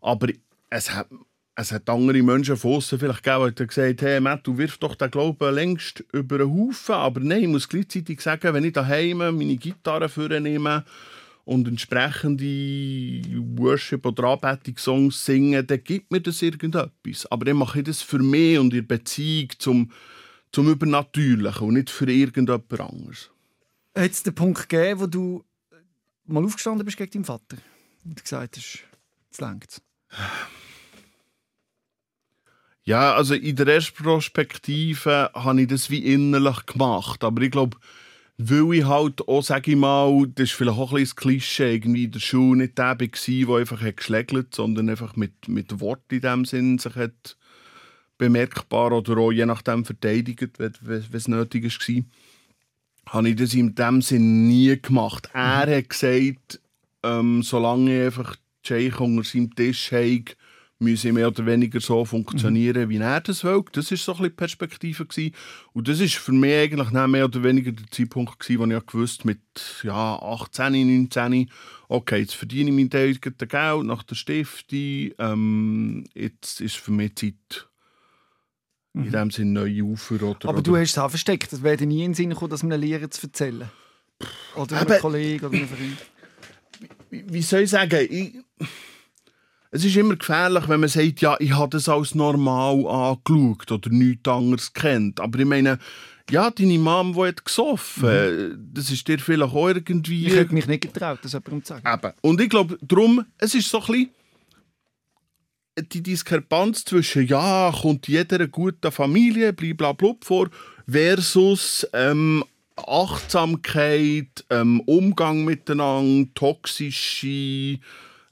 Aber 0.00 0.28
es 0.70 0.94
hat, 0.94 1.08
es 1.54 1.72
hat 1.72 1.88
andere 1.90 2.22
Menschen 2.22 2.56
von 2.56 2.76
außen 2.76 2.98
vielleicht 2.98 3.22
gegeben, 3.22 3.54
die 3.54 3.66
gesagt 3.66 4.02
hey 4.02 4.20
Matt, 4.20 4.46
du 4.46 4.56
wirfst 4.56 4.82
doch 4.82 4.94
den 4.94 5.10
Glauben 5.10 5.54
längst 5.54 6.04
über 6.12 6.36
einen 6.36 6.50
Haufen. 6.50 6.94
Aber 6.94 7.20
nein, 7.20 7.42
ich 7.42 7.48
muss 7.48 7.68
gleichzeitig 7.68 8.20
sagen, 8.20 8.54
wenn 8.54 8.64
ich 8.64 8.72
daheim 8.72 9.18
meine 9.18 9.56
Gitarre 9.56 10.08
vornehme 10.08 10.84
und 11.44 11.66
entsprechende 11.66 12.44
Worship- 13.56 14.06
oder 14.06 14.24
Anbetungssongs 14.24 15.24
singe, 15.24 15.64
dann 15.64 15.82
gibt 15.82 16.12
mir 16.12 16.20
das 16.20 16.42
irgendetwas. 16.42 17.26
Aber 17.30 17.44
dann 17.44 17.56
mache 17.56 17.80
ich 17.80 17.84
das 17.84 18.02
für 18.02 18.20
mich 18.20 18.58
und 18.58 18.72
in 18.72 18.86
Beziehung 18.86 19.48
zum, 19.58 19.92
zum 20.52 20.70
Übernatürlichen 20.70 21.66
und 21.66 21.74
nicht 21.74 21.90
für 21.90 22.10
irgendjemand 22.10 22.80
anderes. 22.80 23.30
Hat 23.96 24.10
es 24.10 24.22
den 24.22 24.34
Punkt 24.34 24.68
gegeben, 24.68 25.00
wo 25.00 25.06
du 25.06 25.44
mal 26.26 26.44
aufgestanden 26.44 26.84
bist 26.84 26.96
gegen 26.96 27.10
deinen 27.10 27.24
Vater 27.24 27.56
und 28.04 28.22
gesagt 28.22 28.56
hast, 28.56 28.84
jetzt 29.28 29.40
längt's? 29.40 29.82
Ja, 32.84 33.14
also 33.14 33.34
in 33.34 33.56
der 33.56 33.68
ersten 33.68 34.02
Perspektive 34.02 35.30
habe 35.34 35.62
ich 35.62 35.68
das 35.68 35.90
wie 35.90 36.12
innerlich 36.12 36.66
gemacht. 36.66 37.22
Aber 37.22 37.42
ich 37.42 37.50
glaube, 37.50 37.76
weil 38.38 38.74
ich 38.74 38.84
halt 38.84 39.28
auch, 39.28 39.42
sage 39.42 39.72
ich 39.72 39.76
mal, 39.76 40.26
das 40.34 40.44
ist 40.44 40.52
vielleicht 40.52 40.78
auch 40.78 40.92
ein 40.92 40.94
bisschen 40.94 41.14
das 41.14 41.16
Klischee, 41.16 41.74
irgendwie 41.74 42.04
in 42.04 42.12
der 42.12 42.20
Schule 42.20 42.62
nicht 42.62 42.78
der 42.78 42.86
war, 42.86 42.96
der 42.96 43.56
einfach 43.56 43.82
hat 43.82 43.96
geschlägelt 43.98 44.54
sondern 44.54 44.88
einfach 44.88 45.14
mit, 45.14 45.46
mit 45.46 45.78
Worten 45.80 46.14
in 46.14 46.20
dem 46.22 46.44
Sinn 46.46 46.78
sich 46.78 46.94
hat 46.96 47.36
bemerkbar 48.16 48.92
oder 48.92 49.18
auch 49.18 49.30
je 49.30 49.46
nachdem 49.46 49.84
verteidigt, 49.84 50.58
wenn 50.58 51.04
es 51.12 51.28
nötig 51.28 51.64
war, 51.64 52.04
habe 53.14 53.28
ich 53.28 53.36
das 53.36 53.54
in 53.54 53.74
dem 53.74 54.02
Sinn 54.02 54.46
nie 54.48 54.80
gemacht. 54.80 55.28
Er 55.34 55.78
hat 55.78 55.90
gesagt, 55.90 56.60
ähm, 57.02 57.42
solange 57.42 57.98
ich 57.98 58.06
einfach 58.06 58.36
Jake 58.70 59.02
unter 59.02 59.24
seinem 59.24 59.54
Tisch 59.54 59.92
habe, 59.92 60.24
müsse 60.80 61.12
mehr 61.12 61.28
oder 61.28 61.44
weniger 61.44 61.80
so 61.80 62.04
funktionieren, 62.04 62.88
wie 62.88 62.96
er 62.96 63.20
das 63.20 63.44
will. 63.44 63.62
Das 63.72 63.90
war 63.90 63.98
so 63.98 64.12
ein 64.12 64.16
bisschen 64.16 64.30
die 64.30 64.36
Perspektive. 64.36 65.06
Gewesen. 65.06 65.34
Und 65.72 65.88
das 65.88 66.00
war 66.00 66.06
für 66.08 66.32
mich 66.32 66.54
eigentlich 66.54 66.90
mehr 66.90 67.24
oder 67.26 67.42
weniger 67.42 67.72
der 67.72 67.86
Zeitpunkt, 67.90 68.40
gewesen, 68.40 68.60
wo 68.60 68.76
ich 68.76 68.86
gewusst 68.86 69.24
mit 69.24 69.40
ja, 69.82 70.16
18, 70.16 71.02
19, 71.02 71.50
okay, 71.88 72.20
jetzt 72.20 72.34
verdiene 72.34 72.70
ich 72.70 72.76
mein 72.76 73.00
eigenes 73.00 73.20
Geld 73.20 73.84
nach 73.84 74.02
der 74.02 74.14
Stiftung. 74.14 75.10
Ähm, 75.18 76.04
jetzt 76.14 76.60
ist 76.60 76.76
für 76.76 76.92
mich 76.92 77.14
Zeit, 77.16 77.68
in 78.94 79.02
mhm. 79.02 79.12
dem 79.12 79.30
Sinne 79.30 79.52
neue 79.52 79.82
Ufer. 79.82 80.22
Oder, 80.22 80.48
Aber 80.48 80.62
du 80.62 80.76
hast 80.76 80.92
es 80.92 80.98
auch 80.98 81.10
versteckt. 81.10 81.52
Es 81.52 81.62
wäre 81.62 81.86
nie 81.86 82.04
in 82.04 82.10
den 82.10 82.14
Sinn 82.14 82.30
gekommen, 82.30 82.50
das 82.50 82.64
einem 82.64 82.80
Lehrer 82.80 83.10
zu 83.10 83.26
erzählen. 83.26 83.70
Oder 84.56 84.80
einem 84.80 85.00
Kollegen 85.00 85.46
oder 85.46 85.56
einem 85.56 85.68
Freund. 85.68 85.98
Wie, 87.10 87.42
soll 87.42 87.60
ich 87.60 87.70
sagen? 87.70 88.06
Ich 88.08 88.34
es 89.72 89.84
ist 89.84 89.96
immer 89.96 90.16
gefährlich, 90.16 90.68
wenn 90.68 90.80
man 90.80 90.88
sagt, 90.88 91.20
ja, 91.20 91.36
ich 91.38 91.52
habe 91.52 91.70
das 91.70 91.88
als 91.88 92.14
normal 92.14 92.86
angeschaut 92.86 93.70
oder 93.70 93.90
nichts 93.90 94.28
anderes 94.28 94.72
kennt. 94.72 95.20
Aber 95.20 95.38
ich 95.38 95.44
meine, 95.44 95.78
ja, 96.28 96.50
deine 96.50 96.78
Mom, 96.78 97.12
die 97.14 97.22
hat 97.22 97.44
gesoffen, 97.44 98.08
mhm. 98.08 98.70
das 98.74 98.90
ist 98.90 99.06
dir 99.06 99.18
vielleicht 99.18 99.52
auch 99.52 99.68
irgendwie... 99.68 100.26
Ich 100.26 100.34
hätte 100.34 100.54
mich 100.54 100.66
nicht 100.66 100.82
getraut, 100.82 101.20
das 101.22 101.32
jemandem 101.32 101.64
zu 101.64 101.74
sagen. 101.74 101.86
Eben. 101.86 102.12
Und 102.20 102.40
ich 102.40 102.48
glaube, 102.48 102.78
darum, 102.82 103.24
es 103.38 103.54
ist 103.54 103.68
so 103.68 103.80
ein 103.80 103.86
bisschen 103.86 104.10
die 105.92 106.02
Diskrepanz 106.02 106.84
zwischen, 106.84 107.26
ja, 107.26 107.72
kommt 107.72 108.08
jeder 108.08 108.46
guten 108.48 108.90
Familie, 108.90 109.52
blablabla 109.52 110.14
vor, 110.20 110.50
versus 110.86 111.86
ähm, 111.92 112.44
Achtsamkeit, 112.88 114.44
ähm, 114.50 114.80
Umgang 114.80 115.44
miteinander, 115.44 116.28
toxische 116.34 117.78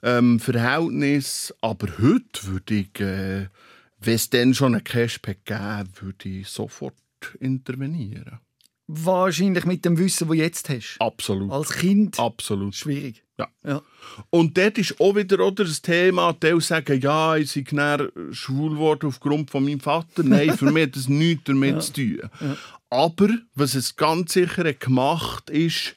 ähm, 0.03 0.39
Verhältnis. 0.39 1.53
Aber 1.61 1.87
heute 1.99 2.43
würde 2.43 2.73
ich, 2.75 2.99
äh, 2.99 3.47
wenn 3.99 4.13
es 4.15 4.29
dann 4.29 4.53
schon 4.53 4.75
ein 4.75 4.83
Cashback 4.83 5.45
gäbe, 5.45 5.89
würde 6.01 6.29
ich 6.29 6.47
sofort 6.47 6.95
intervenieren. 7.39 8.39
Wahrscheinlich 8.87 9.65
mit 9.65 9.85
dem 9.85 9.99
Wissen, 9.99 10.27
das 10.27 10.35
du 10.35 10.41
jetzt 10.41 10.69
hast. 10.69 10.97
Absolut. 10.99 11.51
Als 11.51 11.71
Kind. 11.73 12.19
Absolut. 12.19 12.73
Schwierig. 12.73 13.23
Ja. 13.37 13.47
ja. 13.63 13.81
Und 14.31 14.57
dort 14.57 14.77
ist 14.79 14.99
auch 14.99 15.15
wieder 15.15 15.39
oder, 15.45 15.63
das 15.63 15.81
Thema, 15.81 16.33
die 16.33 16.59
sagen, 16.59 16.99
ja, 16.99 17.37
ich 17.37 17.51
sei 17.51 17.63
schwul 18.31 18.71
geworden 18.71 19.07
aufgrund 19.07 19.51
von 19.51 19.63
meinem 19.63 19.79
Vater. 19.79 20.23
Nein, 20.23 20.57
für 20.57 20.71
mich 20.71 20.87
hat 20.87 20.95
das 20.95 21.07
nichts 21.07 21.43
damit 21.45 21.71
ja. 21.75 21.79
zu 21.79 21.93
tun. 21.93 22.19
Ja. 22.41 22.57
Aber 22.89 23.29
was 23.53 23.75
es 23.75 23.95
ganz 23.95 24.33
sicher 24.33 24.73
gemacht 24.73 25.49
ist, 25.49 25.95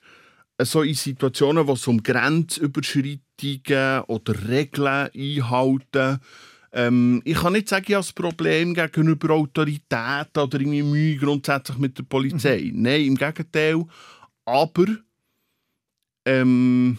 so 0.61 0.83
in 0.83 0.95
Situationen, 0.95 1.67
wo 1.67 1.73
es 1.73 1.87
um 1.87 2.03
Grenzüberschreitungen 2.03 4.03
oder 4.07 4.49
Regeln 4.49 5.09
einhalten 5.15 6.21
ähm, 6.75 7.21
ich 7.25 7.37
kann 7.37 7.53
nicht 7.53 7.69
sagen, 7.69 7.85
ich 7.87 7.95
habe 7.95 8.07
ein 8.07 8.15
Problem 8.15 8.75
gegenüber 8.75 9.35
Autorität 9.35 10.37
oder 10.37 10.59
irgendwie 10.59 10.83
Mühe 10.83 11.17
grundsätzlich 11.17 11.77
mit 11.77 11.99
der 11.99 12.05
Polizei. 12.05 12.71
Mhm. 12.73 12.83
Nein, 12.83 13.05
im 13.05 13.17
Gegenteil. 13.17 13.85
Aber 14.47 14.87
ähm, 16.25 16.99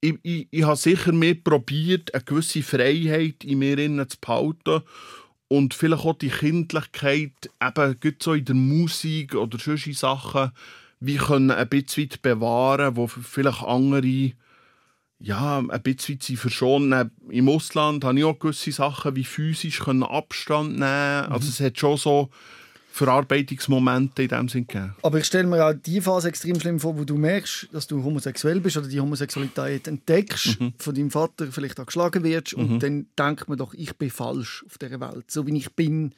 ich, 0.00 0.14
ich, 0.22 0.48
ich 0.50 0.62
habe 0.62 0.76
sicher 0.76 1.12
mehr 1.12 1.34
probiert, 1.34 2.14
eine 2.14 2.24
gewisse 2.24 2.62
Freiheit 2.62 3.44
in 3.44 3.58
mir 3.58 4.08
zu 4.08 4.16
behalten 4.20 4.82
und 5.48 5.74
vielleicht 5.74 6.04
auch 6.04 6.18
die 6.18 6.28
Kindlichkeit 6.28 7.50
eben 7.62 8.14
so 8.20 8.34
in 8.34 8.44
der 8.44 8.54
Musik 8.54 9.34
oder 9.34 9.58
solche 9.58 9.94
Sachen 9.94 10.52
wie 11.00 11.16
können 11.16 11.50
ein 11.50 11.68
bisschen 11.68 12.10
bewahren, 12.22 12.96
wo 12.96 13.06
vielleicht 13.06 13.62
andere 13.62 14.32
ja, 15.20 15.58
ein 15.58 15.82
bisschen 15.82 16.20
sie 16.20 16.36
verschonen. 16.36 17.10
Im 17.28 17.48
Ausland 17.48 18.04
habe 18.04 18.18
ich 18.18 18.24
auch 18.24 18.38
gewisse 18.38 18.72
Sachen 18.72 19.16
wie 19.16 19.24
physisch 19.24 19.80
können 19.80 20.04
Abstand 20.04 20.78
nehmen. 20.78 21.26
Mhm. 21.26 21.32
Also 21.32 21.48
es 21.48 21.60
hat 21.60 21.78
schon 21.78 21.96
so 21.96 22.30
Verarbeitungsmomente 22.98 24.24
in 24.24 24.28
dem 24.28 24.48
Sinn 24.48 24.66
gegeben. 24.66 24.96
Aber 25.02 25.18
ich 25.18 25.24
stelle 25.24 25.46
mir 25.46 25.64
auch 25.64 25.72
die 25.72 26.00
Phase 26.00 26.28
extrem 26.28 26.58
schlimm 26.58 26.80
vor, 26.80 26.98
wo 26.98 27.04
du 27.04 27.16
merkst, 27.16 27.68
dass 27.70 27.86
du 27.86 28.02
homosexuell 28.02 28.58
bist 28.60 28.76
oder 28.76 28.88
die 28.88 29.00
Homosexualität 29.00 29.86
entdeckst, 29.86 30.60
mhm. 30.60 30.74
von 30.78 30.94
deinem 30.94 31.12
Vater 31.12 31.52
vielleicht 31.52 31.78
auch 31.78 31.86
geschlagen 31.86 32.24
wirst 32.24 32.56
mhm. 32.56 32.64
und 32.64 32.82
dann 32.82 33.06
denkt 33.16 33.48
man 33.48 33.56
doch, 33.56 33.72
ich 33.72 33.96
bin 33.96 34.10
falsch 34.10 34.64
auf 34.66 34.78
dieser 34.78 35.00
Welt. 35.00 35.30
So 35.30 35.46
wie 35.46 35.56
ich 35.56 35.72
bin, 35.74 36.12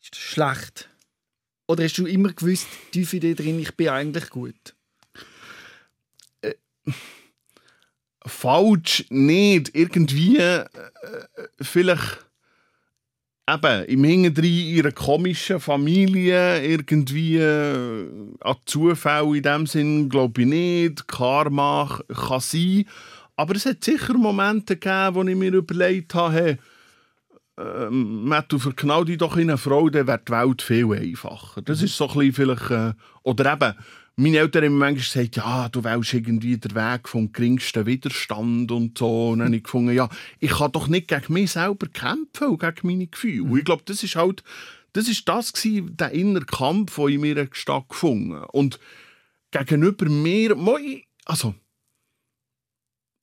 ist 0.00 0.12
das 0.12 0.20
schlecht. 0.20 0.88
Oder 1.66 1.84
hast 1.84 1.98
du 1.98 2.06
immer 2.06 2.32
gewusst, 2.32 2.66
tief 2.92 3.12
in 3.12 3.20
dir 3.20 3.36
drin, 3.36 3.60
ich 3.60 3.76
bin 3.76 3.90
eigentlich 3.90 4.30
gut? 4.30 4.74
Äh, 6.40 6.54
falsch 8.24 9.04
nicht. 9.10 9.74
Irgendwie 9.74 10.38
äh, 10.38 10.64
vielleicht 11.60 12.24
eben 13.48 13.84
im 13.86 14.04
Hinterdrein 14.04 14.44
ihrer 14.44 14.92
komischen 14.92 15.60
Familie 15.60 16.64
irgendwie 16.64 17.38
äh, 17.38 18.06
an 18.40 18.56
Zufall 18.66 19.36
in 19.36 19.42
dem 19.42 19.66
Sinn 19.66 20.08
glaube 20.08 20.42
ich 20.42 20.46
nicht. 20.46 21.08
Karma 21.08 22.00
kann 22.08 22.40
sein. 22.40 22.84
Aber 23.36 23.54
es 23.54 23.66
hat 23.66 23.82
sicher 23.82 24.14
Momente 24.14 24.76
gegeben, 24.76 25.14
wo 25.14 25.22
ich 25.22 25.36
mir 25.36 25.52
überlegt 25.52 26.14
habe, 26.14 26.34
hey, 26.34 26.56
ähm, 27.58 28.24
Matt, 28.24 28.52
du 28.52 28.58
verknall 28.58 29.04
dich 29.04 29.18
doch 29.18 29.36
in 29.36 29.50
eine 29.50 29.58
Frau, 29.58 29.88
dann 29.88 30.06
wäre 30.06 30.20
die 30.26 30.32
Welt 30.32 30.62
viel 30.62 30.92
einfacher. 30.92 31.62
Das 31.62 31.82
ist 31.82 31.96
so 31.96 32.08
ein 32.08 32.14
bisschen 32.14 32.32
vielleicht... 32.32 32.70
Äh, 32.70 32.92
oder 33.22 33.52
eben, 33.52 33.74
meine 34.16 34.38
Eltern 34.38 34.64
haben 34.64 34.78
manchmal 34.78 35.24
gesagt, 35.24 35.36
ja, 35.36 35.68
du 35.68 35.82
wählst 35.82 36.12
irgendwie 36.12 36.58
den 36.58 36.74
Weg 36.74 37.08
vom 37.08 37.32
geringsten 37.32 37.86
Widerstand 37.86 38.70
und 38.70 38.98
so. 38.98 39.30
Und 39.30 39.38
dann 39.38 39.46
habe 39.46 39.56
ich 39.56 39.62
gefunden, 39.62 39.94
ja, 39.94 40.08
ich 40.38 40.50
kann 40.50 40.72
doch 40.72 40.88
nicht 40.88 41.08
gegen 41.08 41.32
mich 41.32 41.52
selber 41.52 41.86
kämpfen 41.86 42.48
und 42.48 42.60
gegen 42.60 42.86
meine 42.86 43.06
Gefühle. 43.06 43.44
Und 43.44 43.58
ich 43.58 43.64
glaube, 43.64 43.82
das 43.86 44.02
ist 44.02 44.16
halt, 44.16 44.42
das 44.92 45.08
ist 45.08 45.28
das 45.28 45.52
gewesen, 45.52 45.96
der 45.96 46.10
innere 46.10 46.44
Kampf, 46.44 46.96
der 46.96 47.06
in 47.06 47.20
mir 47.20 47.48
stattgefunden 47.52 48.42
Und 48.52 48.78
gegenüber 49.50 50.06
mir, 50.06 50.56
also 51.24 51.54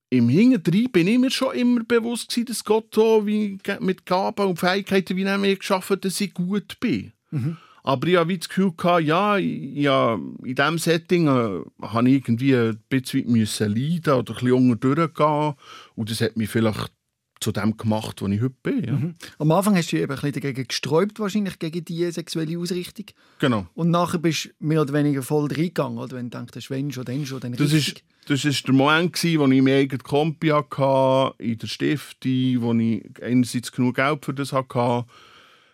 im 0.10 0.30
Hinterdrein 0.30 0.92
bin 0.92 1.08
ich 1.08 1.20
mir 1.20 1.32
schon 1.32 1.56
immer 1.56 1.84
bewusst 1.84 2.30
gewesen, 2.30 2.46
dass 2.46 2.64
Gott 2.64 2.96
so 2.96 3.28
wie 3.28 3.58
mit 3.82 4.06
Gaben 4.06 4.48
und 4.48 4.60
Fähigkeiten 4.60 5.18
wie 5.18 5.24
er 5.24 5.38
mir 5.38 5.56
geschaffen 5.56 5.98
hat, 5.98 6.06
dass 6.06 6.22
ich 6.22 6.34
gut 6.34 6.80
bin. 6.80 7.12
Mhm. 7.32 7.58
Aber 7.88 8.06
ich 8.06 8.18
hatte 8.18 8.38
das 8.38 8.50
Gefühl, 8.50 8.74
gehabt, 8.76 9.04
ja, 9.06 9.38
ja, 9.38 10.20
in 10.44 10.56
diesem 10.56 10.78
Setting 10.78 11.28
äh, 11.28 11.62
habe 11.82 12.10
ich 12.10 12.16
irgendwie 12.16 12.54
ein 12.54 12.78
bisschen 12.90 13.32
müssen 13.32 13.74
leiden 13.74 14.14
oder 14.14 14.34
ein 14.34 14.44
bisschen 14.44 14.72
unter 14.72 14.94
durchgehen. 14.94 15.54
Und 15.96 16.12
das 16.12 16.20
hat 16.20 16.36
mich 16.36 16.50
vielleicht 16.50 16.92
zu 17.40 17.54
dem 17.54 17.78
gemacht, 17.78 18.22
wo 18.22 18.28
ich 18.28 18.42
heute 18.42 18.56
bin. 18.62 18.84
Ja. 18.84 18.92
Mhm. 18.92 19.16
Am 19.40 19.52
Anfang 19.54 19.78
hast 19.78 19.90
du 19.94 19.96
eben 19.96 20.12
ein 20.12 20.16
bisschen 20.16 20.34
dagegen 20.34 20.68
gesträubt, 20.68 21.18
wahrscheinlich 21.22 21.60
gegen 21.60 21.86
diese 21.86 22.12
sexuelle 22.12 22.60
Ausrichtung. 22.60 23.06
Genau. 23.40 23.68
Und 23.74 23.90
nachher 23.90 24.18
bist 24.18 24.48
du 24.48 24.50
mehr 24.68 24.82
oder 24.82 24.92
weniger 24.92 25.24
voll 25.24 25.48
reingegangen, 25.48 25.98
oder 25.98 26.18
wenn 26.18 26.30
du 26.30 26.38
denkst, 26.38 26.70
wenn 26.70 26.92
schon, 26.92 27.06
dann 27.06 27.26
schon, 27.26 27.40
dann 27.40 27.54
das 27.54 27.72
richtig. 27.72 28.04
Ist, 28.28 28.44
das 28.44 28.44
war 28.44 28.52
der 28.52 28.74
Moment, 28.74 29.24
wo 29.24 29.48
ich 29.48 29.62
mein 29.62 29.68
eigenes 29.68 30.04
Kompi 30.04 30.48
hatte, 30.50 31.36
in 31.42 31.58
der 31.58 31.68
Stiftung, 31.68 32.62
wo 32.62 32.74
ich 32.74 33.24
einerseits 33.24 33.72
genug 33.72 33.96
Geld 33.96 34.26
für 34.26 34.34
das 34.34 34.52
hatte, 34.52 35.06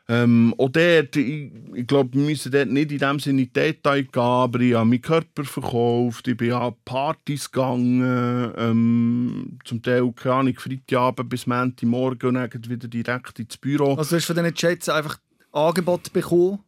Ähm, 0.09 0.53
auch 0.57 0.69
dort, 0.69 1.15
ich, 1.15 1.49
ich 1.73 1.87
glaube, 1.87 2.13
wir 2.13 2.25
müssen 2.25 2.51
dort 2.51 2.69
nicht 2.69 2.91
in 2.91 2.97
dem 2.97 3.19
Sinne 3.19 3.43
in 3.43 3.53
Detail 3.53 4.03
gehen, 4.03 4.21
aber 4.21 4.59
ich 4.59 4.73
habe 4.73 4.89
meinen 4.89 5.01
Körper 5.01 5.45
verkauft, 5.45 6.27
ich 6.27 6.35
bin 6.35 6.51
an 6.51 6.75
Partys 6.83 7.49
gegangen, 7.49 8.53
ähm, 8.57 9.59
zum 9.63 9.81
Teil, 9.81 10.11
keine 10.11 10.35
Ahnung, 10.35 10.55
Freitagabend 10.55 11.29
bis 11.29 11.47
Montagmorgen 11.47 12.29
und 12.29 12.35
dann 12.35 12.69
wieder 12.69 12.87
direkt 12.89 13.39
ins 13.39 13.55
Büro. 13.55 13.93
Also 13.93 14.11
du 14.11 14.15
hast 14.17 14.25
von 14.25 14.35
diesen 14.35 14.53
Chats 14.53 14.89
einfach 14.89 15.17
Angebot 15.53 16.11
bekommen, 16.11 16.59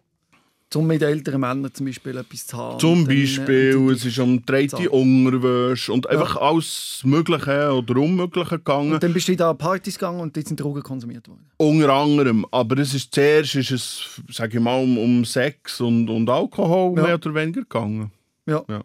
um 0.74 0.88
mit 0.88 1.02
älteren 1.02 1.40
Männern 1.42 1.74
zum 1.74 1.86
Beispiel 1.86 2.18
etwas 2.18 2.48
zu 2.48 2.58
haben. 2.58 2.80
Zum 2.80 3.00
Und 3.00 3.06
dann, 3.08 3.16
äh, 3.16 3.22
Beispiel, 3.22 3.92
es 3.92 4.04
ist 4.06 4.20
um 4.20 4.46
Zahlen. 4.46 4.88
Unterwäsche 4.90 5.94
und 5.94 6.10
einfach 6.10 6.36
alles 6.38 7.02
Mögliche 7.06 7.72
oder 7.72 7.96
Unmögliche 8.02 8.58
gegangen. 8.58 8.94
Und 8.94 9.04
dann 9.04 9.14
bist 9.14 9.28
du 9.28 9.36
da 9.36 9.54
Partys 9.54 9.98
gegangen 9.98 10.20
und 10.20 10.36
dort 10.36 10.48
sind 10.48 10.60
Drogen 10.60 10.82
konsumiert 10.84 11.28
worden. 11.30 11.46
Unter 11.58 11.94
anderem. 11.94 12.46
Aber 12.52 12.78
es 12.80 12.94
ist, 12.94 13.14
zuerst 13.14 13.56
ist 13.56 13.72
es, 13.72 14.22
sage 14.32 14.58
ich 14.58 14.64
mal, 14.64 14.82
um, 14.82 14.98
um 14.98 15.24
Sex 15.24 15.80
und, 15.80 16.10
und 16.10 16.30
Alkohol 16.30 16.98
Ja. 16.98 17.04
mehr 17.04 17.16
oder 17.16 17.36
weniger 17.36 17.62
gegangen. 17.62 18.12
Ja. 18.46 18.64
Ja. 18.68 18.82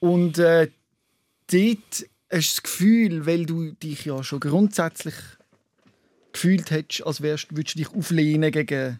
Und 0.00 0.38
äh, 0.38 0.68
dort 1.48 1.78
hast 1.92 2.00
du 2.00 2.06
das 2.30 2.62
Gefühl, 2.62 3.26
weil 3.26 3.46
du 3.46 3.70
dich 3.72 4.04
ja 4.04 4.24
schon 4.24 4.40
grundsätzlich 4.40 5.14
gefühlt 6.32 6.70
hättest, 6.70 7.06
als 7.06 7.20
wärst, 7.20 7.54
würdest 7.54 7.76
du 7.76 7.78
dich 7.78 7.94
auflehnen 7.94 8.50
gegen 8.50 8.98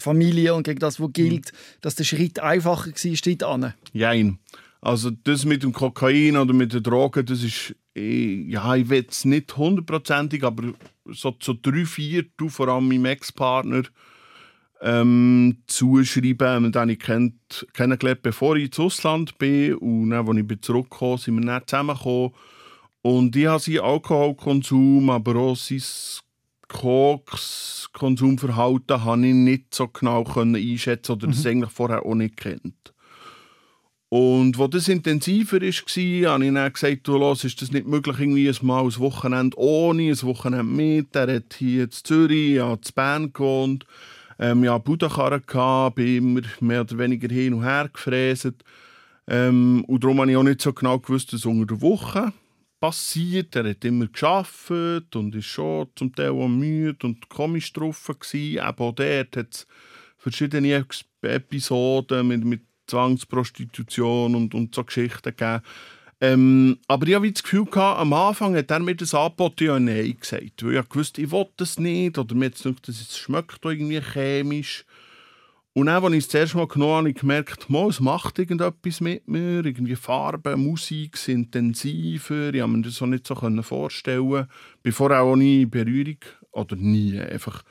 die 0.00 0.04
Familie 0.04 0.54
und 0.54 0.64
gegen 0.64 0.78
das, 0.78 1.00
was 1.00 1.12
gilt, 1.12 1.52
dass 1.80 1.94
der 1.94 2.04
Schritt 2.04 2.38
einfacher 2.40 2.90
war, 2.90 3.18
dort 3.24 3.42
an. 3.42 3.74
Jein. 3.92 4.38
Also 4.80 5.10
das 5.10 5.44
mit 5.44 5.62
dem 5.62 5.72
Kokain 5.72 6.36
oder 6.36 6.52
mit 6.52 6.72
den 6.72 6.82
Drogen, 6.82 7.26
das 7.26 7.42
ist, 7.42 7.74
ja, 7.94 8.74
ich 8.76 8.88
will 8.88 9.06
es 9.08 9.24
nicht 9.24 9.56
hundertprozentig, 9.56 10.44
aber 10.44 10.74
so 11.06 11.32
zu 11.32 11.54
drei 11.54 11.84
Viertel, 11.84 12.50
vor 12.50 12.68
allem 12.68 12.88
meinem 12.88 13.06
Ex-Partner, 13.06 13.82
ähm, 14.80 15.58
zuschreiben. 15.66 16.70
Den 16.70 16.80
habe 16.80 16.92
ich 16.92 16.98
kennt, 16.98 17.66
kennengelernt, 17.72 18.22
bevor 18.22 18.56
ich 18.56 18.66
ins 18.66 18.78
Ausland 18.78 19.38
bin. 19.38 19.74
Und 19.76 20.10
dann, 20.10 20.28
als 20.28 20.38
ich 20.38 20.60
zurückgekommen 20.60 21.18
sind 21.18 21.38
wir 21.40 21.46
dann 21.46 21.66
zusammengekommen. 21.66 22.32
Und 23.02 23.36
ich 23.36 23.46
habe 23.46 23.60
seinen 23.60 23.80
Alkoholkonsum, 23.80 25.10
aber 25.10 25.36
auch 25.36 25.56
sein 25.56 25.82
Koks-Konsumverhalten 26.68 29.04
habe 29.04 29.26
ich 29.26 29.34
nicht 29.34 29.74
so 29.74 29.88
genau 29.88 30.24
einschätzen 30.24 31.12
oder 31.12 31.26
das 31.28 31.46
eigentlich 31.46 31.70
vorher 31.70 32.04
auch 32.04 32.14
nicht 32.14 32.36
kennt. 32.36 32.92
Und 34.08 34.56
wo 34.56 34.68
das 34.68 34.88
intensiver 34.88 35.60
war, 35.60 36.32
habe 36.32 36.44
ich 36.44 36.54
dann 36.54 36.72
gesagt, 36.72 37.08
du, 37.08 37.16
los, 37.16 37.44
ist 37.44 37.60
das 37.60 37.72
nicht 37.72 37.86
möglich, 37.86 38.20
irgendwie 38.20 38.48
ein 38.48 38.56
Mal 38.62 38.84
ein 38.84 38.98
Wochenende 38.98 39.58
ohne, 39.58 40.10
ein 40.10 40.22
Wochenende 40.22 40.62
mit. 40.62 41.16
Er 41.16 41.36
hat 41.36 41.54
hier 41.58 41.84
in 41.84 41.90
Zürich, 41.90 42.54
ja, 42.54 42.72
in 42.72 42.78
Bern 42.94 43.32
gewohnt. 43.32 43.84
Ähm, 44.38 44.64
ja, 44.64 44.78
Budenkarren 44.78 45.42
gehabt, 45.46 45.96
bin 45.96 46.16
immer 46.16 46.40
mehr 46.60 46.82
oder 46.82 46.98
weniger 46.98 47.28
hin 47.28 47.54
und 47.54 47.64
her 47.64 47.88
gefräset. 47.92 48.62
Ähm, 49.26 49.84
und 49.86 50.04
darum 50.04 50.20
habe 50.20 50.30
ich 50.30 50.36
auch 50.36 50.42
nicht 50.42 50.60
so 50.60 50.72
genau 50.72 50.98
gewusst, 50.98 51.32
was 51.32 51.44
unter 51.44 51.66
der 51.66 51.80
Woche 51.80 52.32
passiert. 52.80 53.56
Er 53.56 53.70
hat 53.70 53.84
immer 53.84 54.06
geschafft 54.06 55.16
und 55.16 55.34
ist 55.34 55.46
schon 55.46 55.88
zum 55.94 56.14
Teil 56.14 56.30
auch 56.30 56.48
müde 56.48 57.06
und 57.06 57.28
komisch 57.28 57.72
drauf 57.72 58.06
gewesen. 58.06 58.60
Auch 58.60 58.92
dort 58.92 59.36
hat 59.36 59.54
es 59.54 59.66
verschiedene 60.16 60.84
Episoden 61.22 62.28
mit, 62.28 62.44
mit 62.44 62.62
Zwangsprostitution 62.86 64.34
und, 64.34 64.54
und 64.54 64.74
so 64.74 64.84
Geschichten 64.84 65.34
gegeben. 65.36 65.62
Ähm, 66.20 66.78
aber 66.88 67.06
ich 67.06 67.14
habe 67.14 67.30
das 67.30 67.42
Gefühl, 67.42 67.66
gehabt, 67.66 68.00
am 68.00 68.12
Anfang 68.12 68.56
hat 68.56 68.70
er 68.70 68.80
mir 68.80 68.94
das 68.94 69.14
angeboten, 69.14 69.64
ja 69.64 69.78
Nein 69.78 70.16
gesagt. 70.18 70.64
Weil 70.64 70.76
ich 70.76 70.94
wusste, 70.94 71.20
ich 71.22 71.30
will 71.30 71.46
das 71.56 71.78
nicht. 71.78 72.16
Oder 72.16 72.34
mir 72.34 72.46
hat 72.46 72.62
gedacht, 72.62 72.88
das 72.88 73.18
schmeckt 73.18 73.64
irgendwie 73.64 74.00
chemisch. 74.00 74.86
Und 75.76 75.88
dann, 75.88 76.02
als 76.02 76.14
ich 76.14 76.18
es 76.20 76.28
zuerst 76.30 76.54
mal 76.54 76.66
genommen 76.66 76.90
habe, 76.90 76.98
habe 77.00 77.10
ich 77.10 77.16
gemerkt, 77.16 77.68
mal, 77.68 77.90
es 77.90 78.00
macht 78.00 78.38
irgendetwas 78.38 79.02
mit 79.02 79.28
mir. 79.28 79.62
Irgendwie 79.62 79.94
Farbe, 79.94 80.56
Musik 80.56 81.18
sind 81.18 81.54
intensiver. 81.54 82.54
Ich 82.54 82.62
konnte 82.62 82.78
mir 82.78 82.82
das 82.82 83.02
auch 83.02 83.06
nicht 83.06 83.26
so 83.26 83.34
vorstellen. 83.62 84.46
Bevor 84.82 85.10
auch 85.10 85.36
nie 85.36 85.66
Berührung, 85.66 86.16
oder 86.52 86.76
nie, 86.76 87.20
einfach 87.20 87.62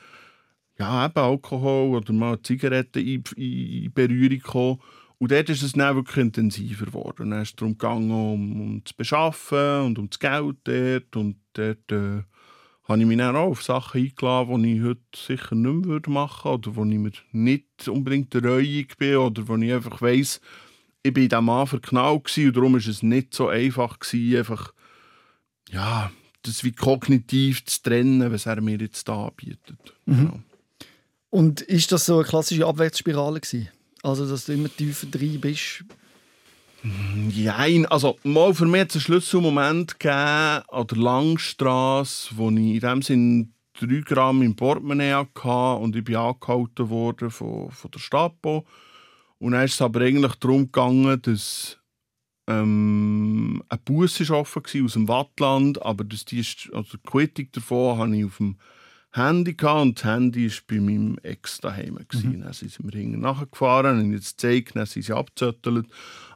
ja, 0.78 1.06
eben 1.06 1.18
Alkohol 1.18 1.96
oder 1.96 2.12
mal 2.12 2.40
Zigaretten 2.42 3.04
in, 3.04 3.24
in, 3.34 3.92
Berührung 3.92 4.38
gekommen. 4.38 4.78
Und 5.18 5.32
dort 5.32 5.48
ist 5.48 5.64
es 5.64 5.72
dann 5.72 5.96
wirklich 5.96 6.18
intensiver 6.18 6.86
geworden. 6.86 7.32
Dann 7.32 7.42
ist 7.42 7.48
es 7.48 7.56
darum 7.56 7.76
gegangen, 7.76 8.12
um, 8.12 8.60
um 8.60 8.84
zu 8.84 8.94
beschaffen 8.94 9.80
und 9.80 9.98
um 9.98 10.08
das 10.08 10.20
Geld 10.20 10.58
dort. 10.62 11.16
Und 11.16 11.38
dort 11.54 11.90
äh, 11.90 12.22
habe 12.88 13.00
ich 13.00 13.06
mich 13.06 13.18
dann 13.18 13.36
auch 13.36 13.50
auf 13.50 13.62
Sachen 13.62 14.00
eingeladen, 14.00 14.62
die 14.62 14.76
ich 14.76 14.82
heute 14.82 15.00
sicher 15.14 15.54
nicht 15.54 15.86
mehr 15.86 16.00
machen 16.08 16.50
würde. 16.50 16.68
Oder 16.70 16.76
wo 16.76 16.84
ich 16.84 16.98
mir 16.98 17.12
nicht 17.32 17.88
unbedingt 17.88 18.34
reuig 18.36 18.96
bin. 18.96 19.16
Oder 19.16 19.48
wo 19.48 19.56
ich 19.56 19.72
einfach 19.72 20.00
weiss, 20.00 20.40
ich 21.02 21.12
bin 21.12 21.24
in 21.24 21.28
diesem 21.28 21.44
Mann 21.44 21.66
verknallt 21.66 22.38
und 22.38 22.56
darum 22.56 22.72
war 22.72 22.80
es 22.80 23.02
nicht 23.02 23.34
so 23.34 23.48
einfach, 23.48 23.98
gewesen, 23.98 24.38
einfach, 24.38 24.72
ja, 25.70 26.10
das 26.42 26.64
wie 26.64 26.72
kognitiv 26.72 27.64
zu 27.64 27.82
trennen, 27.82 28.32
was 28.32 28.46
er 28.46 28.60
mir 28.60 28.78
jetzt 28.78 29.08
da 29.08 29.26
anbietet. 29.26 29.78
Genau. 30.06 30.40
Und 31.30 31.60
ist 31.60 31.92
das 31.92 32.06
so 32.06 32.16
eine 32.16 32.24
klassische 32.24 32.66
Abwärtsspirale 32.66 33.40
gewesen? 33.40 33.68
Also, 34.02 34.28
dass 34.28 34.46
du 34.46 34.52
immer 34.52 34.68
tiefer 34.68 35.06
drin 35.06 35.40
bist? 35.40 35.84
Nein, 37.34 37.86
also 37.86 38.18
mal 38.22 38.54
für 38.54 38.66
mich 38.66 38.82
hat 38.82 38.90
es 38.90 38.96
einen 38.96 39.02
Schlüsselmoment 39.02 39.98
gegeben 39.98 40.64
an 40.68 40.86
der 40.86 40.98
Langstrasse, 40.98 42.36
wo 42.36 42.50
ich 42.50 42.56
in 42.56 42.80
dem 42.80 43.02
Sinn 43.02 43.54
3 43.80 44.00
Gramm 44.00 44.42
im 44.42 44.56
Portemonnaie 44.56 45.12
hatte 45.12 45.82
und 45.82 45.96
ich 45.96 46.04
bin 46.04 46.16
angehalten 46.16 46.88
worden 46.88 47.30
von, 47.30 47.70
von 47.70 47.90
der 47.90 47.98
Stapo. 47.98 48.66
Und 49.38 49.52
dann 49.52 49.64
ist 49.64 49.74
es 49.74 49.82
aber 49.82 50.00
eigentlich 50.00 50.34
darum 50.36 50.66
gegangen, 50.66 51.20
dass 51.22 51.78
ähm, 52.48 53.62
ein 53.68 53.78
Bus 53.84 54.20
ist 54.20 54.30
offen 54.30 54.62
war 54.62 54.84
aus 54.84 54.92
dem 54.94 55.08
Wattland, 55.08 55.82
aber 55.82 56.04
dass 56.04 56.24
die 56.24 56.44
also 56.72 56.96
die 56.96 57.08
Quittung 57.08 57.48
davon 57.52 57.98
habe 57.98 58.16
ich 58.16 58.24
auf 58.24 58.36
dem 58.38 58.56
Handy 59.16 59.54
gehabt 59.54 59.82
und 59.82 59.98
das 59.98 60.04
Handy 60.04 60.50
war 60.50 60.58
bei 60.68 60.80
meinem 60.80 61.18
Ex 61.22 61.58
daheim. 61.58 61.98
Mhm. 62.12 62.40
Dann 62.42 62.52
sind 62.52 62.78
wir 62.82 62.98
hinten 62.98 63.20
nachgefahren 63.20 63.98
und 63.98 64.12
jetzt 64.12 64.38
gezeigt, 64.38 64.76
dann 64.76 64.86
sind 64.86 65.02
sie 65.02 65.12
abgezettelt. 65.12 65.86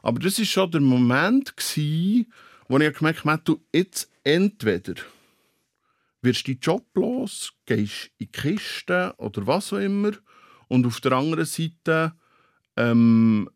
Aber 0.01 0.19
das 0.19 0.39
war 0.39 0.45
schon 0.45 0.71
der 0.71 0.81
Moment, 0.81 1.55
gewesen, 1.55 2.31
wo 2.67 2.79
ich 2.79 2.93
gemerkt 2.97 3.25
habe, 3.25 3.41
du 3.43 3.61
jetzt 3.73 4.09
entweder 4.23 4.95
wirst 6.21 6.47
du 6.47 6.51
deinen 6.51 6.61
Job 6.61 6.85
los, 6.95 7.53
gehst 7.65 8.11
in 8.17 8.27
die 8.27 8.31
Kiste 8.31 9.13
oder 9.17 9.45
was 9.47 9.73
auch 9.73 9.77
immer 9.77 10.11
und 10.67 10.85
auf 10.85 11.01
der 11.01 11.13
anderen 11.13 11.45
Seite 11.45 12.13
ähm, 12.77 13.49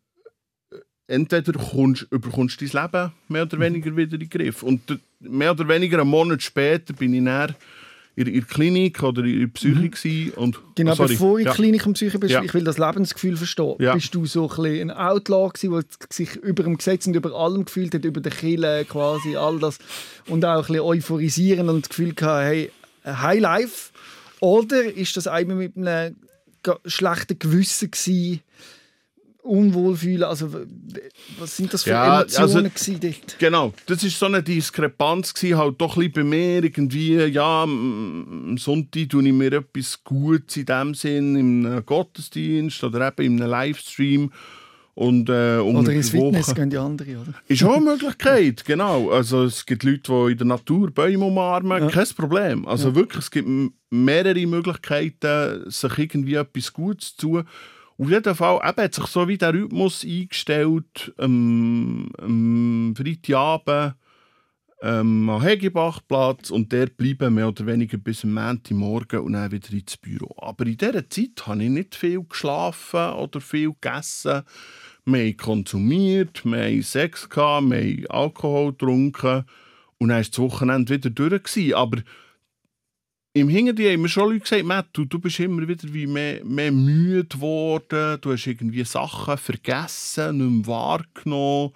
entweder 1.08 1.54
kommst, 1.54 2.08
überkommst 2.12 2.60
du 2.60 2.66
dein 2.66 2.84
Leben 2.84 3.12
mehr 3.28 3.44
oder 3.44 3.60
weniger 3.60 3.96
wieder 3.96 4.14
in 4.14 4.20
den 4.20 4.30
Griff. 4.30 4.64
Und 4.64 5.00
mehr 5.20 5.52
oder 5.52 5.68
weniger 5.68 6.02
einen 6.02 6.10
Monat 6.10 6.42
später 6.42 6.94
bin 6.94 7.14
ich 7.14 7.24
dann 7.24 7.56
in 8.16 8.28
in 8.28 8.34
der 8.34 8.44
Klinik 8.44 9.04
oder 9.04 9.24
in 9.24 9.40
der 9.42 9.48
Psyche 9.48 10.32
mhm. 10.32 10.44
und 10.44 10.60
Genau, 10.76 10.92
Ah, 10.92 10.96
sorry. 10.96 11.10
bevor 11.14 11.40
ich 11.40 11.46
ja. 11.46 11.54
Klinik 11.54 11.86
und 11.86 11.94
Psyche 11.94 12.18
bist, 12.20 12.34
Ja. 12.34 12.42
ich 12.44 12.54
will 12.54 12.64
das 12.64 12.78
Lebensgefühl 12.78 13.36
verstehen. 13.38 13.76
Ja. 13.80 13.94
Bist 13.94 14.14
du 14.16 14.26
so 14.26 14.50
ein, 14.50 14.90
ein 14.90 14.92
Outlaw 14.92 15.50
gewesen, 15.54 15.72
der 15.72 15.84
sich 16.10 16.36
über 16.38 16.64
dem 16.64 16.78
Gesetz 16.78 17.08
und 17.08 17.16
über 17.16 17.34
allem 17.34 17.66
gefühlt 17.66 17.94
hat, 17.94 18.06
über 18.06 18.22
den 18.22 18.32
Kille 18.34 18.86
quasi, 18.86 19.36
all 19.36 19.60
das 19.60 19.80
und 20.28 20.44
auch 20.46 20.56
ein 20.56 20.62
bisschen 20.68 20.80
euphorisieren 20.82 21.70
und 21.70 21.82
das 21.86 21.90
Gefühl 21.90 22.14
gehabt, 22.14 22.46
hey, 22.46 22.72
High 23.06 23.40
Life? 23.42 23.92
Oder 24.40 24.84
ist 24.94 25.16
das 25.18 25.28
einmal 25.28 25.58
mit 25.58 25.78
einem 25.78 26.16
schlechten 26.86 27.38
Gewissen 27.40 27.92
gewesen, 27.92 28.42
Unwohlfühlen? 29.46 30.24
Also, 30.24 30.52
w- 30.54 30.66
was 31.40 31.56
sind 31.56 31.74
das 31.74 31.84
für 31.84 31.92
Ja, 31.92 32.22
Emotionen 32.22 32.72
also- 32.74 32.94
dort? 33.00 33.40
Genau, 33.40 33.74
das 33.86 34.04
war 34.04 34.10
so 34.10 34.26
eine 34.26 34.44
Diskrepanz, 34.44 35.34
gewesen, 35.34 35.58
halt 35.58 35.80
doch 35.80 35.98
ein 35.98 36.12
bei 36.12 36.24
mir. 36.24 36.64
Irgendwie, 36.64 37.16
ja, 37.26 37.64
am 37.64 38.56
Sonntag 38.58 39.10
tue 39.10 39.26
ich 39.28 39.34
mir 39.34 39.54
etwas 39.54 40.04
Gutes 40.04 40.58
in 40.58 40.66
dem 40.66 40.94
Sinn, 40.96 41.36
im 41.36 41.86
Gottesdienst 41.86 42.84
oder 42.84 43.08
eben 43.08 43.26
in 43.36 43.42
einem 43.42 43.52
Livestream. 43.52 44.32
Und, 44.98 45.28
äh, 45.30 45.58
unter 45.58 45.82
Oder 45.82 45.92
ins 45.92 46.14
Woche- 46.14 46.28
Fitness 46.38 46.56
gehen 46.56 46.70
die 46.70 46.78
anderen, 46.78 47.18
oder? 47.18 47.34
Ist 47.50 47.64
auch 47.66 47.76
eine 47.76 47.86
Möglichkeit, 47.92 48.64
genau. 48.64 49.10
Also 49.10 49.44
es 49.44 49.66
gibt 49.66 49.84
Leute, 49.84 50.00
die 50.10 50.32
in 50.32 50.38
der 50.38 50.48
Natur 50.48 50.90
Bäume 50.90 51.26
umarmen, 51.26 51.84
Ja. 51.84 51.90
kein 51.90 52.08
Problem. 52.16 52.66
Also 52.66 52.96
wirklich, 52.96 53.26
es 53.26 53.30
gibt 53.32 53.46
mehrere 53.90 54.46
Möglichkeiten, 54.48 55.70
sich 55.70 55.98
irgendwie 55.98 56.36
etwas 56.36 56.72
Gutes 56.72 57.16
zu 57.18 57.28
tun. 57.28 57.44
Auf 57.98 58.10
jeden 58.10 58.36
Fall 58.36 58.60
eben, 58.68 58.84
hat 58.84 58.94
sich 58.94 59.06
so 59.08 59.28
wie 59.28 59.38
der 59.38 59.54
Rhythmus 59.54 60.04
eingestellt, 60.04 61.14
ähm, 61.18 62.10
am 62.18 62.94
Freitagabend 62.96 63.96
ähm, 64.82 65.30
am 65.30 65.42
Hegebachplatz 65.42 66.52
und 66.52 66.72
der 66.72 66.88
bleiben 66.88 67.34
mehr 67.34 67.48
oder 67.48 67.66
weniger 67.66 67.98
bis 67.98 68.24
am 68.24 68.34
Montagmorgen 68.34 69.22
und 69.22 69.34
dann 69.34 69.52
wieder 69.52 69.72
ins 69.72 69.98
Büro. 69.98 70.36
Aber 70.38 70.66
in 70.66 70.78
dieser 70.78 71.10
Zeit 71.10 71.48
habe 71.48 71.64
ich 71.64 71.70
nicht 71.70 71.96
viel 71.96 72.24
geschlafen 72.24 73.14
oder 73.14 73.42
viel 73.42 73.72
gegessen. 73.74 74.44
Wir 75.06 75.20
haben 75.20 75.38
konsumiert, 75.38 76.46
wir 76.46 76.64
haben 76.64 76.84
Sex, 76.84 77.30
gehabt, 77.30 77.70
wir 77.70 77.78
haben 77.78 78.06
Alkohol 78.10 78.72
getrunken 78.72 79.46
und 79.98 80.10
dann 80.10 80.18
war 80.18 80.24
das 80.24 80.40
Wochenende 80.40 80.94
wieder 80.94 81.10
durch. 81.10 81.76
Aber 81.76 81.98
im 83.36 83.50
Hintergrund 83.50 83.92
haben 83.92 84.02
mir 84.02 84.08
schon 84.08 84.30
Leute 84.30 84.40
gesagt, 84.40 84.64
Matt, 84.64 84.88
du, 84.94 85.04
du 85.04 85.20
bist 85.20 85.42
immer 85.42 85.68
wieder 85.68 85.94
wie 85.94 86.08
mehr, 86.08 86.44
mehr 86.46 86.72
müde 86.72 87.26
geworden, 87.26 88.18
du 88.22 88.32
hast 88.32 88.48
irgendwie 88.48 88.86
Sachen 88.86 89.38
vergessen, 89.38 90.38
nicht 90.38 90.68
mehr 90.68 90.74
wahrgenommen. 90.74 91.74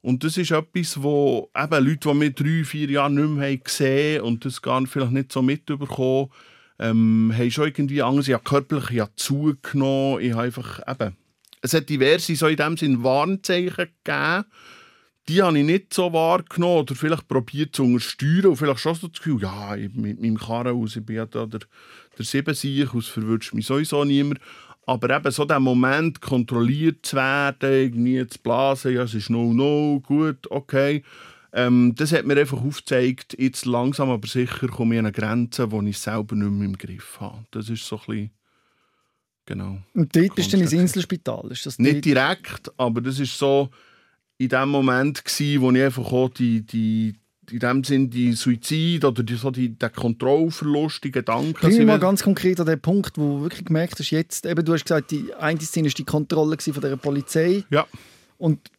Und 0.00 0.22
das 0.22 0.36
ist 0.36 0.52
etwas, 0.52 1.02
wo 1.02 1.50
eben 1.56 1.84
Leute, 1.84 2.08
die 2.08 2.14
mich 2.14 2.34
drei, 2.36 2.64
vier 2.64 2.88
Jahre 2.88 3.12
nicht 3.12 3.28
mehr 3.30 3.56
gesehen 3.56 4.20
haben 4.20 4.28
und 4.28 4.44
das 4.44 4.62
gar 4.62 4.86
vielleicht 4.86 5.10
nicht 5.10 5.32
so 5.32 5.42
mitbekommen 5.42 6.30
ähm, 6.78 7.32
haben 7.36 7.50
schon 7.50 7.66
irgendwie 7.66 8.00
Angst. 8.00 8.28
Ich 8.28 8.34
habe 8.34 8.44
körperlich 8.44 8.90
ich 8.90 9.00
habe 9.00 9.12
zugenommen. 9.16 10.20
Ich 10.20 10.32
habe 10.32 10.42
einfach 10.42 10.80
eben... 10.86 11.16
Es 11.62 11.74
hat 11.74 11.88
diverse 11.88 12.36
so 12.36 12.46
in 12.46 12.56
dem 12.56 12.76
Sinne 12.76 13.02
Warnzeichen 13.02 13.88
gegeben. 14.04 14.44
Die 15.28 15.40
habe 15.40 15.58
ich 15.58 15.64
nicht 15.64 15.94
so 15.94 16.12
wahrgenommen 16.12 16.80
oder 16.80 16.94
vielleicht 16.96 17.28
probiert 17.28 17.76
zu 17.76 17.84
untersteuern 17.84 18.46
und 18.46 18.56
vielleicht 18.56 18.80
schon 18.80 18.94
so 18.94 19.06
das 19.06 19.18
Gefühl, 19.18 19.42
ja, 19.42 19.76
mit 19.76 20.20
meinem 20.20 20.36
Karren 20.36 20.76
aus, 20.76 20.96
ich 20.96 21.06
bin 21.06 21.16
ja 21.16 21.26
da 21.26 21.46
der, 21.46 21.60
der 22.18 22.24
Siebensieg, 22.24 22.92
aus 22.94 23.06
verwünscht 23.06 23.54
mich 23.54 23.66
sowieso 23.66 24.04
niemand. 24.04 24.40
Aber 24.84 25.14
eben 25.14 25.30
so 25.30 25.44
der 25.44 25.60
Moment, 25.60 26.20
kontrolliert 26.20 27.06
zu 27.06 27.16
werden, 27.16 27.70
irgendwie 27.70 28.26
zu 28.26 28.38
blasen, 28.40 28.94
ja, 28.94 29.04
es 29.04 29.14
ist 29.14 29.30
no, 29.30 29.52
no, 29.52 30.00
gut, 30.00 30.50
okay. 30.50 31.04
Ähm, 31.52 31.94
das 31.94 32.12
hat 32.12 32.24
mir 32.24 32.36
einfach 32.36 32.60
aufgezeigt, 32.60 33.36
jetzt 33.38 33.66
langsam 33.66 34.10
aber 34.10 34.26
sicher 34.26 34.68
komme 34.68 34.94
ich 34.94 34.98
an 34.98 35.06
eine 35.06 35.12
Grenze, 35.12 35.68
die 35.68 35.90
ich 35.90 35.98
selber 35.98 36.34
nicht 36.34 36.50
mehr 36.50 36.66
im 36.66 36.78
Griff 36.78 37.20
habe. 37.20 37.44
Das 37.50 37.68
ist 37.68 37.86
so 37.86 37.96
ein 37.96 38.06
bisschen, 38.06 38.30
genau. 39.46 39.78
Und 39.94 40.16
dort 40.16 40.34
bist 40.34 40.52
du 40.52 40.56
ins 40.56 40.72
Inselspital? 40.72 41.52
Ist 41.52 41.66
das 41.66 41.78
Nicht 41.78 42.04
direkt, 42.06 42.72
aber 42.78 43.02
das 43.02 43.20
ist 43.20 43.38
so 43.38 43.70
in 44.42 44.48
dem 44.48 44.68
Moment 44.68 45.24
gewesen, 45.24 45.60
wo 45.60 45.70
ich 45.70 45.82
einfach 45.82 46.12
auch 46.12 46.28
die, 46.28 46.62
die, 46.62 47.14
in 47.50 47.58
dem 47.58 47.84
Sinn 47.84 48.10
die 48.10 48.32
Suizid 48.32 49.04
oder 49.04 49.22
die, 49.22 49.36
so 49.36 49.50
die, 49.50 49.76
der 49.78 49.90
Kontrollverlust, 49.90 51.04
die 51.04 51.10
Gedanken. 51.10 51.52
Bring 51.52 51.76
mich 51.76 51.86
mal 51.86 51.98
ganz 51.98 52.22
konkret 52.22 52.58
an 52.60 52.66
den 52.66 52.80
Punkt, 52.80 53.18
wo 53.18 53.38
du 53.38 53.42
wirklich 53.42 53.64
gemerkt 53.64 53.98
hast, 53.98 54.10
jetzt, 54.10 54.46
eben, 54.46 54.64
du 54.64 54.72
hast 54.72 54.84
gesagt, 54.84 55.10
die 55.10 55.32
eine 55.34 55.60
Szene 55.60 55.88
war 55.88 55.94
die 55.94 56.04
Kontrolle 56.04 56.56
von 56.58 56.80
der 56.80 56.96
Polizei. 56.96 57.64
Ja. 57.70 57.86
Und 58.38 58.70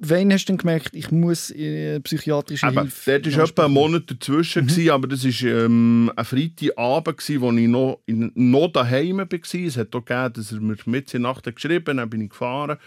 wann 0.00 0.32
hast 0.32 0.46
du 0.46 0.52
dann 0.52 0.58
gemerkt, 0.58 0.90
ich 0.94 1.10
muss 1.10 1.50
äh, 1.52 2.00
psychiatrische 2.00 2.66
Eben, 2.66 2.80
Hilfe? 2.80 3.20
Dort 3.20 3.36
war 3.36 3.44
etwa 3.44 3.64
ein 3.66 3.72
Monat 3.72 4.10
dazwischen, 4.10 4.64
mhm. 4.64 4.68
gewesen, 4.68 4.90
aber 4.90 5.08
das 5.08 5.24
war 5.24 5.64
ähm, 5.64 6.12
ein 6.16 6.24
Freitagabend, 6.24 7.18
gewesen, 7.18 7.40
wo 7.40 7.52
ich 7.52 7.68
noch, 7.68 8.00
in, 8.06 8.32
noch 8.34 8.72
daheim 8.72 9.18
war. 9.18 9.28
Es 9.30 9.76
hat 9.76 9.94
auch 9.94 10.04
gegeben, 10.04 10.32
dass 10.34 10.52
er 10.52 10.60
mir 10.60 10.76
mit 10.86 11.14
in 11.14 11.22
Nacht 11.22 11.44
geschrieben 11.54 11.86
hat, 11.86 11.98
dann 11.98 12.10
bin 12.10 12.22
ich 12.22 12.30
gefahren. 12.30 12.78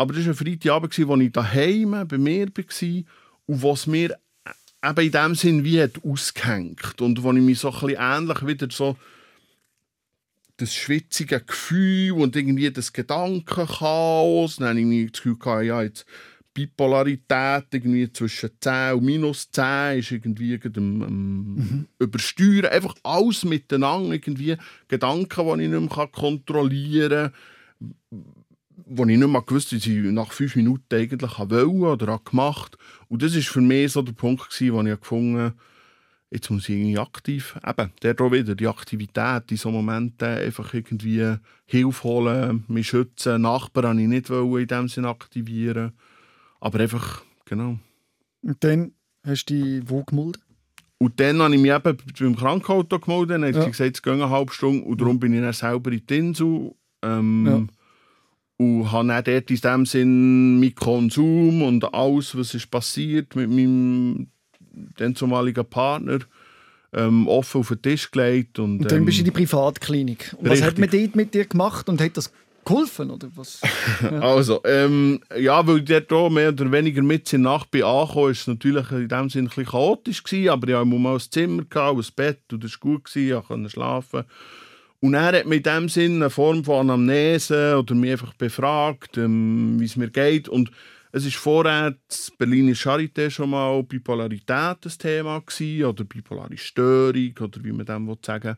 Aber 0.00 0.14
das 0.14 0.24
war 0.24 0.32
ein 0.32 0.34
Freitagabend, 0.34 1.08
wo 1.08 1.16
ich 1.16 1.30
daheim 1.30 1.90
bei 2.08 2.16
mir 2.16 2.48
war 2.48 3.04
und 3.44 3.62
was 3.62 3.86
mir 3.86 4.18
eben 4.82 5.04
in 5.04 5.12
dem 5.12 5.34
Sinn 5.34 5.62
wie 5.62 5.82
hat 5.82 6.02
ausgehängt 6.02 7.02
und 7.02 7.22
wo 7.22 7.30
ich 7.34 7.42
mich 7.42 7.58
so 7.58 7.68
ein 7.70 7.80
bisschen 7.80 7.96
ähnlich 8.00 8.46
wieder 8.46 8.68
so 8.70 8.96
das 10.56 10.74
schwitzige 10.74 11.40
Gefühl 11.40 12.12
und 12.12 12.34
irgendwie 12.34 12.70
das 12.70 12.94
Gedankenchaos, 12.94 14.56
dann 14.56 14.68
habe 14.68 14.80
ich 14.80 15.12
das 15.12 15.20
Gefühl 15.20 15.38
gehabt, 15.38 15.64
ja, 15.66 15.82
jetzt 15.82 16.06
Bipolarität 16.54 17.66
irgendwie 17.70 18.10
zwischen 18.10 18.52
10 18.58 18.94
und 18.94 19.04
minus 19.04 19.50
10 19.50 19.98
ist 19.98 20.12
irgendwie 20.12 20.58
am, 20.76 21.02
am 21.02 21.54
mhm. 21.56 21.88
übersteuern. 21.98 22.72
Einfach 22.72 22.94
alles 23.02 23.44
miteinander, 23.44 24.14
irgendwie 24.14 24.56
Gedanken, 24.88 25.58
die 25.58 25.64
ich 25.64 25.68
nicht 25.68 25.94
mehr 25.94 26.06
kontrollieren 26.06 27.32
kann 27.32 28.39
wo 28.86 29.04
ich 29.04 29.18
nicht 29.18 29.28
mehr 29.28 29.42
gewusst 29.42 29.72
habe, 29.72 29.78
ich 29.78 30.12
nach 30.12 30.32
fünf 30.32 30.56
Minuten 30.56 30.94
eigentlich 30.94 31.38
wollte 31.38 31.66
oder 31.66 32.20
gemacht 32.24 32.76
Und 33.08 33.22
das 33.22 33.34
war 33.34 33.42
für 33.42 33.60
mich 33.60 33.92
so 33.92 34.02
der 34.02 34.12
Punkt, 34.12 34.50
gewesen, 34.50 34.74
wo 34.74 34.82
ich 34.82 35.00
gefunden 35.00 35.38
habe, 35.38 35.54
jetzt 36.30 36.50
muss 36.50 36.68
ich 36.68 36.76
irgendwie 36.76 36.98
aktiv, 36.98 37.58
eben, 37.66 37.92
der 38.02 38.14
da 38.14 38.30
wieder, 38.30 38.54
die 38.54 38.68
Aktivität 38.68 39.50
in 39.50 39.56
so 39.56 39.70
Momenten 39.70 40.28
einfach 40.28 40.72
irgendwie 40.72 41.36
Hilfe 41.66 42.04
holen, 42.04 42.64
mich 42.68 42.88
schützen. 42.88 43.42
Nachbarn 43.42 43.98
wollte 43.98 44.02
ich 44.02 44.08
nicht 44.08 44.30
in 44.30 44.66
dem 44.66 44.88
Sinne 44.88 45.08
aktivieren. 45.08 45.92
Aber 46.60 46.78
einfach, 46.78 47.22
genau. 47.44 47.78
Und 48.42 48.62
dann 48.62 48.92
hast 49.24 49.46
du 49.46 49.54
dich 49.54 49.82
wo 49.86 50.04
gemeldet? 50.04 50.42
Und 50.98 51.18
dann 51.18 51.40
habe 51.40 51.54
ich 51.54 51.60
mich 51.60 51.72
eben 51.72 51.96
beim 52.18 52.36
Krankauto 52.36 52.98
gemeldet. 52.98 53.30
Dann 53.30 53.44
hat 53.44 53.54
ja. 53.54 53.62
sie 53.62 53.70
gesagt, 53.70 53.96
es 53.96 54.02
geht 54.02 54.12
eine 54.12 54.28
halbe 54.28 54.52
Stunde. 54.52 54.84
Und 54.84 55.00
darum 55.00 55.18
bin 55.18 55.32
ich 55.32 55.40
dann 55.40 55.52
selber 55.52 55.90
in 55.90 56.06
die 56.06 56.18
Insel. 56.18 56.74
Ähm, 57.02 57.46
ja. 57.46 57.79
Und 58.60 58.92
habe 58.92 59.08
dann 59.08 59.24
dort 59.24 59.50
in 59.50 59.56
dem 59.56 59.86
Sinn 59.86 60.60
meinen 60.60 60.74
Konsum 60.74 61.62
und 61.62 61.94
alles, 61.94 62.36
was 62.36 62.52
ist 62.52 62.70
passiert 62.70 63.34
mit 63.34 63.48
meinem 63.48 64.26
den 64.98 65.16
zumaligen 65.16 65.64
Partner, 65.64 66.18
ähm, 66.92 67.26
offen 67.26 67.62
auf 67.62 67.68
den 67.68 67.80
Tisch 67.80 68.10
gelegt. 68.10 68.58
Und, 68.58 68.80
und 68.80 68.92
dann 68.92 69.06
bist 69.06 69.16
du 69.16 69.20
in 69.20 69.24
die 69.24 69.30
ähm, 69.30 69.46
Privatklinik. 69.46 70.34
Und 70.36 70.50
was 70.50 70.60
hat 70.60 70.76
man 70.78 70.90
dort 70.90 71.16
mit 71.16 71.32
dir 71.32 71.46
gemacht 71.46 71.88
und 71.88 72.02
hat 72.02 72.14
das 72.18 72.30
geholfen? 72.62 73.10
Oder 73.10 73.28
was? 73.34 73.62
Ja. 74.02 74.20
Also, 74.20 74.60
ähm, 74.64 75.20
ja, 75.38 75.66
weil 75.66 75.78
ich 75.78 76.06
dort 76.06 76.30
mehr 76.30 76.50
oder 76.50 76.70
weniger 76.70 77.00
mit 77.00 77.32
in 77.32 77.40
Nacht 77.40 77.70
bin 77.70 77.82
angekommen, 77.82 78.32
ist 78.32 78.42
es 78.42 78.46
natürlich 78.46 78.90
in 78.90 79.08
dem 79.08 79.30
Sinne 79.30 79.46
ein 79.46 79.48
bisschen 79.48 79.72
chaotisch 79.72 80.22
gewesen, 80.22 80.50
aber 80.50 80.68
ich 80.68 80.74
hatte 80.74 80.84
mal 80.84 81.14
ein 81.14 81.20
Zimmer, 81.20 81.64
gehabt, 81.64 81.98
ein 81.98 82.14
Bett 82.14 82.42
und 82.52 82.62
das 82.62 82.72
war 82.72 82.80
gut, 82.80 83.04
gewesen, 83.04 83.38
ich 83.38 83.46
konnte 83.46 83.70
schlafen. 83.70 84.24
Und 85.00 85.14
er 85.14 85.38
hat 85.38 85.46
mir 85.46 85.56
in 85.56 85.62
dem 85.62 85.88
Sinne 85.88 86.16
eine 86.16 86.30
Form 86.30 86.62
von 86.62 86.90
Anamnese 86.90 87.78
oder 87.78 87.94
mich 87.94 88.12
einfach 88.12 88.34
befragt, 88.34 89.16
ähm, 89.16 89.80
wie 89.80 89.86
es 89.86 89.96
mir 89.96 90.10
geht. 90.10 90.48
Und 90.48 90.70
es 91.12 91.24
war 91.24 91.32
vorher 91.32 91.96
das 92.06 92.30
Berliner 92.38 92.74
Charité 92.74 93.30
schon 93.30 93.50
mal 93.50 93.82
Bipolarität 93.82 94.76
das 94.82 94.98
Thema 94.98 95.40
gewesen, 95.40 95.84
oder 95.84 96.04
bipolare 96.04 96.56
Störung 96.56 97.32
oder 97.40 97.64
wie 97.64 97.72
man 97.72 97.86
dem 97.86 98.14
sagen 98.24 98.44
will. 98.50 98.56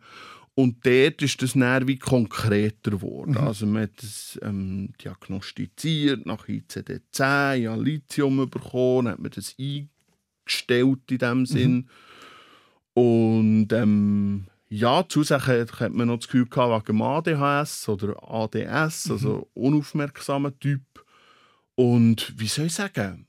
Und 0.55 0.85
dort 0.85 1.23
ist 1.23 1.41
das 1.41 1.55
dann 1.55 1.89
wie 1.89 1.99
konkreter 1.99 2.91
geworden. 2.91 3.33
Mhm. 3.33 3.39
Also 3.39 3.65
man 3.65 3.85
hat 3.85 4.03
es 4.03 4.39
ähm, 4.43 4.93
diagnostiziert 5.03 6.27
nach 6.27 6.47
ICD-10, 6.47 7.55
ja 7.55 7.75
Lithium 7.75 8.51
bekommen, 8.51 9.13
hat 9.13 9.19
man 9.19 9.31
das 9.31 9.57
eingestellt 9.59 11.11
in 11.11 11.19
dem 11.19 11.39
mhm. 11.39 11.47
Sinn. 11.47 11.75
Mhm. 11.75 11.89
Und 12.95 13.73
ähm, 13.73 14.45
ja, 14.73 15.05
zusätzlich 15.07 15.81
hat 15.81 15.93
man 15.93 16.09
noch 16.09 16.17
das 16.17 16.29
Gefühl 16.29 16.47
gehabt, 16.47 16.89
wegen 16.89 17.03
ADHS 17.03 17.91
oder 17.91 18.17
ADS, 18.23 19.07
mhm. 19.07 19.13
also 19.13 19.51
unaufmerksamer 19.53 20.59
Typ. 20.59 20.81
Und 21.75 22.33
wie 22.39 22.47
soll 22.47 22.67
ich 22.67 22.75
sagen, 22.75 23.27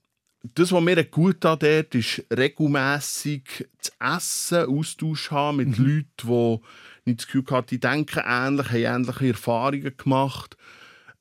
das, 0.55 0.71
was 0.71 0.81
mir 0.81 1.03
gut 1.03 1.41
tut, 1.41 1.63
dort, 1.63 1.95
ist 1.95 2.23
regelmässig 2.31 3.67
zu 3.77 3.91
essen, 3.99 4.67
Austausch 4.67 5.31
haben 5.31 5.57
mit 5.57 5.77
mhm. 5.77 5.85
Leuten, 5.85 6.07
die 6.23 7.09
nicht 7.09 7.19
das 7.19 7.27
Gefühl 7.27 7.45
haben, 7.51 7.67
die 7.67 7.79
denken 7.79 8.23
ähnlich, 8.25 8.69
haben 8.69 9.03
ähnliche 9.03 9.27
Erfahrungen 9.27 9.97
gemacht. 9.97 10.55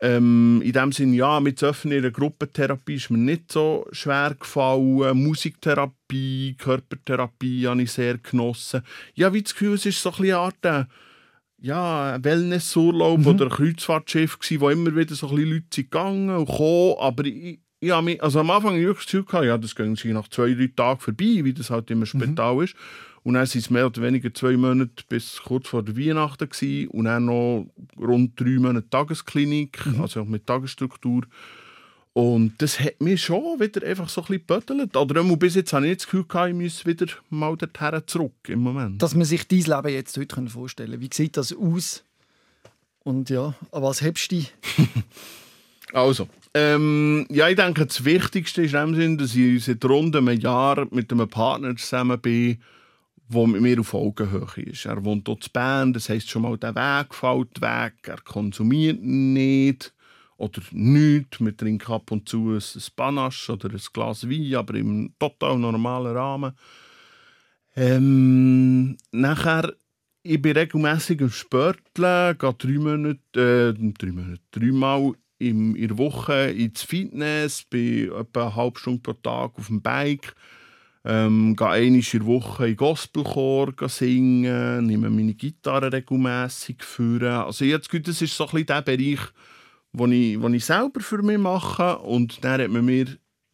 Ähm, 0.05 0.61
in 0.65 0.73
dem 0.73 0.91
Sinne, 0.91 1.15
ja, 1.15 1.39
mit 1.39 1.63
Öffnen 1.63 1.95
in 1.95 2.03
der 2.03 2.11
Gruppentherapie 2.11 2.95
ist 2.95 3.11
mir 3.11 3.19
nicht 3.19 3.53
so 3.53 3.87
schwer 3.93 4.35
gefallen. 4.35 5.23
Musiktherapie, 5.23 6.57
Körpertherapie 6.59 7.69
habe 7.69 7.83
ich 7.83 7.93
sehr 7.93 8.19
genossen. 8.19 8.83
Ja, 9.15 9.33
wie 9.33 9.43
das 9.43 9.53
Gefühl, 9.53 9.75
es 9.75 9.87
ist 9.87 10.03
so 10.03 10.13
eine 10.19 10.37
Art 10.37 10.65
äh, 10.65 10.87
ja, 11.59 12.19
Wellnessurlaub 12.21 13.21
mhm. 13.21 13.27
oder 13.29 13.45
ein 13.45 13.51
Kreuzfahrtschiff 13.53 14.41
gewesen, 14.41 14.61
wo 14.61 14.71
immer 14.71 14.97
wieder 14.97 15.15
so 15.15 15.29
ein 15.29 15.37
bisschen 15.37 15.53
Leute 15.53 15.67
sind 15.73 15.91
gegangen 15.93 16.31
und 16.31 16.47
gekommen. 16.47 16.97
Aber 16.99 17.25
ich, 17.25 17.61
mich, 17.81 18.21
also 18.21 18.41
am 18.41 18.51
Anfang 18.51 18.73
habe 18.73 18.81
ich 18.81 18.97
das 18.97 19.07
Gefühl 19.07 19.45
ja, 19.45 19.57
das 19.57 19.77
sie 20.01 20.13
nach 20.13 20.27
zwei, 20.27 20.53
drei 20.55 20.69
Tagen 20.75 20.99
vorbei, 20.99 21.45
wie 21.45 21.55
das 21.55 21.71
halt 21.71 21.89
immer 21.93 22.01
mhm. 22.01 22.07
Spital 22.07 22.55
mhm. 22.57 22.63
ist. 22.63 22.75
Und 23.25 23.35
dann 23.35 23.47
waren 23.47 23.59
es 23.59 23.71
mehr 23.71 23.87
oder 23.87 24.03
weniger 24.03 24.35
zwei 24.35 24.57
Monate 24.57 25.05
bis 25.09 25.41
kurz 25.43 25.69
vor 25.69 25.83
der 25.83 25.97
Weihnachten 25.97 26.49
gewesen. 26.49 26.89
und 26.89 27.05
dann 27.05 27.27
noch 27.27 27.67
rund 27.99 28.39
drei 28.39 28.59
Monate 28.59 28.91
Tagesklinik, 28.91 29.87
mhm. 29.87 30.01
also 30.01 30.25
mit 30.25 30.47
Tagesstruktur. 30.47 31.23
Und 32.15 32.55
das 32.59 32.79
hat 32.79 33.01
mich 33.01 33.23
schon 33.23 33.59
wieder 33.59 33.87
einfach 33.87 34.09
so 34.09 34.21
ein 34.23 34.27
bisschen 34.27 34.47
geböttelt. 34.47 34.97
Oder 34.97 35.25
bis 35.37 35.55
jetzt 35.55 35.73
habe 35.73 35.87
ich 35.89 35.99
das 35.99 36.07
Gefühl, 36.07 36.27
ich 36.49 36.55
muss 36.55 36.85
wieder 36.85 37.07
mal 37.31 37.57
dorthin 37.57 38.03
zurück 38.07 38.35
im 38.49 38.61
Moment. 38.61 39.01
Dass 39.01 39.15
man 39.15 39.25
sich 39.25 39.49
dein 39.49 39.61
Leben 39.61 39.95
jetzt 39.95 40.19
heute 40.19 40.47
vorstellen 40.49 40.93
kann. 40.93 41.01
Wie 41.01 41.11
sieht 41.11 41.37
das 41.37 41.55
aus? 41.57 42.05
Und 43.05 43.31
ja, 43.31 43.55
an 43.71 43.83
was 43.83 44.03
hebst 44.03 44.31
du 44.31 44.37
dich? 44.37 44.53
also, 45.93 46.29
ähm, 46.55 47.27
ja, 47.31 47.49
ich 47.49 47.57
denke, 47.57 47.87
das 47.87 48.05
Wichtigste 48.05 48.63
ist 48.63 48.75
in 48.75 48.81
dem 48.81 48.95
Sinn, 48.95 49.19
dass 49.19 49.35
ich 49.35 49.65
seit 49.65 49.85
rund 49.85 50.15
einem 50.15 50.39
Jahr 50.39 50.87
mit 50.91 51.11
einem 51.11 51.29
Partner 51.29 51.75
zusammen 51.77 52.21
bin, 52.21 52.59
der 53.33 53.47
mit 53.47 53.63
mir 53.63 53.81
auf 53.81 53.95
Augenhöhe 53.95 54.65
ist. 54.65 54.87
Er 54.87 55.05
wohnt 55.05 55.27
dort 55.27 55.47
in 55.47 55.53
Bern, 55.53 55.93
das 55.93 56.09
heisst 56.09 56.31
schon 56.31 56.43
mal, 56.43 56.57
der 56.59 56.75
Weg 56.75 57.15
fällt 57.15 57.61
weg, 57.61 57.95
er 58.07 58.21
konsumiert 58.23 59.03
nicht 59.03 59.93
oder 60.37 60.63
nichts. 60.73 61.41
Wir 61.41 61.57
trinken 61.57 61.93
ab 61.93 62.11
und 62.11 62.29
zu 62.29 62.51
ein 62.51 62.63
Panache 62.97 63.53
oder 63.53 63.71
ein 63.71 63.81
Glas 63.93 64.29
Wein, 64.29 64.55
aber 64.55 64.75
im 64.75 65.15
total 65.19 65.59
normalen 65.59 66.17
Rahmen. 66.17 66.53
Ähm, 67.75 68.97
nachher, 69.13 69.73
ich 70.23 70.41
bin 70.41 70.57
regelmässig 70.57 71.23
am 71.23 71.31
Sporteln, 71.31 72.37
gehe 72.39 72.55
drei 72.55 72.79
Monate, 72.79 73.75
äh, 73.79 73.93
drei 73.99 74.13
Monate, 74.13 74.43
dreimal 74.51 75.13
in 75.39 75.75
der 75.75 75.99
Woche 75.99 76.51
ins 76.51 76.83
Fitness, 76.83 77.65
bin 77.65 78.13
etwa 78.13 78.43
eine 78.43 78.57
halbe 78.57 78.79
Stunde 78.79 79.01
pro 79.01 79.13
Tag 79.15 79.53
auf 79.57 79.67
dem 79.67 79.81
Bike 79.83 80.35
Ähm, 81.05 81.57
gehe 81.57 81.69
einmal 81.69 81.99
in 81.99 82.01
der 82.13 82.27
Woche 82.27 82.69
in 82.69 82.77
Gospelchor 82.77 83.75
singen, 83.89 84.87
nehme 84.87 85.11
meine 85.11 85.35
Gitarre 85.35 85.93
regelmässig 85.93 86.85
führen. 86.85 87.43
Also 87.43 87.65
jetzt 87.65 87.91
gut, 87.91 88.07
das 88.07 88.23
ist 88.23 88.37
so 88.37 88.45
ein 88.45 88.51
bisschen 88.51 88.67
der 88.67 88.83
Bereich, 88.83 89.21
den 89.93 90.13
ich, 90.13 90.39
den 90.39 90.55
ich 90.55 90.65
selber 90.65 91.01
für 91.01 91.23
mich 91.23 91.39
mache. 91.39 91.99
Und 91.99 92.45
dann 92.45 92.61
hat 92.61 92.71
man 92.71 92.85
mir 92.85 93.07